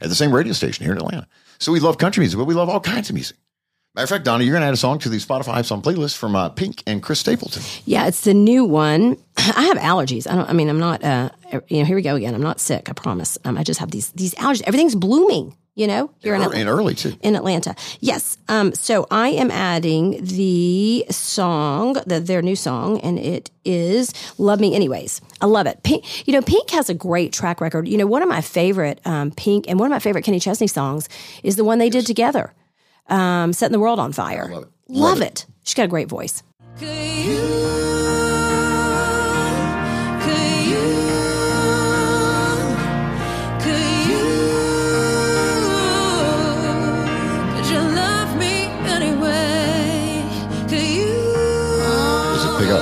at 0.00 0.08
the 0.08 0.14
same 0.14 0.32
radio 0.32 0.52
station 0.52 0.84
here 0.84 0.92
in 0.92 0.98
Atlanta. 0.98 1.26
So 1.58 1.72
we 1.72 1.80
love 1.80 1.98
country 1.98 2.22
music, 2.22 2.38
but 2.38 2.46
we 2.46 2.54
love 2.54 2.68
all 2.68 2.80
kinds 2.80 3.10
of 3.10 3.14
music. 3.14 3.36
Matter 3.94 4.04
of 4.04 4.08
fact, 4.10 4.24
Donna, 4.24 4.44
you're 4.44 4.52
going 4.52 4.62
to 4.62 4.68
add 4.68 4.72
a 4.74 4.76
song 4.76 5.00
to 5.00 5.08
the 5.08 5.16
Spotify 5.16 5.64
Song 5.64 5.82
playlist 5.82 6.16
from 6.16 6.36
uh, 6.36 6.48
Pink 6.48 6.80
and 6.86 7.02
Chris 7.02 7.18
Stapleton. 7.18 7.60
Yeah, 7.84 8.06
it's 8.06 8.20
the 8.20 8.32
new 8.32 8.64
one. 8.64 9.16
I 9.36 9.64
have 9.64 9.78
allergies. 9.78 10.30
I 10.30 10.36
don't. 10.36 10.48
I 10.48 10.52
mean, 10.52 10.68
I'm 10.68 10.78
not. 10.78 11.02
Uh, 11.02 11.30
you 11.66 11.80
know, 11.80 11.84
here 11.84 11.96
we 11.96 12.02
go 12.02 12.14
again. 12.14 12.32
I'm 12.34 12.40
not 12.42 12.60
sick. 12.60 12.88
I 12.88 12.92
promise. 12.92 13.36
Um, 13.44 13.58
I 13.58 13.64
just 13.64 13.80
have 13.80 13.90
these 13.90 14.10
these 14.12 14.32
allergies. 14.36 14.62
Everything's 14.62 14.94
blooming. 14.94 15.56
You 15.76 15.86
know, 15.86 16.10
here 16.18 16.34
in 16.34 16.40
Ear- 16.42 16.46
Atlanta. 16.48 16.60
and 16.60 16.68
early 16.68 16.94
too. 16.94 17.14
in 17.22 17.36
Atlanta. 17.36 17.74
Yes. 18.00 18.36
Um, 18.48 18.74
so 18.74 19.06
I 19.10 19.28
am 19.28 19.50
adding 19.50 20.22
the 20.22 21.06
song, 21.10 21.94
the, 22.06 22.20
their 22.20 22.42
new 22.42 22.56
song, 22.56 23.00
and 23.00 23.18
it 23.18 23.50
is 23.64 24.12
Love 24.36 24.60
Me 24.60 24.74
Anyways. 24.74 25.20
I 25.40 25.46
love 25.46 25.66
it. 25.66 25.82
Pink, 25.82 26.26
you 26.26 26.32
know, 26.34 26.42
Pink 26.42 26.68
has 26.70 26.90
a 26.90 26.94
great 26.94 27.32
track 27.32 27.60
record. 27.62 27.88
You 27.88 27.96
know, 27.96 28.06
one 28.06 28.22
of 28.22 28.28
my 28.28 28.40
favorite 28.42 29.00
um, 29.06 29.30
Pink 29.30 29.66
and 29.68 29.78
one 29.78 29.86
of 29.86 29.90
my 29.90 30.00
favorite 30.00 30.24
Kenny 30.24 30.40
Chesney 30.40 30.66
songs 30.66 31.08
is 31.42 31.56
the 31.56 31.64
one 31.64 31.78
they 31.78 31.88
did 31.88 32.04
together, 32.04 32.52
um, 33.08 33.52
Setting 33.54 33.72
the 33.72 33.80
World 33.80 34.00
on 34.00 34.12
Fire. 34.12 34.50
love 34.52 34.64
it. 34.64 34.68
Love, 34.88 35.18
Love 35.18 35.22
it. 35.22 35.46
She's 35.62 35.74
got 35.74 35.84
a 35.84 35.88
great 35.88 36.08
voice. 36.08 36.42
You? 52.64 52.74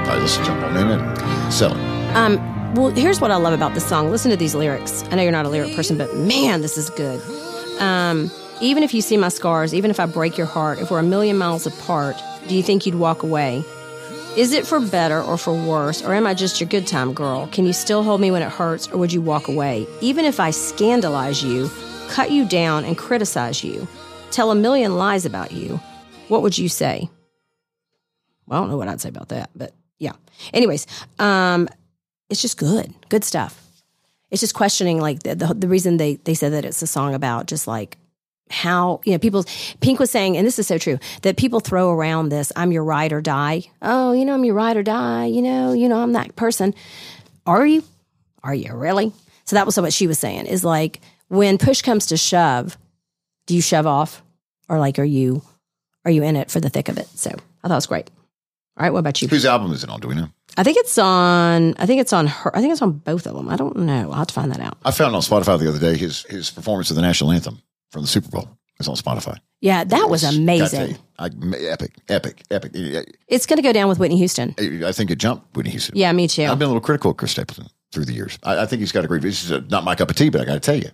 All 0.00 0.16
right, 0.16 0.22
let's 0.22 0.36
jump 0.38 0.62
on 0.62 0.76
in 0.76 0.88
and 0.88 1.52
sell 1.52 1.72
it. 1.72 2.16
Um, 2.16 2.74
well, 2.74 2.90
here's 2.90 3.20
what 3.20 3.30
I 3.30 3.36
love 3.36 3.52
about 3.52 3.74
this 3.74 3.86
song. 3.86 4.10
Listen 4.10 4.30
to 4.30 4.36
these 4.36 4.54
lyrics. 4.54 5.04
I 5.10 5.16
know 5.16 5.22
you're 5.22 5.32
not 5.32 5.46
a 5.46 5.48
lyric 5.48 5.74
person, 5.74 5.96
but 5.96 6.16
man, 6.16 6.60
this 6.62 6.76
is 6.76 6.90
good. 6.90 7.20
Um, 7.80 8.30
even 8.60 8.82
if 8.82 8.92
you 8.92 9.00
see 9.00 9.16
my 9.16 9.28
scars, 9.28 9.74
even 9.74 9.90
if 9.90 9.98
I 9.98 10.06
break 10.06 10.36
your 10.36 10.46
heart, 10.46 10.78
if 10.78 10.90
we're 10.90 10.98
a 10.98 11.02
million 11.04 11.38
miles 11.38 11.66
apart, 11.66 12.16
do 12.46 12.54
you 12.54 12.62
think 12.62 12.84
you'd 12.84 12.94
walk 12.94 13.22
away? 13.22 13.64
Is 14.36 14.52
it 14.52 14.66
for 14.66 14.80
better 14.80 15.22
or 15.22 15.36
for 15.36 15.52
worse, 15.52 16.02
or 16.02 16.14
am 16.14 16.26
I 16.26 16.34
just 16.34 16.60
your 16.60 16.68
good 16.68 16.86
time 16.86 17.12
girl? 17.12 17.48
Can 17.48 17.66
you 17.66 17.72
still 17.72 18.02
hold 18.02 18.20
me 18.20 18.30
when 18.30 18.42
it 18.42 18.50
hurts, 18.50 18.86
or 18.88 18.98
would 18.98 19.12
you 19.12 19.20
walk 19.20 19.48
away? 19.48 19.86
Even 20.00 20.24
if 20.24 20.38
I 20.38 20.50
scandalize 20.50 21.42
you, 21.42 21.70
cut 22.08 22.30
you 22.30 22.44
down, 22.44 22.84
and 22.84 22.96
criticize 22.96 23.64
you, 23.64 23.88
tell 24.30 24.50
a 24.50 24.54
million 24.54 24.96
lies 24.96 25.24
about 25.24 25.52
you, 25.52 25.80
what 26.28 26.42
would 26.42 26.56
you 26.56 26.68
say? 26.68 27.08
Well, 28.46 28.58
I 28.58 28.62
don't 28.62 28.70
know 28.70 28.76
what 28.76 28.88
I'd 28.88 29.00
say 29.00 29.08
about 29.08 29.28
that, 29.28 29.50
but 29.54 29.72
yeah. 29.98 30.12
Anyways, 30.52 30.86
um, 31.18 31.68
it's 32.28 32.42
just 32.42 32.56
good, 32.56 32.94
good 33.08 33.24
stuff. 33.24 33.60
It's 34.30 34.40
just 34.40 34.54
questioning 34.54 35.00
like 35.00 35.24
the, 35.24 35.34
the 35.34 35.54
the 35.54 35.68
reason 35.68 35.96
they 35.96 36.16
they 36.16 36.34
said 36.34 36.52
that 36.52 36.64
it's 36.64 36.82
a 36.82 36.86
song 36.86 37.14
about 37.14 37.46
just 37.46 37.66
like 37.66 37.98
how 38.50 39.00
you 39.04 39.12
know 39.12 39.18
people. 39.18 39.44
Pink 39.80 39.98
was 39.98 40.10
saying, 40.10 40.36
and 40.36 40.46
this 40.46 40.58
is 40.58 40.66
so 40.66 40.78
true 40.78 40.98
that 41.22 41.36
people 41.36 41.60
throw 41.60 41.90
around 41.90 42.28
this 42.28 42.52
"I'm 42.56 42.72
your 42.72 42.84
ride 42.84 43.12
or 43.12 43.20
die." 43.20 43.62
Oh, 43.80 44.12
you 44.12 44.24
know, 44.24 44.34
I'm 44.34 44.44
your 44.44 44.54
ride 44.54 44.76
or 44.76 44.82
die. 44.82 45.26
You 45.26 45.42
know, 45.42 45.72
you 45.72 45.88
know, 45.88 46.02
I'm 46.02 46.12
that 46.12 46.36
person. 46.36 46.74
Are 47.46 47.66
you? 47.66 47.82
Are 48.42 48.54
you 48.54 48.74
really? 48.74 49.12
So 49.44 49.56
that 49.56 49.66
was 49.66 49.78
what 49.78 49.92
she 49.92 50.06
was 50.06 50.18
saying. 50.18 50.46
Is 50.46 50.64
like 50.64 51.00
when 51.28 51.58
push 51.58 51.82
comes 51.82 52.06
to 52.06 52.16
shove, 52.16 52.76
do 53.46 53.54
you 53.54 53.62
shove 53.62 53.86
off, 53.86 54.22
or 54.68 54.78
like 54.78 54.98
are 54.98 55.04
you 55.04 55.42
are 56.04 56.10
you 56.10 56.22
in 56.22 56.36
it 56.36 56.50
for 56.50 56.60
the 56.60 56.70
thick 56.70 56.88
of 56.88 56.98
it? 56.98 57.08
So 57.08 57.30
I 57.30 57.68
thought 57.68 57.74
it 57.74 57.76
was 57.76 57.86
great. 57.86 58.10
All 58.76 58.84
right, 58.84 58.92
what 58.92 59.00
about 59.00 59.20
you? 59.20 59.28
Whose 59.28 59.44
album 59.44 59.72
is 59.72 59.84
it 59.84 59.90
on? 59.90 60.00
Do 60.00 60.08
we 60.08 60.14
know? 60.14 60.28
I 60.56 60.64
think 60.64 60.78
it's 60.78 60.98
on. 60.98 61.74
I 61.78 61.86
think 61.86 62.00
it's 62.00 62.12
on 62.12 62.26
her. 62.26 62.56
I 62.56 62.60
think 62.60 62.72
it's 62.72 62.82
on 62.82 62.92
both 62.92 63.26
of 63.26 63.34
them. 63.34 63.48
I 63.48 63.56
don't 63.56 63.76
know. 63.76 64.10
I'll 64.10 64.18
have 64.18 64.26
to 64.28 64.34
find 64.34 64.50
that 64.50 64.60
out. 64.60 64.78
I 64.84 64.90
found 64.90 65.14
on 65.14 65.22
Spotify 65.22 65.58
the 65.58 65.68
other 65.68 65.78
day 65.78 65.96
his 65.96 66.24
his 66.24 66.50
performance 66.50 66.90
of 66.90 66.96
the 66.96 67.02
national 67.02 67.30
anthem 67.32 67.60
from 67.90 68.02
the 68.02 68.08
Super 68.08 68.28
Bowl. 68.28 68.48
It's 68.78 68.88
on 68.88 68.96
Spotify. 68.96 69.38
Yeah, 69.60 69.84
that 69.84 70.08
was 70.08 70.24
amazing. 70.24 70.90
you, 70.92 70.96
I, 71.18 71.26
epic, 71.68 71.92
epic, 72.08 72.42
epic. 72.50 72.72
It's 73.28 73.44
going 73.44 73.58
to 73.58 73.62
go 73.62 73.74
down 73.74 73.88
with 73.88 73.98
Whitney 73.98 74.16
Houston. 74.16 74.54
I 74.58 74.88
I 74.88 74.92
think 74.92 75.10
it 75.10 75.18
jumped 75.18 75.54
Whitney 75.54 75.72
Houston. 75.72 75.96
Yeah, 75.96 76.10
me 76.12 76.28
too. 76.28 76.44
I've 76.44 76.58
been 76.58 76.66
a 76.66 76.70
little 76.70 76.80
critical 76.80 77.10
of 77.10 77.18
Chris 77.18 77.32
Stapleton 77.32 77.66
through 77.92 78.06
the 78.06 78.14
years. 78.14 78.38
I, 78.42 78.62
I 78.62 78.66
think 78.66 78.80
he's 78.80 78.92
got 78.92 79.04
a 79.04 79.08
great. 79.08 79.20
This 79.20 79.44
is 79.44 79.50
a, 79.50 79.60
not 79.62 79.84
my 79.84 79.94
cup 79.94 80.08
of 80.08 80.16
tea, 80.16 80.30
but 80.30 80.40
I 80.40 80.44
got 80.46 80.54
to 80.54 80.60
tell 80.60 80.76
you, 80.76 80.88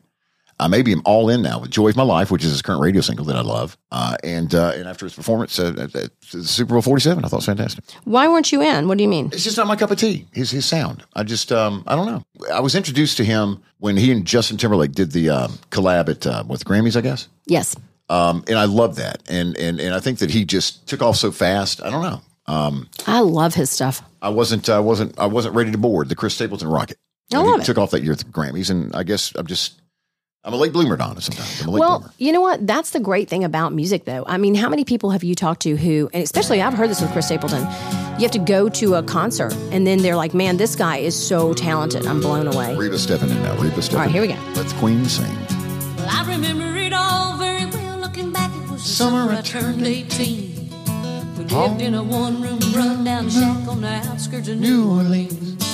I 0.59 0.69
maybe 0.69 0.93
am 0.93 1.03
all 1.05 1.29
in 1.29 1.43
now 1.43 1.61
with 1.61 1.71
"Joy 1.71 1.89
of 1.89 1.97
My 1.97 2.03
Life," 2.03 2.31
which 2.31 2.45
is 2.45 2.51
his 2.51 2.63
current 2.63 2.81
radio 2.81 3.01
single 3.01 3.25
that 3.27 3.37
I 3.37 3.43
love. 3.43 3.77
Uh, 3.93 4.17
and 4.25 4.55
uh, 4.55 4.73
and 4.75 4.89
after 4.89 5.05
his 5.07 5.15
performance 5.15 5.59
at, 5.59 5.79
at, 5.79 5.95
at 5.95 6.11
the 6.33 6.45
Super 6.45 6.75
Bowl 6.75 6.83
Forty 6.83 7.03
Seven, 7.03 7.25
I 7.25 7.29
thought 7.29 7.37
it 7.37 7.39
was 7.39 7.47
fantastic. 7.47 7.85
Why 8.05 8.27
weren't 8.29 8.51
you 8.53 8.63
in? 8.63 8.89
What 8.89 8.99
do 8.99 9.03
you 9.05 9.09
mean? 9.09 9.27
It's 9.33 9.45
just 9.45 9.57
not 9.57 9.67
my 9.67 9.77
cup 9.77 9.91
of 9.91 9.99
tea. 9.99 10.27
His 10.33 10.51
his 10.51 10.65
sound. 10.65 11.05
I 11.15 11.23
just 11.25 11.53
um, 11.53 11.85
I 11.87 11.95
don't 11.95 12.07
know. 12.07 12.23
I 12.53 12.61
was 12.61 12.75
introduced 12.75 13.17
to 13.19 13.25
him 13.25 13.63
when 13.79 13.97
he 13.97 14.11
and 14.13 14.25
Justin 14.25 14.57
Timberlake 14.57 14.93
did 14.93 15.13
the 15.13 15.31
um, 15.31 15.59
collab 15.71 16.09
at 16.09 16.27
uh, 16.27 16.45
with 16.49 16.65
Grammys, 16.65 16.97
I 16.97 17.03
guess. 17.03 17.29
Yes. 17.47 17.77
Um, 18.09 18.45
and 18.49 18.59
I 18.59 18.65
love 18.65 18.97
that. 18.97 19.23
And 19.29 19.57
and 19.59 19.81
and 19.81 19.95
I 19.95 20.01
think 20.01 20.21
that 20.21 20.31
he 20.31 20.45
just 20.45 20.87
took 20.87 21.03
off 21.03 21.17
so 21.17 21.31
fast. 21.33 21.83
I 21.83 21.91
don't 21.91 22.03
know. 22.03 22.21
Um, 22.47 22.89
I 23.07 23.21
love 23.21 23.55
his 23.55 23.71
stuff. 23.71 24.03
I 24.23 24.29
wasn't 24.29 24.69
I 24.69 24.79
wasn't 24.79 25.19
I 25.19 25.27
wasn't 25.27 25.55
ready 25.55 25.73
to 25.73 25.79
board 25.79 26.09
the 26.09 26.15
Chris 26.15 26.35
Stapleton 26.35 26.69
rocket. 26.69 26.97
I 27.35 27.39
love 27.39 27.57
he 27.57 27.63
it. 27.63 27.65
took 27.65 27.79
off 27.79 27.91
that 27.91 28.03
year 28.03 28.13
at 28.13 28.19
the 28.19 28.25
Grammys, 28.25 28.71
and 28.71 28.95
I 28.95 29.03
guess 29.03 29.35
I'm 29.35 29.47
just 29.49 29.81
I'm 30.47 30.53
a 30.55 30.57
late 30.57 30.73
bloomer, 30.73 30.97
Donna. 30.97 31.21
Sometimes 31.21 31.61
I'm 31.61 31.67
a 31.69 31.71
late 31.73 31.81
Well, 31.81 31.99
bloomer. 31.99 32.15
you 32.19 32.31
know 32.31 32.41
what? 32.41 32.65
That's 32.65 32.91
the 32.91 33.01
great 33.01 33.29
thing 33.29 33.43
about 33.43 33.73
music, 33.73 34.05
though. 34.05 34.23
I 34.29 34.39
mean, 34.39 34.55
how 34.55 34.69
many 34.69 34.85
people 34.85 35.11
have 35.11 35.25
you 35.25 35.35
talked 35.35 35.63
to 35.63 35.77
who, 35.77 36.09
and 36.15 36.23
especially 36.23 36.63
I've 36.63 36.73
heard 36.75 36.89
this 36.89 37.01
with 37.01 37.11
Chris 37.11 37.27
Stapleton, 37.27 37.63
you 37.63 38.23
have 38.23 38.31
to 38.31 38.39
go 38.39 38.69
to 38.69 38.95
a 38.95 39.03
concert 39.03 39.53
and 39.73 39.85
then 39.85 40.03
they're 40.03 40.15
like, 40.15 40.35
man, 40.35 40.57
this 40.57 40.77
guy 40.77 40.99
is 40.99 41.17
so 41.21 41.53
talented. 41.53 42.07
I'm 42.07 42.21
blown 42.21 42.47
away. 42.47 42.77
Reba 42.77 42.97
stepping 42.97 43.29
in 43.31 43.43
now. 43.43 43.57
Reba 43.61 43.83
stepping. 43.83 43.99
right, 43.99 44.11
here 44.11 44.23
we 44.23 44.29
go. 44.29 44.39
Let's 44.55 44.73
Queen 44.75 45.05
sing. 45.07 45.35
Well, 45.97 46.07
I 46.09 46.25
remember 46.29 46.77
it 46.79 46.93
all 46.93 47.37
very 47.39 47.67
well. 47.67 47.99
Looking 47.99 48.31
back, 48.33 48.53
it 48.55 48.71
was 48.71 48.85
Summer 48.85 49.23
summer 49.23 49.33
I 49.33 49.39
I 49.39 49.43
turned 49.43 49.85
18. 49.85 50.71
We 51.39 51.45
lived 51.45 51.81
in 51.83 51.95
a 51.95 52.03
one 52.05 52.41
room 52.41 52.61
rundown 52.73 53.29
shack 53.31 53.67
on 53.67 53.81
the 53.81 53.89
outskirts 53.89 54.47
of 54.49 54.59
New 54.61 54.89
Orleans. 54.91 55.66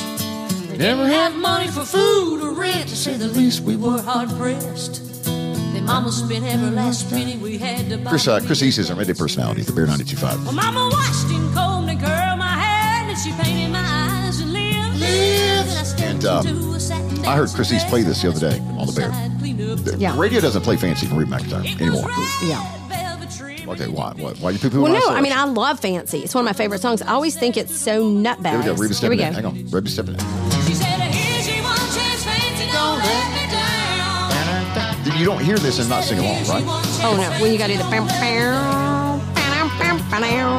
Never 0.77 1.07
have 1.07 1.35
money 1.37 1.69
for 1.69 1.85
food 1.85 2.43
or 2.43 2.53
rent. 2.53 2.89
To 2.89 2.97
say 2.97 3.17
the 3.17 3.29
least, 3.29 3.61
we 3.61 3.77
were 3.77 4.01
hard 4.01 4.29
pressed. 4.31 5.25
Then 5.25 5.85
Mama 5.85 6.11
spent 6.11 6.45
every 6.45 6.71
last 6.71 7.09
penny 7.11 7.37
we 7.37 7.59
had 7.59 7.89
to 7.91 7.99
buy. 7.99 8.11
Chris, 8.11 8.27
uh, 8.29 8.41
Chris 8.45 8.63
East 8.63 8.79
is 8.79 8.91
our 8.91 8.97
midday 8.97 9.15
personality, 9.15 9.63
the 9.63 9.73
Bear 9.73 9.87
92.5. 9.87 10.45
Well, 10.45 10.53
Mama 10.53 10.89
washed 10.93 11.27
and 11.31 11.55
combed 11.55 11.91
and 11.91 12.01
curled 12.01 12.39
my 12.39 12.47
hair, 12.47 13.09
and 13.09 13.19
she 13.19 13.31
painted 13.33 13.71
my 13.71 13.81
eyes 13.81 14.41
and 14.41 14.53
lips. 14.53 15.01
Then 15.01 15.69
I 15.69 15.83
stepped 15.83 16.01
And, 16.11 16.25
um, 16.27 16.47
into 16.47 16.73
a 16.73 16.81
satin 16.81 17.25
I 17.25 17.37
heard 17.37 17.43
dance 17.47 17.55
Chris 17.55 17.73
East 17.73 17.87
play 17.89 18.03
this 18.03 18.23
the 18.23 18.29
other 18.31 18.41
day 18.51 18.59
on 18.79 18.87
the 18.87 18.93
Bear. 18.93 19.11
side, 19.13 19.31
cleaned 19.39 19.61
up 19.71 19.79
the 19.85 19.97
Yeah. 19.99 20.19
Radio 20.19 20.41
doesn't 20.41 20.63
play 20.63 20.77
fancy 20.77 21.07
from 21.07 21.19
Reba 21.19 21.37
McEntire 21.37 21.81
anymore. 21.81 22.09
Yeah. 22.45 22.79
Okay, 23.69 23.87
why? 23.89 24.13
Why, 24.17 24.33
why 24.33 24.49
are 24.51 24.53
you 24.53 24.59
poo-pooing 24.59 24.83
Well, 24.83 24.93
no, 24.93 25.15
I 25.17 25.21
mean. 25.23 25.33
I 25.33 25.45
love 25.45 25.79
Fancy. 25.81 26.19
It's 26.19 26.35
one 26.35 26.43
of 26.45 26.47
my 26.47 26.53
favorite 26.53 26.81
songs. 26.83 27.01
I 27.01 27.13
always 27.13 27.37
think 27.37 27.57
it's 27.57 27.75
so 27.75 28.03
nutbag. 28.05 28.51
Here 28.51 28.59
we 28.59 28.65
go. 28.65 28.75
Reba 28.75 28.95
Here 28.95 29.09
we 29.11 29.17
go. 29.17 29.25
in. 29.25 29.33
Hang 29.33 29.47
on. 29.47 29.67
Reba 29.71 29.89
stepping 29.89 30.15
in. 30.15 30.21
You 35.23 35.29
don't 35.29 35.45
hear 35.45 35.57
this 35.57 35.79
and 35.79 35.89
not 35.89 36.03
sing 36.03 36.19
along, 36.19 36.45
right? 36.49 36.65
Oh, 36.67 37.15
no. 37.17 37.41
When 37.41 37.53
you 37.53 37.57
got 37.59 37.69
to 37.69 37.75
do 37.75 37.79
the 37.79 37.85
bam, 37.85 38.09
bam, 38.09 39.21
bam, 39.37 39.69
bam, 39.79 39.99
bam. 40.11 40.55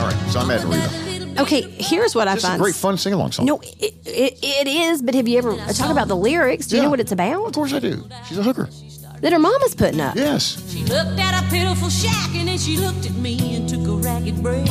All 0.00 0.04
right, 0.04 0.30
so 0.32 0.40
I'm 0.40 0.50
at 0.50 0.64
Reba. 0.64 1.40
Okay, 1.42 1.60
here's 1.60 2.16
what 2.16 2.26
I 2.26 2.32
find. 2.32 2.54
It's 2.54 2.60
a 2.60 2.64
great 2.64 2.74
fun 2.74 2.98
sing-along 2.98 3.30
song. 3.30 3.46
No, 3.46 3.60
it, 3.60 3.94
it, 4.04 4.36
it 4.42 4.66
is, 4.66 5.00
but 5.00 5.14
have 5.14 5.28
you 5.28 5.38
ever 5.38 5.54
talk 5.74 5.92
about 5.92 6.08
the 6.08 6.16
lyrics? 6.16 6.66
Do 6.66 6.74
you 6.74 6.80
Yeah. 6.80 6.86
know 6.86 6.90
what 6.90 6.98
it's 6.98 7.12
about? 7.12 7.46
Of 7.46 7.52
course 7.52 7.72
I 7.72 7.78
do. 7.78 8.04
She's 8.26 8.38
a 8.38 8.42
hooker. 8.42 8.68
That 9.20 9.32
her 9.32 9.38
mama's 9.38 9.76
putting 9.76 10.00
up. 10.00 10.16
Yes. 10.16 10.60
She 10.72 10.82
looked 10.86 11.20
at 11.20 11.40
a 11.40 11.48
pitiful 11.50 11.88
shack 11.88 12.34
and 12.34 12.48
then 12.48 12.58
she 12.58 12.78
looked 12.78 13.06
at 13.06 13.14
me 13.14 13.54
and 13.54 13.68
took 13.68 13.86
a 13.86 13.92
ragged 13.92 14.42
breath. 14.42 14.66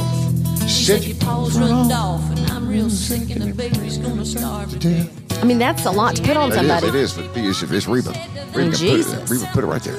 She 0.68 0.84
Sick 0.84 1.02
said, 1.04 1.08
Your 1.12 1.18
paws 1.20 1.58
runned 1.58 1.94
off 1.94 2.30
and 2.30 2.52
I'm 2.52 2.68
real 2.68 2.90
sick 2.90 3.30
and 3.34 3.42
the 3.42 3.54
baby's 3.54 3.98
gonna 4.00 4.26
starve 4.26 4.70
to 4.72 4.80
death. 4.80 5.27
I 5.42 5.46
mean, 5.46 5.60
that's 5.60 5.86
a 5.86 5.92
lot 5.92 6.16
to 6.16 6.22
put 6.24 6.36
on 6.38 6.50
It 6.50 6.54
is. 6.54 6.56
somebody. 6.58 6.88
It 6.88 6.96
is. 6.96 7.14
But 7.14 7.26
it's, 7.38 7.62
it's 7.62 7.88
Reba. 7.88 8.10
Reba, 8.10 8.52
put 8.52 8.62
it, 8.64 8.76
Jesus. 8.76 9.30
Reba 9.30 9.46
put 9.54 9.64
it 9.64 9.68
right 9.68 9.82
there. 9.82 9.98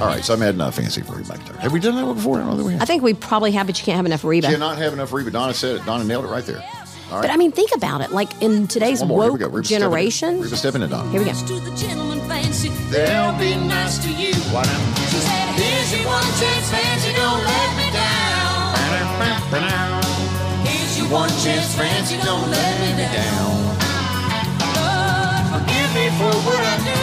All 0.00 0.06
right, 0.06 0.24
so 0.24 0.32
I'm 0.34 0.42
adding 0.42 0.60
a 0.60 0.70
fancy 0.70 1.02
for 1.02 1.14
Reba 1.14 1.34
McEntire. 1.34 1.58
Have 1.58 1.72
we 1.72 1.80
done 1.80 1.96
that 1.96 2.06
one 2.06 2.14
before? 2.16 2.36
I 2.36 2.40
don't 2.40 2.50
know 2.50 2.56
that 2.56 2.64
we 2.64 2.72
have. 2.74 2.82
I 2.82 2.84
think 2.84 3.02
we 3.02 3.14
probably 3.14 3.50
have, 3.52 3.66
but 3.66 3.78
you 3.78 3.84
can't 3.84 3.96
have 3.96 4.06
enough 4.06 4.24
Reba. 4.24 4.46
You 4.46 4.54
cannot 4.54 4.78
have 4.78 4.92
enough 4.92 5.12
Reba. 5.12 5.30
Donna 5.30 5.52
said 5.54 5.76
it. 5.76 5.84
Donna 5.84 6.04
nailed 6.04 6.24
it 6.24 6.28
right 6.28 6.44
there. 6.44 6.62
All 7.10 7.16
right. 7.16 7.22
But 7.22 7.30
I 7.30 7.36
mean, 7.36 7.52
think 7.52 7.70
about 7.74 8.00
it. 8.00 8.10
Like 8.12 8.40
in 8.42 8.68
today's 8.68 9.00
one 9.00 9.08
more. 9.08 9.22
Here 9.24 9.32
we 9.32 9.38
woke 9.38 9.40
go. 9.40 9.46
Reba 9.48 9.64
stepping 9.64 9.76
in. 9.76 9.80
generation. 9.90 10.40
Reba 10.40 10.56
stepping 10.56 10.82
in, 10.82 10.90
Donna. 10.90 11.10
Here 11.10 11.20
we 11.20 11.26
go. 11.26 11.32
To 11.32 11.60
the 11.60 11.76
gentleman 11.76 12.20
fancy, 12.28 12.68
They'll 12.90 13.36
be 13.38 13.56
nice 13.56 13.98
to 13.98 14.10
you. 14.10 14.34
Why 14.54 14.62
not? 14.62 14.98
She 15.08 15.16
said, 15.16 15.54
Here's 15.58 15.92
your 15.98 16.06
one 16.06 16.22
chance, 16.38 16.70
fancy, 16.70 17.12
don't 17.16 17.42
let 17.44 17.76
me 17.76 17.90
down. 17.92 18.76
Here's 20.64 20.98
your 20.98 21.08
one 21.08 21.30
chance, 21.42 21.74
fancy, 21.74 22.16
don't 22.18 22.50
let 22.50 22.96
me 22.96 23.02
down. 23.12 23.87
Lord, 26.20 26.34
forgive 26.34 26.44
me 26.44 26.44
for 26.44 26.46
what 26.46 26.62
I 26.64 26.76
do. 26.78 26.98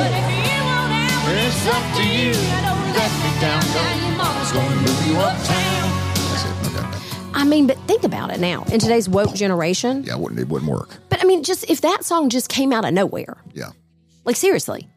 But 0.00 0.12
if 0.16 0.26
you 0.40 0.60
won't 0.64 0.92
have 0.92 1.22
it, 1.28 1.46
it's 1.46 1.66
up 1.66 1.84
to 1.96 2.04
you. 2.06 2.32
Don't 2.64 2.88
let 2.96 3.12
me 3.20 3.30
down. 3.40 3.60
Now 3.74 3.88
your 4.00 4.16
mama's 4.16 4.52
gonna 4.52 4.76
move 4.76 5.06
you 5.06 5.16
uptown. 5.16 5.88
That's 6.14 6.44
it. 6.44 6.78
Okay. 6.78 7.30
I 7.34 7.44
mean, 7.44 7.66
but 7.66 7.78
think 7.86 8.04
about 8.04 8.30
it 8.32 8.40
now. 8.40 8.64
In 8.72 8.80
today's 8.80 9.08
woke 9.08 9.34
generation. 9.34 10.04
Yeah, 10.04 10.14
it 10.14 10.20
wouldn't, 10.20 10.40
it 10.40 10.48
wouldn't 10.48 10.70
work. 10.70 10.90
But 11.08 11.20
I 11.22 11.24
mean, 11.26 11.42
just 11.44 11.68
if 11.70 11.80
that 11.82 12.04
song 12.04 12.28
just 12.28 12.48
came 12.48 12.72
out 12.72 12.84
of 12.84 12.92
nowhere, 12.94 13.36
Yeah. 13.52 13.70
like 14.24 14.36
seriously, 14.36 14.88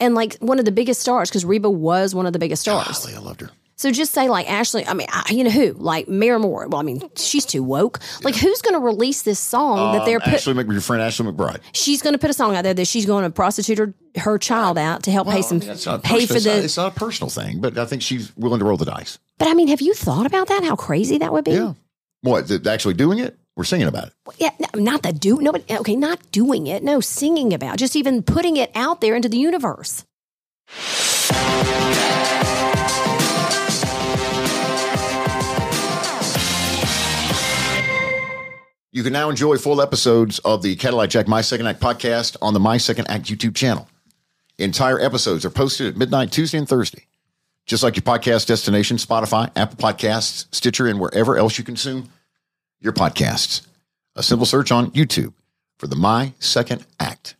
and 0.00 0.14
like 0.14 0.36
one 0.38 0.58
of 0.58 0.64
the 0.64 0.72
biggest 0.72 1.00
stars, 1.00 1.30
because 1.30 1.44
Reba 1.44 1.70
was 1.70 2.14
one 2.14 2.26
of 2.26 2.32
the 2.32 2.38
biggest 2.38 2.62
stars. 2.62 3.04
Golly, 3.04 3.14
I 3.16 3.20
loved 3.20 3.40
her. 3.42 3.50
So 3.76 3.90
just 3.90 4.12
say 4.12 4.28
like 4.28 4.48
Ashley. 4.50 4.86
I 4.86 4.94
mean, 4.94 5.08
I, 5.10 5.24
you 5.30 5.42
know 5.44 5.50
who? 5.50 5.72
Like 5.72 6.06
Maren 6.08 6.42
Morris. 6.42 6.68
Well, 6.70 6.80
I 6.80 6.84
mean, 6.84 7.02
she's 7.16 7.44
too 7.44 7.62
woke. 7.62 7.98
Like, 8.22 8.36
who's 8.36 8.62
going 8.62 8.74
to 8.74 8.80
release 8.80 9.22
this 9.22 9.38
song 9.40 9.94
that 9.96 10.04
they're 10.04 10.18
Um, 10.18 10.22
put? 10.22 10.34
Ashley, 10.34 10.54
Mc- 10.54 10.70
your 10.70 10.80
friend 10.80 11.02
Ashley 11.02 11.26
McBryde. 11.26 11.60
she's 11.72 12.00
going 12.00 12.12
to 12.14 12.18
put 12.18 12.30
a 12.30 12.34
song 12.34 12.54
out 12.54 12.62
there 12.62 12.74
that 12.74 12.86
she's 12.86 13.04
going 13.06 13.24
to 13.24 13.30
prostitute 13.30 13.78
her, 13.78 13.94
her 14.16 14.38
child 14.38 14.78
out 14.78 15.02
to 15.04 15.10
help 15.10 15.26
Well, 15.26 15.34
pay 15.34 15.40
I 15.40 15.42
some 15.42 15.58
mean, 15.58 15.68
pay 15.68 15.74
personal. 15.74 15.98
for 16.00 16.14
it's, 16.14 16.30
not, 16.46 16.52
the. 16.54 16.64
it's 16.64 16.76
not 16.76 16.92
a 16.96 16.98
personal 16.98 17.30
thing, 17.30 17.60
but 17.60 17.76
I 17.76 17.84
think 17.84 18.02
she's 18.02 18.34
willing 18.36 18.60
to 18.60 18.64
roll 18.64 18.76
the 18.76 18.84
dice. 18.84 19.18
But 19.38 19.48
I 19.48 19.54
mean, 19.54 19.68
have 19.68 19.80
you 19.80 19.92
thought 19.94 20.26
about 20.26 20.48
that? 20.48 20.62
How 20.62 20.76
crazy 20.76 21.18
that 21.18 21.32
would 21.32 21.44
be? 21.44 21.52
Yeah. 21.52 21.72
What? 22.22 22.50
Actually 22.66 22.94
doing 22.94 23.18
it? 23.18 23.36
We're 23.56 23.64
singing 23.64 23.86
about 23.86 24.08
it. 24.08 24.12
Yeah, 24.38 24.50
not 24.74 25.02
the 25.02 25.12
do. 25.12 25.40
No, 25.40 25.52
but 25.52 25.68
okay, 25.70 25.94
not 25.96 26.20
doing 26.32 26.66
it. 26.68 26.82
No, 26.82 27.00
singing 27.00 27.52
about. 27.52 27.76
Just 27.78 27.94
even 27.96 28.22
putting 28.22 28.56
it 28.56 28.70
out 28.74 29.00
there 29.00 29.14
into 29.14 29.28
the 29.28 29.36
universe. 29.38 30.04
You 38.94 39.02
can 39.02 39.12
now 39.12 39.28
enjoy 39.28 39.56
full 39.56 39.82
episodes 39.82 40.38
of 40.38 40.62
the 40.62 40.76
Cadillac 40.76 41.10
Jack 41.10 41.26
My 41.26 41.40
Second 41.40 41.66
Act 41.66 41.80
podcast 41.80 42.36
on 42.40 42.54
the 42.54 42.60
My 42.60 42.76
Second 42.76 43.10
Act 43.10 43.24
YouTube 43.24 43.56
channel. 43.56 43.88
Entire 44.56 45.00
episodes 45.00 45.44
are 45.44 45.50
posted 45.50 45.88
at 45.88 45.96
midnight 45.96 46.30
Tuesday 46.30 46.58
and 46.58 46.68
Thursday. 46.68 47.08
Just 47.66 47.82
like 47.82 47.96
your 47.96 48.04
podcast 48.04 48.46
destination, 48.46 48.96
Spotify, 48.98 49.50
Apple 49.56 49.78
Podcasts, 49.78 50.46
Stitcher, 50.54 50.86
and 50.86 51.00
wherever 51.00 51.36
else 51.36 51.58
you 51.58 51.64
consume 51.64 52.08
your 52.80 52.92
podcasts. 52.92 53.66
A 54.14 54.22
simple 54.22 54.46
search 54.46 54.70
on 54.70 54.92
YouTube 54.92 55.32
for 55.76 55.88
the 55.88 55.96
My 55.96 56.32
Second 56.38 56.86
Act 57.00 57.34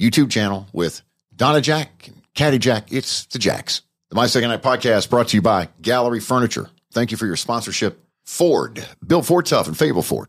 YouTube 0.00 0.30
channel 0.30 0.68
with 0.72 1.02
Donna 1.36 1.60
Jack 1.60 2.06
and 2.06 2.22
Caddy 2.32 2.58
Jack. 2.58 2.90
It's 2.90 3.26
the 3.26 3.38
Jacks. 3.38 3.82
The 4.08 4.16
My 4.16 4.26
Second 4.26 4.52
Act 4.52 4.64
podcast 4.64 5.10
brought 5.10 5.28
to 5.28 5.36
you 5.36 5.42
by 5.42 5.68
Gallery 5.82 6.20
Furniture. 6.20 6.70
Thank 6.92 7.10
you 7.10 7.18
for 7.18 7.26
your 7.26 7.36
sponsorship. 7.36 8.02
Ford, 8.24 8.86
Bill 9.06 9.20
Ford 9.20 9.44
Tough 9.44 9.66
and 9.66 9.76
Fable 9.76 10.00
Ford 10.00 10.28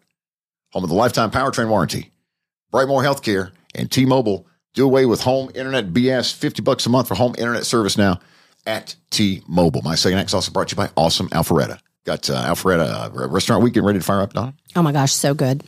home 0.71 0.83
of 0.83 0.89
the 0.89 0.95
lifetime 0.95 1.31
powertrain 1.31 1.69
warranty. 1.69 2.11
Brightmore 2.71 3.03
Healthcare 3.03 3.51
and 3.73 3.91
T-Mobile 3.91 4.45
do 4.73 4.85
away 4.85 5.05
with 5.05 5.21
home 5.21 5.49
internet 5.55 5.87
BS. 5.87 6.33
50 6.33 6.61
bucks 6.61 6.85
a 6.85 6.89
month 6.89 7.07
for 7.07 7.15
home 7.15 7.35
internet 7.37 7.65
service 7.65 7.97
now 7.97 8.19
at 8.65 8.95
T-Mobile. 9.09 9.81
My 9.81 9.95
second 9.95 10.19
act 10.19 10.29
is 10.29 10.33
also 10.33 10.51
brought 10.51 10.69
to 10.69 10.75
you 10.75 10.77
by 10.77 10.89
Awesome 10.95 11.29
Alpharetta. 11.29 11.79
Got 12.05 12.29
uh, 12.29 12.43
Alpharetta 12.43 13.15
uh, 13.15 13.27
Restaurant 13.27 13.63
Weekend 13.63 13.85
ready 13.85 13.99
to 13.99 14.05
fire 14.05 14.21
up, 14.21 14.33
Donna. 14.33 14.53
Oh 14.75 14.83
my 14.83 14.91
gosh, 14.91 15.11
so 15.11 15.33
good. 15.33 15.63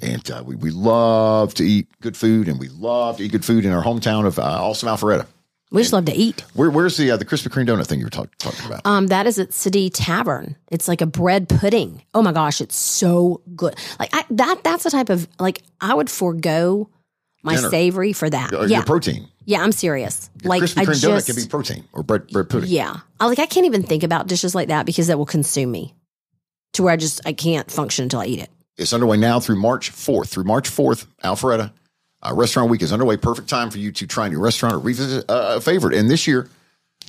And 0.00 0.28
uh, 0.30 0.42
we, 0.44 0.54
we 0.56 0.70
love 0.70 1.54
to 1.54 1.64
eat 1.64 1.86
good 2.00 2.16
food, 2.16 2.48
and 2.48 2.58
we 2.58 2.68
love 2.68 3.18
to 3.18 3.24
eat 3.24 3.32
good 3.32 3.44
food 3.44 3.64
in 3.64 3.72
our 3.72 3.82
hometown 3.82 4.26
of 4.26 4.38
uh, 4.38 4.42
Awesome 4.42 4.88
Alpharetta. 4.88 5.26
We 5.72 5.80
just 5.82 5.92
love 5.92 6.04
to 6.04 6.12
eat. 6.14 6.44
Where, 6.54 6.70
where's 6.70 6.96
the 6.98 7.10
uh, 7.10 7.16
the 7.16 7.24
Krispy 7.24 7.48
Kreme 7.48 7.66
donut 7.66 7.86
thing 7.86 7.98
you 7.98 8.04
were 8.06 8.10
talk, 8.10 8.28
talking 8.38 8.66
about? 8.66 8.82
Um, 8.84 9.06
that 9.08 9.26
is 9.26 9.38
at 9.38 9.52
City 9.52 9.88
Tavern. 9.90 10.56
It's 10.70 10.86
like 10.86 11.00
a 11.00 11.06
bread 11.06 11.48
pudding. 11.48 12.02
Oh 12.14 12.22
my 12.22 12.32
gosh, 12.32 12.60
it's 12.60 12.76
so 12.76 13.40
good. 13.56 13.74
Like 13.98 14.10
I, 14.12 14.24
that. 14.30 14.62
That's 14.62 14.84
the 14.84 14.90
type 14.90 15.08
of 15.08 15.26
like 15.40 15.62
I 15.80 15.94
would 15.94 16.10
forego 16.10 16.90
my 17.42 17.56
Dinner. 17.56 17.70
savory 17.70 18.12
for 18.12 18.28
that. 18.28 18.52
Or 18.52 18.66
yeah, 18.66 18.78
Your 18.78 18.84
protein. 18.84 19.28
yeah. 19.46 19.62
I'm 19.62 19.72
serious. 19.72 20.30
like 20.44 20.62
Krispy 20.62 20.78
I 20.82 20.84
Kreme 20.84 20.88
donut 21.02 21.14
just 21.16 21.26
can 21.26 21.36
be 21.36 21.46
protein 21.48 21.84
or 21.92 22.02
bread, 22.02 22.28
bread 22.28 22.48
pudding. 22.50 22.68
yeah. 22.70 22.96
I 23.18 23.26
like 23.26 23.38
I 23.38 23.46
can't 23.46 23.66
even 23.66 23.82
think 23.82 24.02
about 24.02 24.26
dishes 24.26 24.54
like 24.54 24.68
that 24.68 24.84
because 24.86 25.06
that 25.06 25.16
will 25.18 25.26
consume 25.26 25.70
me 25.70 25.94
to 26.74 26.82
where 26.82 26.92
I 26.92 26.96
just 26.96 27.20
I 27.26 27.32
can't 27.32 27.70
function 27.70 28.04
until 28.04 28.20
I 28.20 28.26
eat 28.26 28.40
it. 28.40 28.50
It's 28.76 28.92
underway 28.92 29.16
now 29.16 29.38
through 29.40 29.56
March 29.56 29.90
4th. 29.92 30.28
Through 30.28 30.44
March 30.44 30.68
4th, 30.70 31.06
Alpharetta 31.22 31.72
uh, 32.22 32.32
Restaurant 32.34 32.70
Week 32.70 32.82
is 32.82 32.92
underway. 32.92 33.16
Perfect 33.16 33.48
time 33.48 33.70
for 33.70 33.78
you 33.78 33.92
to 33.92 34.06
try 34.06 34.26
a 34.26 34.30
new 34.30 34.38
restaurant 34.40 34.74
or 34.74 34.78
revisit 34.78 35.28
uh, 35.28 35.54
a 35.56 35.60
favorite. 35.60 35.94
And 35.94 36.10
this 36.10 36.26
year, 36.26 36.48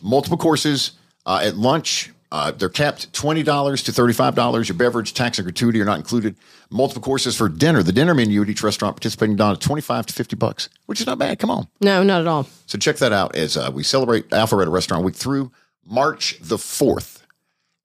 multiple 0.01 0.37
courses 0.37 0.91
uh, 1.25 1.41
at 1.43 1.55
lunch. 1.55 2.09
Uh, 2.31 2.49
they're 2.49 2.67
capped 2.67 3.13
$20 3.13 3.43
to 3.85 3.91
$35. 3.91 4.67
Your 4.67 4.75
beverage, 4.75 5.13
tax, 5.13 5.37
and 5.37 5.45
gratuity 5.45 5.79
are 5.79 5.85
not 5.85 5.99
included. 5.99 6.35
Multiple 6.71 7.03
courses 7.03 7.37
for 7.37 7.47
dinner. 7.47 7.83
The 7.83 7.91
dinner 7.91 8.15
menu 8.15 8.41
at 8.41 8.49
each 8.49 8.63
restaurant 8.63 8.95
participating 8.95 9.35
down 9.35 9.53
at 9.53 9.61
25 9.61 10.07
to 10.07 10.13
50 10.13 10.35
bucks, 10.37 10.67
which 10.87 10.99
is 10.99 11.05
not 11.05 11.19
bad. 11.19 11.37
Come 11.37 11.51
on. 11.51 11.67
No, 11.79 12.01
not 12.01 12.21
at 12.21 12.27
all. 12.27 12.47
So 12.65 12.79
check 12.79 12.95
that 12.97 13.13
out 13.13 13.35
as 13.35 13.55
uh, 13.55 13.69
we 13.71 13.83
celebrate 13.83 14.29
Alpharetta 14.29 14.71
Restaurant 14.71 15.05
Week 15.05 15.13
through 15.15 15.51
March 15.85 16.39
the 16.41 16.57
4th. 16.57 17.21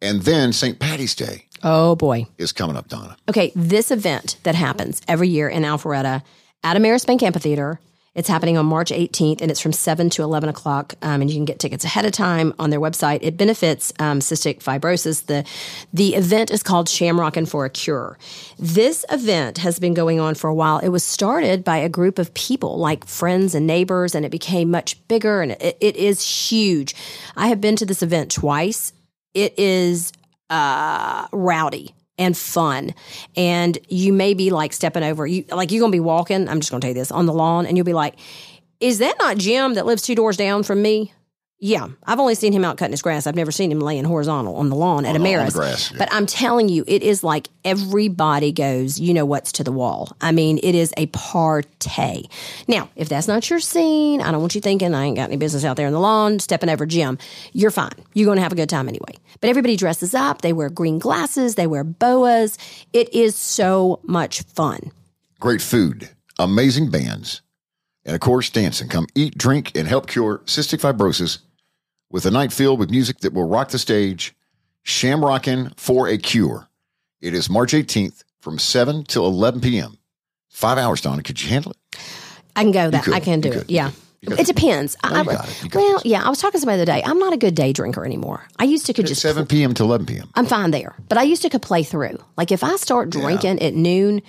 And 0.01 0.23
then 0.23 0.55
St. 0.55 0.79
Patty's 0.79 1.15
Day 1.15 1.45
Oh 1.63 1.95
boy. 1.95 2.27
is 2.39 2.53
coming 2.53 2.77
up, 2.77 2.89
Donna. 2.89 3.17
Okay, 3.29 3.53
this 3.55 3.91
event 3.91 4.39
that 4.45 4.55
happens 4.55 5.03
every 5.07 5.29
year 5.29 5.49
in 5.51 5.65
Alpharetta 5.65 6.23
at 6.63 6.77
Ameris 6.77 7.07
Bank 7.07 7.23
Amphitheater. 7.23 7.81
It's 8.19 8.29
happening 8.29 8.59
on 8.59 8.67
March 8.67 8.91
18th, 8.91 9.41
and 9.43 9.49
it's 9.49 9.61
from 9.61 9.73
7 9.73 10.11
to 10.11 10.23
11 10.25 10.49
o'clock. 10.49 10.95
Um, 11.03 11.21
and 11.21 11.31
you 11.31 11.37
can 11.37 11.45
get 11.45 11.61
tickets 11.61 11.85
ahead 11.85 12.05
of 12.05 12.11
time 12.11 12.53
on 12.59 12.71
their 12.71 12.81
website. 12.81 13.21
It 13.23 13.37
benefits 13.37 13.93
um, 14.01 14.19
cystic 14.19 14.61
fibrosis. 14.61 15.27
The 15.27 15.45
the 15.93 16.17
event 16.17 16.51
is 16.51 16.65
called 16.65 16.89
Shamrockin' 16.89 17.49
for 17.49 17.65
a 17.65 17.71
Cure. 17.71 18.19
This 18.59 19.05
event 19.09 19.59
has 19.59 19.79
been 19.79 19.95
going 19.95 20.19
on 20.19 20.35
for 20.35 20.51
a 20.51 20.55
while. 20.55 20.81
It 20.81 20.89
was 20.89 21.05
started 21.05 21.63
by 21.63 21.77
a 21.77 21.89
group 21.89 22.19
of 22.19 22.35
people, 22.35 22.77
like 22.79 23.07
friends 23.07 23.55
and 23.55 23.69
neighbors, 23.69 24.17
and 24.17 24.27
it 24.27 24.31
became 24.31 24.69
much 24.69 25.07
bigger. 25.07 25.41
And 25.41 25.53
it, 25.53 25.79
it 25.81 25.95
is 25.95 26.51
huge. 26.51 26.97
I 27.37 27.47
have 27.47 27.61
been 27.61 27.77
to 27.77 27.87
this 27.87 28.03
event 28.03 28.33
twice. 28.33 28.93
It 29.33 29.57
is 29.59 30.13
uh, 30.51 31.29
rowdy 31.31 31.95
and 32.19 32.37
fun. 32.37 32.95
And 33.37 33.79
you 33.89 34.13
may 34.13 34.35
be 34.35 34.51
like 34.51 34.73
stepping 34.73 35.03
over 35.03 35.27
you 35.27 35.45
like 35.51 35.71
you're 35.71 35.81
gonna 35.81 35.93
be 35.93 36.01
walking, 36.01 36.49
I'm 36.49 36.61
just 36.61 36.71
gonna 36.71 36.81
tell 36.81 36.91
you 36.91 36.95
this, 36.95 37.11
on 37.11 37.27
the 37.27 37.33
lawn, 37.33 37.67
and 37.67 37.77
you'll 37.77 37.87
be 37.87 37.95
like, 37.95 38.17
Is 38.81 38.99
that 38.99 39.17
not 39.19 39.39
Jim 39.39 39.75
that 39.75 39.87
lives 39.87 40.03
two 40.03 40.15
doors 40.15 40.37
down 40.37 40.63
from 40.63 40.83
me? 40.83 41.13
Yeah, 41.61 41.89
I've 42.07 42.21
only 42.21 42.37
seen 42.37 42.53
him 42.53 42.65
out 42.65 42.77
cutting 42.77 42.93
his 42.93 43.03
grass. 43.03 43.27
I've 43.27 43.35
never 43.35 43.51
seen 43.51 43.73
him 43.73 43.81
laying 43.81 44.05
horizontal 44.05 44.55
on 44.57 44.69
the 44.69 44.77
lawn 44.77 45.05
at 45.05 45.17
On 45.17 45.49
grass, 45.51 45.91
yeah. 45.91 45.99
But 45.99 46.09
I'm 46.13 46.25
telling 46.25 46.69
you, 46.69 46.85
it 46.87 47.03
is 47.03 47.25
like 47.25 47.49
everybody 47.65 48.53
goes, 48.53 49.01
you 49.01 49.13
know 49.13 49.25
what's 49.25 49.51
to 49.53 49.65
the 49.65 49.73
wall. 49.73 50.17
I 50.21 50.31
mean, 50.31 50.61
it 50.63 50.77
is 50.77 50.95
a 50.97 51.07
party. 51.07 52.31
Now, 52.69 52.91
if 52.95 53.09
that's 53.09 53.27
not 53.27 53.51
your 53.51 53.59
scene, 53.59 54.21
I 54.21 54.31
don't 54.31 54.41
want 54.41 54.55
you 54.55 54.61
thinking 54.61 54.95
I 54.95 55.07
ain't 55.07 55.17
got 55.17 55.31
any 55.31 55.37
business 55.37 55.65
out 55.65 55.77
there 55.77 55.89
in 55.89 55.93
the 55.93 55.99
lawn 55.99 56.39
stepping 56.39 56.69
over 56.69 56.87
Jim. 56.87 57.19
You're 57.53 57.73
fine. 57.73 57.91
You're 58.15 58.27
going 58.27 58.37
to 58.37 58.43
have 58.43 58.53
a 58.53 58.57
good 58.57 58.69
time 58.69 58.89
anyway. 58.89 59.15
But 59.41 59.51
everybody 59.51 59.77
dresses 59.77 60.15
up. 60.15 60.43
They 60.43 60.53
wear 60.53 60.71
green 60.71 61.01
glasses. 61.01 61.57
They 61.57 61.67
wear 61.67 61.83
boas. 61.83 62.57
It 62.93 63.13
is 63.13 63.35
so 63.35 63.99
much 64.05 64.43
fun. 64.43 64.93
Great 65.41 65.63
food, 65.63 66.11
amazing 66.39 66.91
bands, 66.91 67.43
and 68.05 68.15
of 68.15 68.21
course, 68.21 68.49
dancing. 68.49 68.89
Come 68.89 69.09
eat, 69.17 69.37
drink, 69.37 69.77
and 69.77 69.89
help 69.89 70.07
cure 70.07 70.39
cystic 70.47 70.81
fibrosis 70.81 71.39
with 72.11 72.27
a 72.27 72.31
night 72.31 72.53
filled 72.53 72.79
with 72.79 72.91
music 72.91 73.19
that 73.19 73.33
will 73.33 73.49
rock 73.49 73.71
the 73.71 73.79
stage. 73.79 74.35
Shamrockin' 74.85 75.79
for 75.79 76.09
a 76.09 76.17
Cure. 76.17 76.69
It 77.21 77.35
is 77.35 77.51
March 77.51 77.73
18th 77.73 78.23
from 78.41 78.59
7 78.59 79.05
till 79.05 79.27
11 79.27 79.61
p.m. 79.61 79.99
Five 80.49 80.79
hours, 80.79 81.01
Donna. 81.01 81.23
Could 81.23 81.43
you 81.43 81.49
handle 81.49 81.73
it? 81.73 81.99
I 82.57 82.63
can 82.63 82.73
go 82.73 82.91
that. 82.91 83.05
could. 83.05 83.15
I 83.15 83.21
can 83.21 83.41
do 83.41 83.51
it. 83.51 83.53
could. 83.53 83.71
Yeah. 83.71 83.91
It 84.23 84.47
depends. 84.47 84.97
No, 85.05 85.11
I, 85.11 85.21
it. 85.21 85.75
Well, 85.75 85.95
this. 85.95 86.07
yeah. 86.07 86.25
I 86.25 86.29
was 86.29 86.41
talking 86.41 86.59
to 86.59 86.61
somebody 86.61 86.79
the 86.79 86.83
other 86.83 87.01
day. 87.01 87.03
I'm 87.05 87.19
not 87.19 87.33
a 87.33 87.37
good 87.37 87.55
day 87.55 87.73
drinker 87.73 88.05
anymore. 88.05 88.43
I 88.59 88.65
used 88.65 88.87
to 88.87 88.93
could 88.93 89.07
just 89.07 89.23
7 89.23 89.47
p.m. 89.47 89.75
to 89.75 89.85
11 89.85 90.07
p.m. 90.07 90.29
I'm 90.35 90.47
fine 90.47 90.73
there. 90.73 90.97
But 91.09 91.19
I 91.19 91.23
used 91.23 91.43
to 91.43 91.51
could 91.51 91.63
play 91.63 91.85
through. 91.85 92.19
Like 92.37 92.51
if 92.51 92.65
I 92.65 92.77
start 92.77 93.11
drinking 93.11 93.63
at 93.63 93.75
noon, 93.75 94.23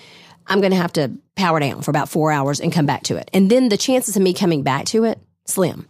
I'm 0.46 0.60
going 0.62 0.72
to 0.72 0.78
have 0.78 0.94
to 0.94 1.12
power 1.36 1.60
down 1.60 1.82
for 1.82 1.90
about 1.90 2.10
four 2.10 2.32
hours 2.32 2.60
and 2.60 2.72
come 2.72 2.86
back 2.86 3.04
to 3.04 3.16
it. 3.16 3.30
And 3.34 3.50
then 3.50 3.70
the 3.70 3.78
chances 3.78 4.16
of 4.16 4.22
me 4.22 4.34
coming 4.34 4.62
back 4.62 4.86
to 4.88 5.06
it, 5.06 5.20
slim. 5.46 5.88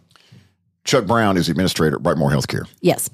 Chuck 0.84 1.06
Brown 1.06 1.36
is 1.36 1.46
the 1.46 1.50
administrator 1.52 1.96
at 1.96 2.02
Brightmore 2.02 2.30
Healthcare. 2.30 2.68
Yes. 2.80 3.10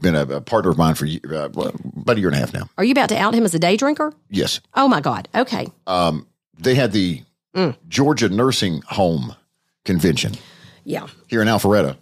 Been 0.00 0.14
a, 0.16 0.22
a 0.26 0.40
partner 0.40 0.70
of 0.70 0.78
mine 0.78 0.94
for 0.94 1.06
uh, 1.06 1.44
about 1.46 2.16
a 2.16 2.20
year 2.20 2.28
and 2.28 2.36
a 2.36 2.38
half 2.38 2.52
now. 2.52 2.68
Are 2.76 2.84
you 2.84 2.92
about 2.92 3.08
to 3.10 3.16
out 3.16 3.34
him 3.34 3.44
as 3.44 3.54
a 3.54 3.58
day 3.58 3.76
drinker? 3.76 4.12
Yes. 4.28 4.60
Oh 4.74 4.88
my 4.88 5.00
God. 5.00 5.28
Okay. 5.34 5.68
Um, 5.86 6.26
they 6.58 6.74
had 6.74 6.92
the 6.92 7.22
Mm. 7.54 7.76
Georgia 7.88 8.28
Nursing 8.28 8.82
Home 8.88 9.36
Convention 9.84 10.32
Yeah. 10.82 11.06
here 11.28 11.40
in 11.40 11.46
Alpharetta 11.46 11.96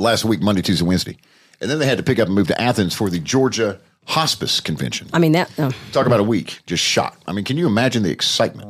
last 0.00 0.24
week, 0.24 0.40
Monday, 0.42 0.62
Tuesday, 0.62 0.84
Wednesday. 0.84 1.16
And 1.60 1.70
then 1.70 1.78
they 1.78 1.86
had 1.86 1.98
to 1.98 2.02
pick 2.02 2.18
up 2.18 2.26
and 2.26 2.34
move 2.34 2.48
to 2.48 2.60
Athens 2.60 2.92
for 2.92 3.08
the 3.08 3.20
Georgia 3.20 3.78
Hospice 4.06 4.60
Convention. 4.60 5.08
I 5.12 5.20
mean, 5.20 5.30
that, 5.32 5.56
uh, 5.60 5.70
Talk 5.92 6.06
about 6.06 6.18
a 6.18 6.24
week, 6.24 6.58
just 6.66 6.82
shot. 6.82 7.16
I 7.28 7.32
mean, 7.32 7.44
can 7.44 7.56
you 7.56 7.68
imagine 7.68 8.02
the 8.02 8.10
excitement? 8.10 8.68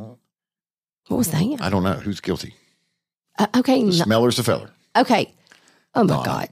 what 1.09 1.17
was 1.17 1.29
that? 1.31 1.57
I 1.61 1.71
don't 1.71 1.83
know 1.83 1.95
who's 1.95 2.21
guilty. 2.21 2.55
Uh, 3.39 3.47
okay. 3.57 3.83
The 3.85 3.93
smeller's 3.93 4.37
the 4.37 4.43
feller. 4.43 4.71
okay. 4.97 5.33
Oh 5.95 6.05
my 6.05 6.23
God. 6.25 6.49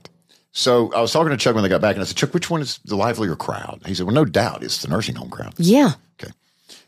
So 0.51 0.91
I 0.93 1.01
was 1.01 1.11
talking 1.11 1.29
to 1.31 1.37
Chuck 1.37 1.53
when 1.53 1.63
they 1.63 1.69
got 1.69 1.81
back, 1.81 1.95
and 1.95 2.01
I 2.01 2.05
said, 2.05 2.15
Chuck, 2.17 2.33
which 2.33 2.49
one 2.49 2.61
is 2.61 2.79
the 2.85 2.95
livelier 2.95 3.35
crowd? 3.35 3.81
He 3.85 3.93
said, 3.93 4.05
Well, 4.05 4.15
no 4.15 4.25
doubt 4.25 4.63
it's 4.63 4.81
the 4.81 4.87
nursing 4.87 5.15
home 5.15 5.29
crowd. 5.29 5.53
Yeah. 5.57 5.91
Okay. 6.21 6.31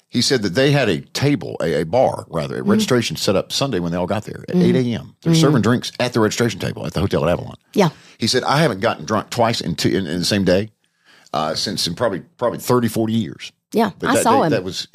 He 0.07 0.21
said 0.21 0.41
that 0.43 0.55
they 0.55 0.71
had 0.71 0.87
a 0.87 1.01
table, 1.01 1.57
a, 1.61 1.81
a 1.81 1.83
bar, 1.85 2.25
rather, 2.29 2.55
Mm-hmm. 2.59 2.69
a 2.69 2.71
registration 2.71 3.15
set 3.17 3.35
up 3.35 3.51
Sunday 3.51 3.79
when 3.79 3.91
they 3.91 3.97
all 3.97 4.07
got 4.07 4.23
there 4.23 4.45
at 4.47 4.55
8 4.55 4.73
a.m. 4.75 5.15
They're 5.21 5.35
serving 5.35 5.61
drinks 5.63 5.91
at 5.99 6.13
the 6.13 6.19
registration 6.21 6.59
table 6.61 6.85
at 6.85 6.93
the 6.93 7.01
hotel 7.01 7.23
at 7.27 7.29
Avalon. 7.31 7.57
Yeah. 7.73 7.89
He 8.17 8.27
said, 8.27 8.43
I 8.43 8.57
haven't 8.59 8.79
gotten 8.79 9.05
drunk 9.05 9.29
twice 9.31 9.59
in, 9.59 9.75
two, 9.75 9.89
in, 9.89 10.07
in 10.07 10.19
the 10.19 10.25
same 10.25 10.45
day 10.45 10.69
uh, 11.33 11.53
since 11.53 11.85
in 11.87 11.93
probably 11.95 12.21
probably 12.37 12.59
30, 12.59 12.87
40 12.87 13.11
years. 13.13 13.51
Yeah. 13.73 13.91
But 13.99 14.09
I 14.11 14.13
that, 14.15 14.23
saw 14.23 14.39
that, 14.39 14.45
him. 14.45 14.51
That 14.53 14.63
was, 14.63 14.87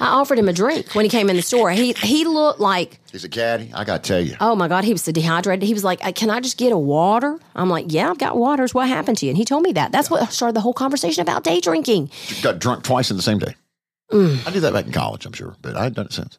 I 0.00 0.06
offered 0.06 0.38
him 0.38 0.48
a 0.48 0.52
drink 0.52 0.94
when 0.94 1.04
he 1.04 1.08
came 1.08 1.28
in 1.30 1.36
the 1.36 1.42
store. 1.42 1.70
He 1.70 1.92
he 1.92 2.24
looked 2.24 2.60
like 2.60 2.98
he 3.12 3.18
said, 3.18 3.30
Caddy, 3.30 3.70
I 3.74 3.84
got 3.84 4.02
to 4.02 4.08
tell 4.08 4.20
you. 4.20 4.36
Oh 4.40 4.56
my 4.56 4.68
God, 4.68 4.84
he 4.84 4.92
was 4.92 5.02
so 5.02 5.12
dehydrated. 5.12 5.62
He 5.66 5.74
was 5.74 5.84
like, 5.84 6.04
"Uh, 6.04 6.12
Can 6.12 6.30
I 6.30 6.40
just 6.40 6.56
get 6.56 6.72
a 6.72 6.78
water? 6.78 7.38
I'm 7.54 7.68
like, 7.68 7.86
Yeah, 7.88 8.10
I've 8.10 8.18
got 8.18 8.36
waters. 8.36 8.74
What 8.74 8.88
happened 8.88 9.18
to 9.18 9.26
you? 9.26 9.30
And 9.30 9.36
he 9.38 9.44
told 9.44 9.62
me 9.62 9.72
that. 9.72 9.92
That's 9.92 10.10
what 10.10 10.32
started 10.32 10.56
the 10.56 10.60
whole 10.60 10.72
conversation 10.72 11.22
about 11.22 11.44
day 11.44 11.60
drinking. 11.60 12.10
Got 12.42 12.58
drunk 12.58 12.84
twice 12.84 13.10
in 13.10 13.16
the 13.16 13.22
same 13.22 13.38
day. 13.38 13.54
Mm. 14.10 14.46
I 14.46 14.50
did 14.50 14.62
that 14.62 14.72
back 14.72 14.86
in 14.86 14.92
college, 14.92 15.24
I'm 15.24 15.32
sure, 15.32 15.54
but 15.62 15.76
I 15.76 15.84
hadn't 15.84 15.94
done 15.96 16.06
it 16.06 16.12
since. 16.12 16.38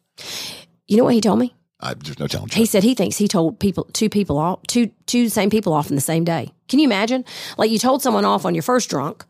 You 0.86 0.98
know 0.98 1.04
what 1.04 1.14
he 1.14 1.20
told 1.22 1.38
me? 1.38 1.54
I, 1.80 1.94
there's 1.94 2.18
no 2.18 2.26
telling. 2.26 2.48
He 2.50 2.66
said 2.66 2.82
he 2.82 2.94
thinks 2.94 3.16
he 3.16 3.26
told 3.28 3.58
people 3.58 3.84
two 3.92 4.08
people 4.08 4.38
off 4.38 4.60
two 4.68 4.90
two 5.06 5.28
same 5.28 5.50
people 5.50 5.72
off 5.72 5.88
in 5.88 5.94
the 5.96 6.00
same 6.02 6.24
day. 6.24 6.52
Can 6.68 6.78
you 6.78 6.84
imagine? 6.84 7.24
Like 7.56 7.70
you 7.70 7.78
told 7.78 8.02
someone 8.02 8.24
off 8.24 8.44
on 8.44 8.54
your 8.54 8.62
first 8.62 8.88
drunk, 8.90 9.24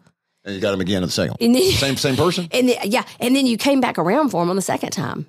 and 0.44 0.54
you 0.54 0.60
got 0.60 0.74
him 0.74 0.80
again 0.80 0.98
in 0.98 1.08
the 1.08 1.10
second. 1.12 1.36
and 1.40 1.54
then 1.54 1.62
Same 1.72 1.96
same 1.96 2.16
person? 2.16 2.48
and 2.52 2.68
then, 2.68 2.76
yeah, 2.84 3.04
and 3.20 3.34
then 3.36 3.46
you 3.46 3.56
came 3.56 3.80
back 3.80 3.98
around 3.98 4.30
for 4.30 4.42
him 4.42 4.50
on 4.50 4.56
the 4.56 4.62
second 4.62 4.90
time. 4.90 5.26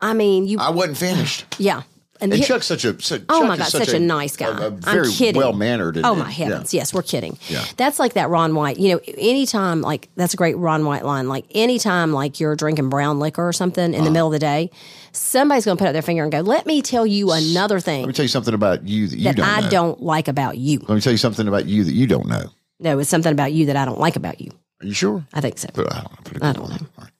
I 0.00 0.12
mean, 0.12 0.46
you 0.46 0.58
I 0.58 0.70
wasn't 0.70 0.98
finished. 0.98 1.46
yeah. 1.58 1.82
And, 2.20 2.32
And 2.32 2.40
he- 2.40 2.46
Chuck's 2.46 2.66
such 2.66 2.84
a 2.84 3.00
such, 3.02 3.22
Oh 3.28 3.40
Chuck 3.40 3.48
my 3.48 3.56
God, 3.56 3.66
such 3.66 3.88
a 3.88 3.98
nice 3.98 4.36
guy. 4.36 4.46
A, 4.46 4.50
a 4.52 4.66
I'm 4.68 4.76
very 4.80 5.10
kidding. 5.10 5.36
well 5.36 5.52
mannered. 5.52 5.98
Oh 6.04 6.14
my 6.14 6.30
heavens! 6.30 6.72
Yes, 6.72 6.94
we're 6.94 7.02
kidding. 7.02 7.36
Yeah. 7.48 7.64
That's 7.76 7.98
like 7.98 8.12
that 8.14 8.28
Ron 8.30 8.54
White. 8.54 8.78
You 8.78 8.94
know, 8.94 9.00
anytime 9.18 9.80
like 9.80 10.08
that's 10.14 10.32
a 10.32 10.36
great 10.36 10.56
Ron 10.56 10.84
White 10.84 11.04
line. 11.04 11.28
Like 11.28 11.44
anytime 11.56 12.12
like 12.12 12.38
you're 12.38 12.54
drinking 12.54 12.88
brown 12.88 13.18
liquor 13.18 13.46
or 13.46 13.52
something 13.52 13.84
in 13.84 13.94
Uh-huh. 13.96 14.04
the 14.04 14.10
middle 14.12 14.28
of 14.28 14.32
the 14.32 14.38
day, 14.38 14.70
somebody's 15.10 15.64
going 15.64 15.76
to 15.76 15.82
put 15.82 15.88
up 15.88 15.92
their 15.92 16.02
finger 16.02 16.22
and 16.22 16.30
go, 16.30 16.40
"Let 16.40 16.66
me 16.66 16.82
tell 16.82 17.04
you 17.04 17.32
another 17.32 17.80
thing." 17.80 18.02
Let 18.02 18.08
me 18.08 18.14
tell 18.14 18.24
you 18.24 18.28
something 18.28 18.54
about 18.54 18.86
you 18.86 19.08
that 19.08 19.16
you 19.16 19.24
that 19.24 19.36
don't 19.36 19.46
I 19.48 19.60
know. 19.62 19.70
don't 19.70 20.02
like 20.02 20.28
about 20.28 20.56
you." 20.56 20.78
Let 20.86 20.94
me 20.94 21.00
tell 21.00 21.12
you 21.12 21.18
something 21.18 21.48
about 21.48 21.66
you 21.66 21.82
that 21.82 21.94
you 21.94 22.06
don't 22.06 22.28
know. 22.28 22.44
No, 22.80 22.98
it's 22.98 23.08
something 23.10 23.32
about 23.32 23.52
you 23.52 23.66
that 23.66 23.76
I 23.76 23.84
don't 23.84 23.98
like 24.00 24.16
about 24.16 24.40
you. 24.40 24.50
Are 24.82 24.86
you 24.86 24.94
sure? 24.94 25.24
I 25.32 25.40
think 25.40 25.58
so. 25.58 25.68
Put, 25.72 25.92
I 25.92 26.02
don't 26.02 26.42
know. 26.42 26.48
I 26.48 26.52
don't 26.52 26.64
on 26.64 26.72
it. 26.72 26.82
All 26.82 26.88
right. 27.04 27.10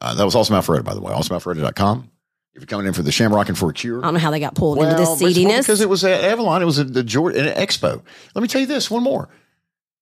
Uh, 0.00 0.14
that 0.14 0.24
was 0.24 0.34
Awesome 0.34 0.56
Alpharetta, 0.56 0.84
by 0.84 0.94
the 0.94 1.00
way. 1.00 1.12
AwesomeAlpharetta.com. 1.12 2.10
If 2.54 2.60
you're 2.62 2.66
coming 2.66 2.86
in 2.86 2.92
for 2.92 3.02
the 3.02 3.10
Shamrockin' 3.10 3.56
for 3.56 3.70
a 3.70 3.72
cure. 3.74 3.98
I 4.00 4.02
don't 4.06 4.14
know 4.14 4.20
how 4.20 4.30
they 4.30 4.40
got 4.40 4.54
pulled 4.54 4.78
into 4.78 4.94
this 4.94 5.18
seediness. 5.18 5.58
because 5.60 5.80
it 5.80 5.88
was 5.88 6.04
at 6.04 6.24
Avalon. 6.24 6.62
It 6.62 6.64
was 6.64 6.78
at 6.78 6.92
the 6.92 7.02
Georgia 7.02 7.38
an 7.40 7.54
expo. 7.66 8.02
Let 8.34 8.42
me 8.42 8.48
tell 8.48 8.60
you 8.60 8.66
this 8.66 8.90
one 8.90 9.02
more. 9.02 9.28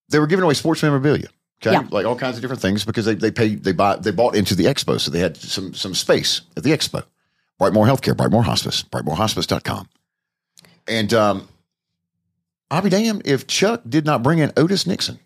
They 0.08 0.18
were 0.18 0.26
giving 0.26 0.44
away 0.44 0.54
sports 0.54 0.82
memorabilia. 0.82 1.28
Okay, 1.62 1.72
Yeah. 1.72 1.86
like 1.90 2.06
all 2.06 2.16
kinds 2.16 2.36
of 2.36 2.42
different 2.42 2.60
things 2.62 2.84
because 2.84 3.04
they 3.06 3.14
they 3.14 3.30
paid 3.30 3.64
they 3.64 3.72
bought 3.72 4.02
they 4.02 4.10
bought 4.10 4.34
into 4.36 4.54
the 4.54 4.64
expo, 4.64 5.00
so 5.00 5.10
they 5.10 5.18
had 5.20 5.36
some 5.36 5.72
some 5.74 5.94
space 5.94 6.42
at 6.56 6.62
the 6.62 6.70
expo. 6.70 7.04
Brightmore 7.58 7.86
Healthcare, 7.86 8.14
Brightmore 8.16 8.42
Hospice, 8.44 8.82
BrightmoreHospice.com. 8.82 9.88
And 10.86 11.14
um, 11.14 11.48
I'll 12.70 12.82
be 12.82 12.90
damned 12.90 13.22
if 13.26 13.46
Chuck 13.46 13.82
did 13.88 14.04
not 14.04 14.22
bring 14.22 14.38
in 14.38 14.52
Otis 14.56 14.86
Nixon 14.86 15.18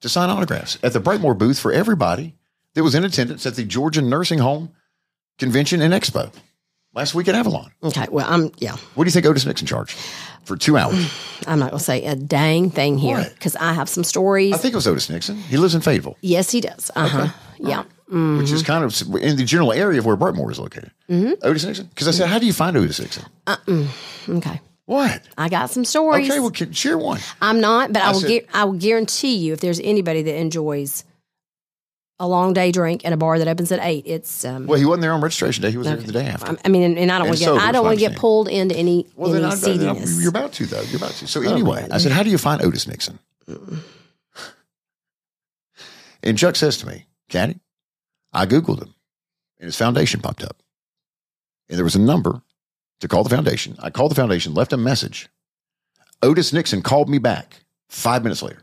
to 0.00 0.08
sign 0.08 0.28
autographs 0.30 0.78
at 0.82 0.92
the 0.92 1.00
Brightmore 1.00 1.36
booth 1.38 1.58
for 1.58 1.72
everybody 1.72 2.34
that 2.74 2.82
was 2.82 2.94
in 2.94 3.04
attendance 3.04 3.46
at 3.46 3.54
the 3.56 3.64
Georgian 3.64 4.08
Nursing 4.10 4.38
Home 4.40 4.70
Convention 5.38 5.80
and 5.80 5.94
Expo 5.94 6.32
last 6.94 7.14
week 7.14 7.28
at 7.28 7.34
Avalon. 7.34 7.70
okay, 7.82 8.06
well, 8.10 8.26
I'm 8.28 8.50
yeah. 8.58 8.76
What 8.94 9.04
do 9.04 9.08
you 9.08 9.12
think 9.12 9.24
Otis 9.26 9.46
Nixon 9.46 9.66
charged 9.66 9.96
for 10.44 10.56
two 10.56 10.76
hours? 10.76 11.10
I'm 11.46 11.58
not 11.58 11.70
going 11.70 11.78
to 11.78 11.84
say 11.84 12.04
a 12.04 12.14
dang 12.16 12.70
thing 12.70 12.98
here 12.98 13.24
because 13.34 13.56
I 13.56 13.72
have 13.72 13.88
some 13.88 14.04
stories. 14.04 14.52
I 14.52 14.58
think 14.58 14.72
it 14.72 14.76
was 14.76 14.86
Otis 14.86 15.08
Nixon. 15.10 15.36
He 15.36 15.56
lives 15.56 15.74
in 15.74 15.80
Fayetteville, 15.80 16.16
yes, 16.20 16.50
he 16.50 16.60
does. 16.60 16.90
Uh 16.94 17.08
huh. 17.08 17.28
Yeah. 17.58 17.84
which 18.38 18.50
is 18.50 18.62
kind 18.62 18.84
of 18.84 19.00
in 19.22 19.36
the 19.36 19.44
general 19.44 19.72
area 19.72 20.00
of 20.00 20.04
where 20.06 20.16
Brightmore 20.16 20.50
is 20.50 20.58
located. 20.58 20.90
Mm-hmm. 21.08 21.32
Otis 21.42 21.64
Nixon? 21.64 21.86
Because 21.86 22.08
I 22.08 22.10
said, 22.10 22.28
how 22.28 22.38
do 22.38 22.46
you 22.46 22.52
find 22.52 22.76
Otis 22.76 23.00
Nixon? 23.00 23.24
Okay. 24.28 24.60
What? 24.86 25.22
I 25.38 25.48
got 25.48 25.70
some 25.70 25.84
stories. 25.84 26.28
Okay, 26.28 26.40
well, 26.40 26.50
can- 26.50 26.72
share 26.72 26.98
one. 26.98 27.20
I'm 27.40 27.60
not, 27.60 27.92
but 27.92 28.02
I, 28.02 28.08
I 28.08 28.12
will. 28.12 28.20
said- 28.20 28.28
gu- 28.28 28.46
I 28.52 28.64
will 28.64 28.72
guarantee 28.78 29.36
you, 29.36 29.52
if 29.52 29.60
there's 29.60 29.80
anybody 29.80 30.22
that 30.22 30.36
enjoys 30.36 31.04
a 32.18 32.26
long 32.28 32.52
day 32.52 32.70
drink 32.72 33.04
at 33.04 33.12
a 33.12 33.16
bar 33.16 33.38
that 33.38 33.48
opens 33.48 33.72
at 33.72 33.80
eight, 33.82 34.04
it's. 34.06 34.44
Um, 34.44 34.66
Well, 34.66 34.78
he 34.78 34.84
wasn't 34.84 35.02
there 35.02 35.12
on 35.12 35.20
registration 35.20 35.62
day. 35.62 35.70
He 35.70 35.76
was 35.76 35.86
there 35.86 35.96
the 35.96 36.12
day 36.12 36.26
after. 36.26 36.56
I 36.64 36.68
mean, 36.68 36.82
and, 36.82 36.98
and 36.98 37.10
I 37.10 37.18
don't 37.18 37.28
want 37.28 37.38
to 37.38 37.44
get. 37.44 37.48
sober, 37.50 37.60
I 37.60 37.72
don't 37.72 37.84
want 37.84 37.98
to 37.98 38.08
get 38.08 38.16
pulled 38.16 38.48
into 38.48 38.76
any 38.76 39.06
Well, 39.16 39.32
any 39.34 39.40
then 39.42 39.88
I, 39.88 40.04
you're 40.20 40.28
about 40.28 40.52
to, 40.54 40.66
though. 40.66 40.82
You're 40.82 40.98
about 40.98 41.12
to. 41.12 41.24
Oh, 41.24 41.26
So 41.26 41.42
anyway, 41.42 41.86
I 41.90 41.98
said, 41.98 42.12
how 42.12 42.22
do 42.22 42.30
you 42.30 42.38
find 42.38 42.62
Otis 42.62 42.86
Nixon? 42.86 43.18
And 46.24 46.38
Chuck 46.38 46.56
says 46.56 46.76
to 46.78 46.86
me, 46.86 47.06
Caddy, 47.28 47.58
I 48.32 48.46
Googled 48.46 48.80
him 48.80 48.94
and 49.58 49.66
his 49.66 49.76
foundation 49.76 50.20
popped 50.20 50.44
up. 50.44 50.62
And 51.68 51.76
there 51.76 51.84
was 51.84 51.96
a 51.96 52.00
number 52.00 52.42
to 53.02 53.08
call 53.08 53.22
the 53.24 53.30
foundation. 53.30 53.76
I 53.80 53.90
called 53.90 54.10
the 54.10 54.14
foundation, 54.14 54.54
left 54.54 54.72
a 54.72 54.76
message. 54.76 55.28
Otis 56.22 56.52
Nixon 56.52 56.82
called 56.82 57.08
me 57.08 57.18
back 57.18 57.64
five 57.88 58.22
minutes 58.22 58.42
later. 58.42 58.62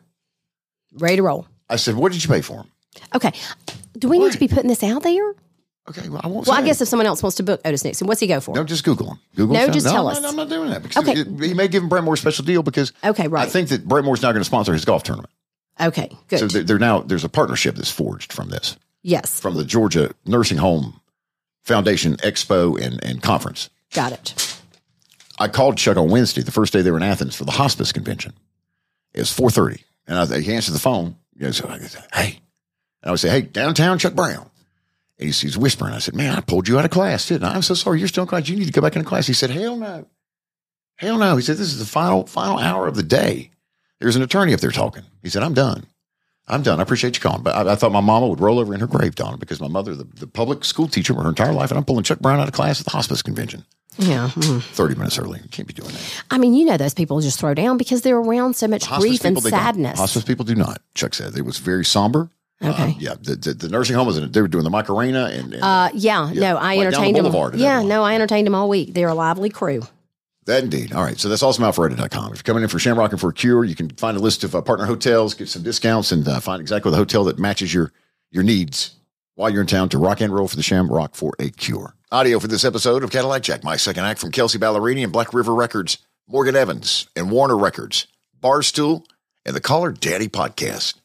Ready 0.94 1.18
to 1.18 1.24
roll. 1.24 1.46
I 1.70 1.76
said, 1.76 1.96
What 1.96 2.12
did 2.12 2.24
you 2.24 2.30
pay 2.30 2.42
for 2.42 2.54
him? 2.54 2.72
Okay. 3.14 3.32
Do 3.98 4.08
we 4.10 4.18
need 4.18 4.32
to 4.32 4.40
be 4.40 4.48
putting 4.48 4.70
this 4.70 4.82
out 4.82 5.04
there? 5.04 5.34
Okay, 5.90 6.08
well, 6.08 6.22
I 6.24 6.28
won't 6.28 6.48
Well, 6.48 6.58
I 6.58 6.62
guess 6.64 6.80
if 6.82 6.88
someone 6.88 7.06
else 7.08 7.22
wants 7.22 7.36
to 7.38 7.44
book 7.44 7.62
Otis 7.66 7.84
Nixon, 7.84 8.08
what's 8.08 8.20
he 8.22 8.28
go 8.28 8.40
for? 8.40 8.56
No, 8.56 8.64
just 8.64 8.84
Google 8.84 9.12
him. 9.12 9.20
Google 9.36 9.56
No, 9.56 9.66
him. 9.66 9.74
just 9.74 9.88
tell 9.88 10.04
no, 10.06 10.10
us. 10.12 10.22
No, 10.22 10.30
I'm 10.30 10.36
not 10.36 10.48
doing 10.50 10.70
that 10.70 10.84
because 10.84 11.08
Okay. 11.08 11.20
it- 11.20 11.28
he 11.44 11.54
may 11.54 11.68
give 11.68 11.84
him 11.84 11.90
Brightmore 11.90 12.14
a 12.14 12.18
special 12.18 12.46
deal 12.46 12.64
because 12.64 12.94
Okay, 13.04 13.28
right. 13.28 13.46
I 13.48 13.50
think 13.50 13.70
that 13.70 13.88
Brightmore's 13.88 14.22
now 14.22 14.32
going 14.32 14.42
to 14.42 14.46
sponsor 14.46 14.72
his 14.74 14.86
golf 14.86 15.04
tournament. 15.04 15.32
Okay, 15.82 16.16
good. 16.28 16.40
So 16.40 16.48
they're 16.48 16.80
now 16.80 17.00
there's 17.02 17.24
a 17.24 17.30
partnership 17.30 17.76
that's 17.76 17.92
forged 17.92 18.32
from 18.34 18.50
this, 18.50 18.76
yes, 19.02 19.40
from 19.40 19.56
the 19.56 19.64
Georgia 19.66 20.12
Nursing 20.26 20.58
Home 20.60 21.00
Foundation 21.64 22.18
Expo 22.18 22.80
and, 22.80 23.04
and 23.04 23.22
conference. 23.22 23.70
Got 23.94 24.12
it. 24.12 24.62
I 25.38 25.48
called 25.48 25.78
Chuck 25.78 25.98
on 25.98 26.10
Wednesday, 26.10 26.42
the 26.42 26.52
first 26.52 26.74
day 26.74 26.82
they 26.82 26.92
were 26.92 26.98
in 26.98 27.04
Athens 27.04 27.36
for 27.36 27.46
the 27.46 27.52
hospice 27.52 27.92
convention. 27.92 28.34
It 29.14 29.20
was 29.20 29.32
four 29.32 29.50
thirty, 29.50 29.84
and 30.08 30.18
I, 30.18 30.40
he 30.40 30.54
answered 30.54 30.74
the 30.74 30.80
phone. 30.80 31.16
He 31.34 31.40
goes, 31.40 31.60
"Hey," 31.60 32.40
and 33.02 33.06
I 33.06 33.12
would 33.12 33.20
say, 33.20 33.30
"Hey, 33.30 33.42
downtown 33.42 34.00
Chuck 34.00 34.14
Brown." 34.14 34.50
And 35.18 35.26
he's, 35.26 35.42
he's 35.42 35.58
whispering. 35.58 35.94
I 35.94 36.00
said, 36.00 36.16
"Man, 36.16 36.36
I 36.36 36.42
pulled 36.42 36.68
you 36.68 36.78
out 36.78 36.86
of 36.86 36.92
class, 36.92 37.28
didn't 37.28 37.48
I? 37.48 37.54
I'm 37.54 37.62
so 37.62 37.74
sorry. 37.74 38.00
You're 38.00 38.08
still 38.08 38.24
in 38.24 38.28
class. 38.28 38.48
You 38.48 38.58
need 38.58 38.66
to 38.66 38.72
go 38.72 38.82
back 38.82 38.96
into 38.96 39.08
class." 39.08 39.28
He 39.28 39.34
said, 39.34 39.50
"Hell 39.50 39.78
no, 39.78 40.06
Hell 41.00 41.18
no. 41.18 41.38
He 41.38 41.42
said, 41.44 41.56
this 41.56 41.72
is 41.72 41.80
the 41.80 41.86
final, 41.86 42.26
final 42.28 42.60
hour 42.60 42.86
of 42.86 42.96
the 42.96 43.04
day. 43.04 43.52
There's 44.00 44.18
an 44.18 44.22
attorney 44.22 44.54
up 44.54 44.60
there 44.60 44.70
talking. 44.70 45.04
He 45.24 45.30
said, 45.30 45.44
I'm 45.44 45.54
done. 45.54 45.86
I'm 46.46 46.62
done. 46.62 46.80
I 46.80 46.84
appreciate 46.84 47.16
you 47.16 47.22
calling. 47.22 47.42
But 47.42 47.56
I, 47.56 47.72
I 47.72 47.76
thought 47.76 47.94
my 47.94 48.02
mama 48.02 48.28
would 48.28 48.42
roll 48.42 48.60
over 48.60 48.74
in 48.74 48.82
her 48.82 48.88
grave, 48.88 49.16
Donna, 49.16 49.38
because 49.38 49.62
my 49.62 49.70
mother, 49.70 49.96
the, 49.96 50.04
the 50.04 50.28
public 50.28 50.66
school 50.66 50.90
teacher 50.90 51.14
her 51.14 51.30
entire 51.30 51.54
life, 51.54 51.72
and 51.72 51.78
I'm 51.78 51.86
pulling 51.86 52.04
Chuck 52.04 52.20
Brown 52.20 52.42
out 52.42 52.50
of 52.50 52.54
class 52.54 52.82
at 52.82 52.86
the 52.86 52.92
hospice 52.92 53.22
convention 53.22 53.64
Yeah. 53.98 54.30
mm. 54.34 54.62
30 54.64 54.96
minutes 54.96 55.18
early. 55.18 55.40
You 55.44 55.50
can't 55.50 55.68
be 55.68 55.74
doing 55.74 55.90
that. 55.92 56.24
I 56.32 56.38
mean, 56.38 56.54
you 56.54 56.66
know, 56.66 56.78
those 56.78 56.94
people 56.94 57.20
just 57.20 57.40
throw 57.40 57.54
down 57.54 57.78
because 57.78 58.02
they're 58.02 58.18
around 58.18 58.56
so 58.56 58.68
much 58.68 58.88
grief 58.88 59.26
and 59.26 59.36
they 59.36 59.42
don't. 59.42 59.50
sadness. 59.50 60.00
Hospice 60.00 60.24
people 60.24 60.46
do 60.46 60.56
not. 60.56 60.82
Chuck 60.96 61.14
said 61.14 61.36
it 61.36 61.44
was 61.44 61.58
very 61.58 61.84
somber. 61.84 62.30
Okay. 62.62 62.84
Um, 62.84 62.96
yeah. 63.00 63.16
The, 63.20 63.36
the, 63.36 63.54
the 63.54 63.70
nursing 63.70 63.96
home 63.96 64.08
was 64.08 64.18
in, 64.18 64.32
they 64.32 64.42
were 64.42 64.48
doing 64.48 64.64
the 64.64 64.70
Macarena 64.70 65.26
and, 65.26 65.54
and 65.54 65.64
Uh, 65.64 65.90
yeah, 65.94 66.30
Yeah, 66.32 66.40
no, 66.42 66.58
I 66.58 66.76
like 66.76 66.92
down 66.92 66.92
the 66.92 66.98
entertained 66.98 67.16
them. 67.26 67.60
Yeah, 67.60 67.82
no, 67.82 68.04
I 68.04 68.16
entertained 68.16 68.48
them 68.48 68.56
all 68.56 68.70
week. 68.70 68.94
They're 68.94 69.08
a 69.10 69.14
lively 69.14 69.50
crew. 69.50 69.82
That 70.46 70.64
indeed. 70.64 70.94
All 70.94 71.04
right. 71.04 71.20
So 71.20 71.30
that's 71.30 71.44
awesome. 71.44 71.64
awesomealpharetta.com. 71.64 72.32
If 72.34 72.40
you're 72.40 72.44
coming 72.44 72.64
in 72.64 72.70
for 72.70 72.80
Shamrockin' 72.80 73.20
for 73.20 73.30
a 73.30 73.34
cure, 73.34 73.64
you 73.64 73.76
can 73.76 73.90
find 73.92 74.18
a 74.18 74.20
list 74.20 74.44
of 74.44 74.56
uh, 74.56 74.62
partner 74.62 74.86
hotels, 74.86 75.34
get 75.36 75.48
some 75.48 75.62
discounts, 75.64 76.12
and 76.12 76.28
uh, 76.28 76.40
find 76.40 76.60
exactly 76.62 76.90
the 76.92 76.98
hotel 76.98 77.24
that 77.26 77.38
matches 77.38 77.74
your 77.74 77.92
your 78.32 78.44
needs 78.44 78.96
while 79.40 79.50
you're 79.50 79.62
in 79.62 79.68
town 79.68 79.88
to 79.88 79.98
rock 79.98 80.20
and 80.20 80.34
roll 80.34 80.50
for 80.50 80.58
the 80.58 80.62
Shamrock 80.62 81.16
for 81.16 81.34
a 81.40 81.50
cure. 81.50 81.96
Audio 82.12 82.40
for 82.40 82.50
this 82.50 82.66
episode 82.66 83.06
of 83.06 83.10
Cadillac 83.10 83.42
Jack, 83.42 83.64
my 83.64 83.78
second 83.78 84.04
act 84.04 84.20
from 84.20 84.32
Kelsea 84.32 84.60
Ballerini 84.60 85.02
and 85.02 85.14
Black 85.14 85.34
River 85.34 85.56
Records, 85.56 85.98
Morgan 86.28 86.58
Evans 86.58 87.08
and 87.16 87.32
Warner 87.32 87.58
Records, 87.58 88.06
Barstool, 88.42 89.06
and 89.46 89.56
the 89.56 89.62
Call 89.62 89.84
Her 89.84 89.94
Daddy 89.94 90.28
Podcast. 90.28 90.96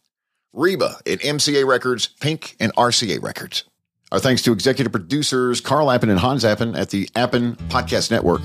Reba 0.52 0.96
at 1.06 1.20
MCA 1.20 1.64
Records, 1.64 2.08
Pink, 2.08 2.56
and 2.58 2.74
RCA 2.74 3.22
Records. 3.22 3.62
Our 4.10 4.18
thanks 4.18 4.42
to 4.42 4.52
executive 4.52 4.90
producers 4.90 5.60
Carl 5.60 5.92
Appen 5.92 6.10
and 6.10 6.18
Hans 6.18 6.44
Appen 6.44 6.74
at 6.74 6.90
the 6.90 7.08
Appen 7.14 7.54
Podcast 7.68 8.10
Network. 8.10 8.42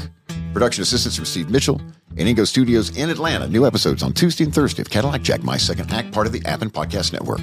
Production 0.54 0.84
assistance 0.84 1.16
from 1.16 1.26
Steve 1.26 1.50
Mitchell 1.50 1.82
and 2.16 2.28
Ingo 2.28 2.48
Studios 2.48 2.96
in 2.96 3.10
Atlanta. 3.10 3.48
New 3.48 3.66
episodes 3.66 4.04
on 4.04 4.14
Tuesday 4.14 4.44
and 4.44 4.54
Thursday 4.54 4.84
of 4.84 4.90
Cadillac 4.92 5.24
Jack, 5.24 5.44
My 5.44 5.58
Second 5.58 5.92
Act, 5.92 6.12
part 6.12 6.28
of 6.28 6.34
the 6.34 6.46
Appen 6.46 6.70
Podcast 6.70 7.12
Network. 7.12 7.40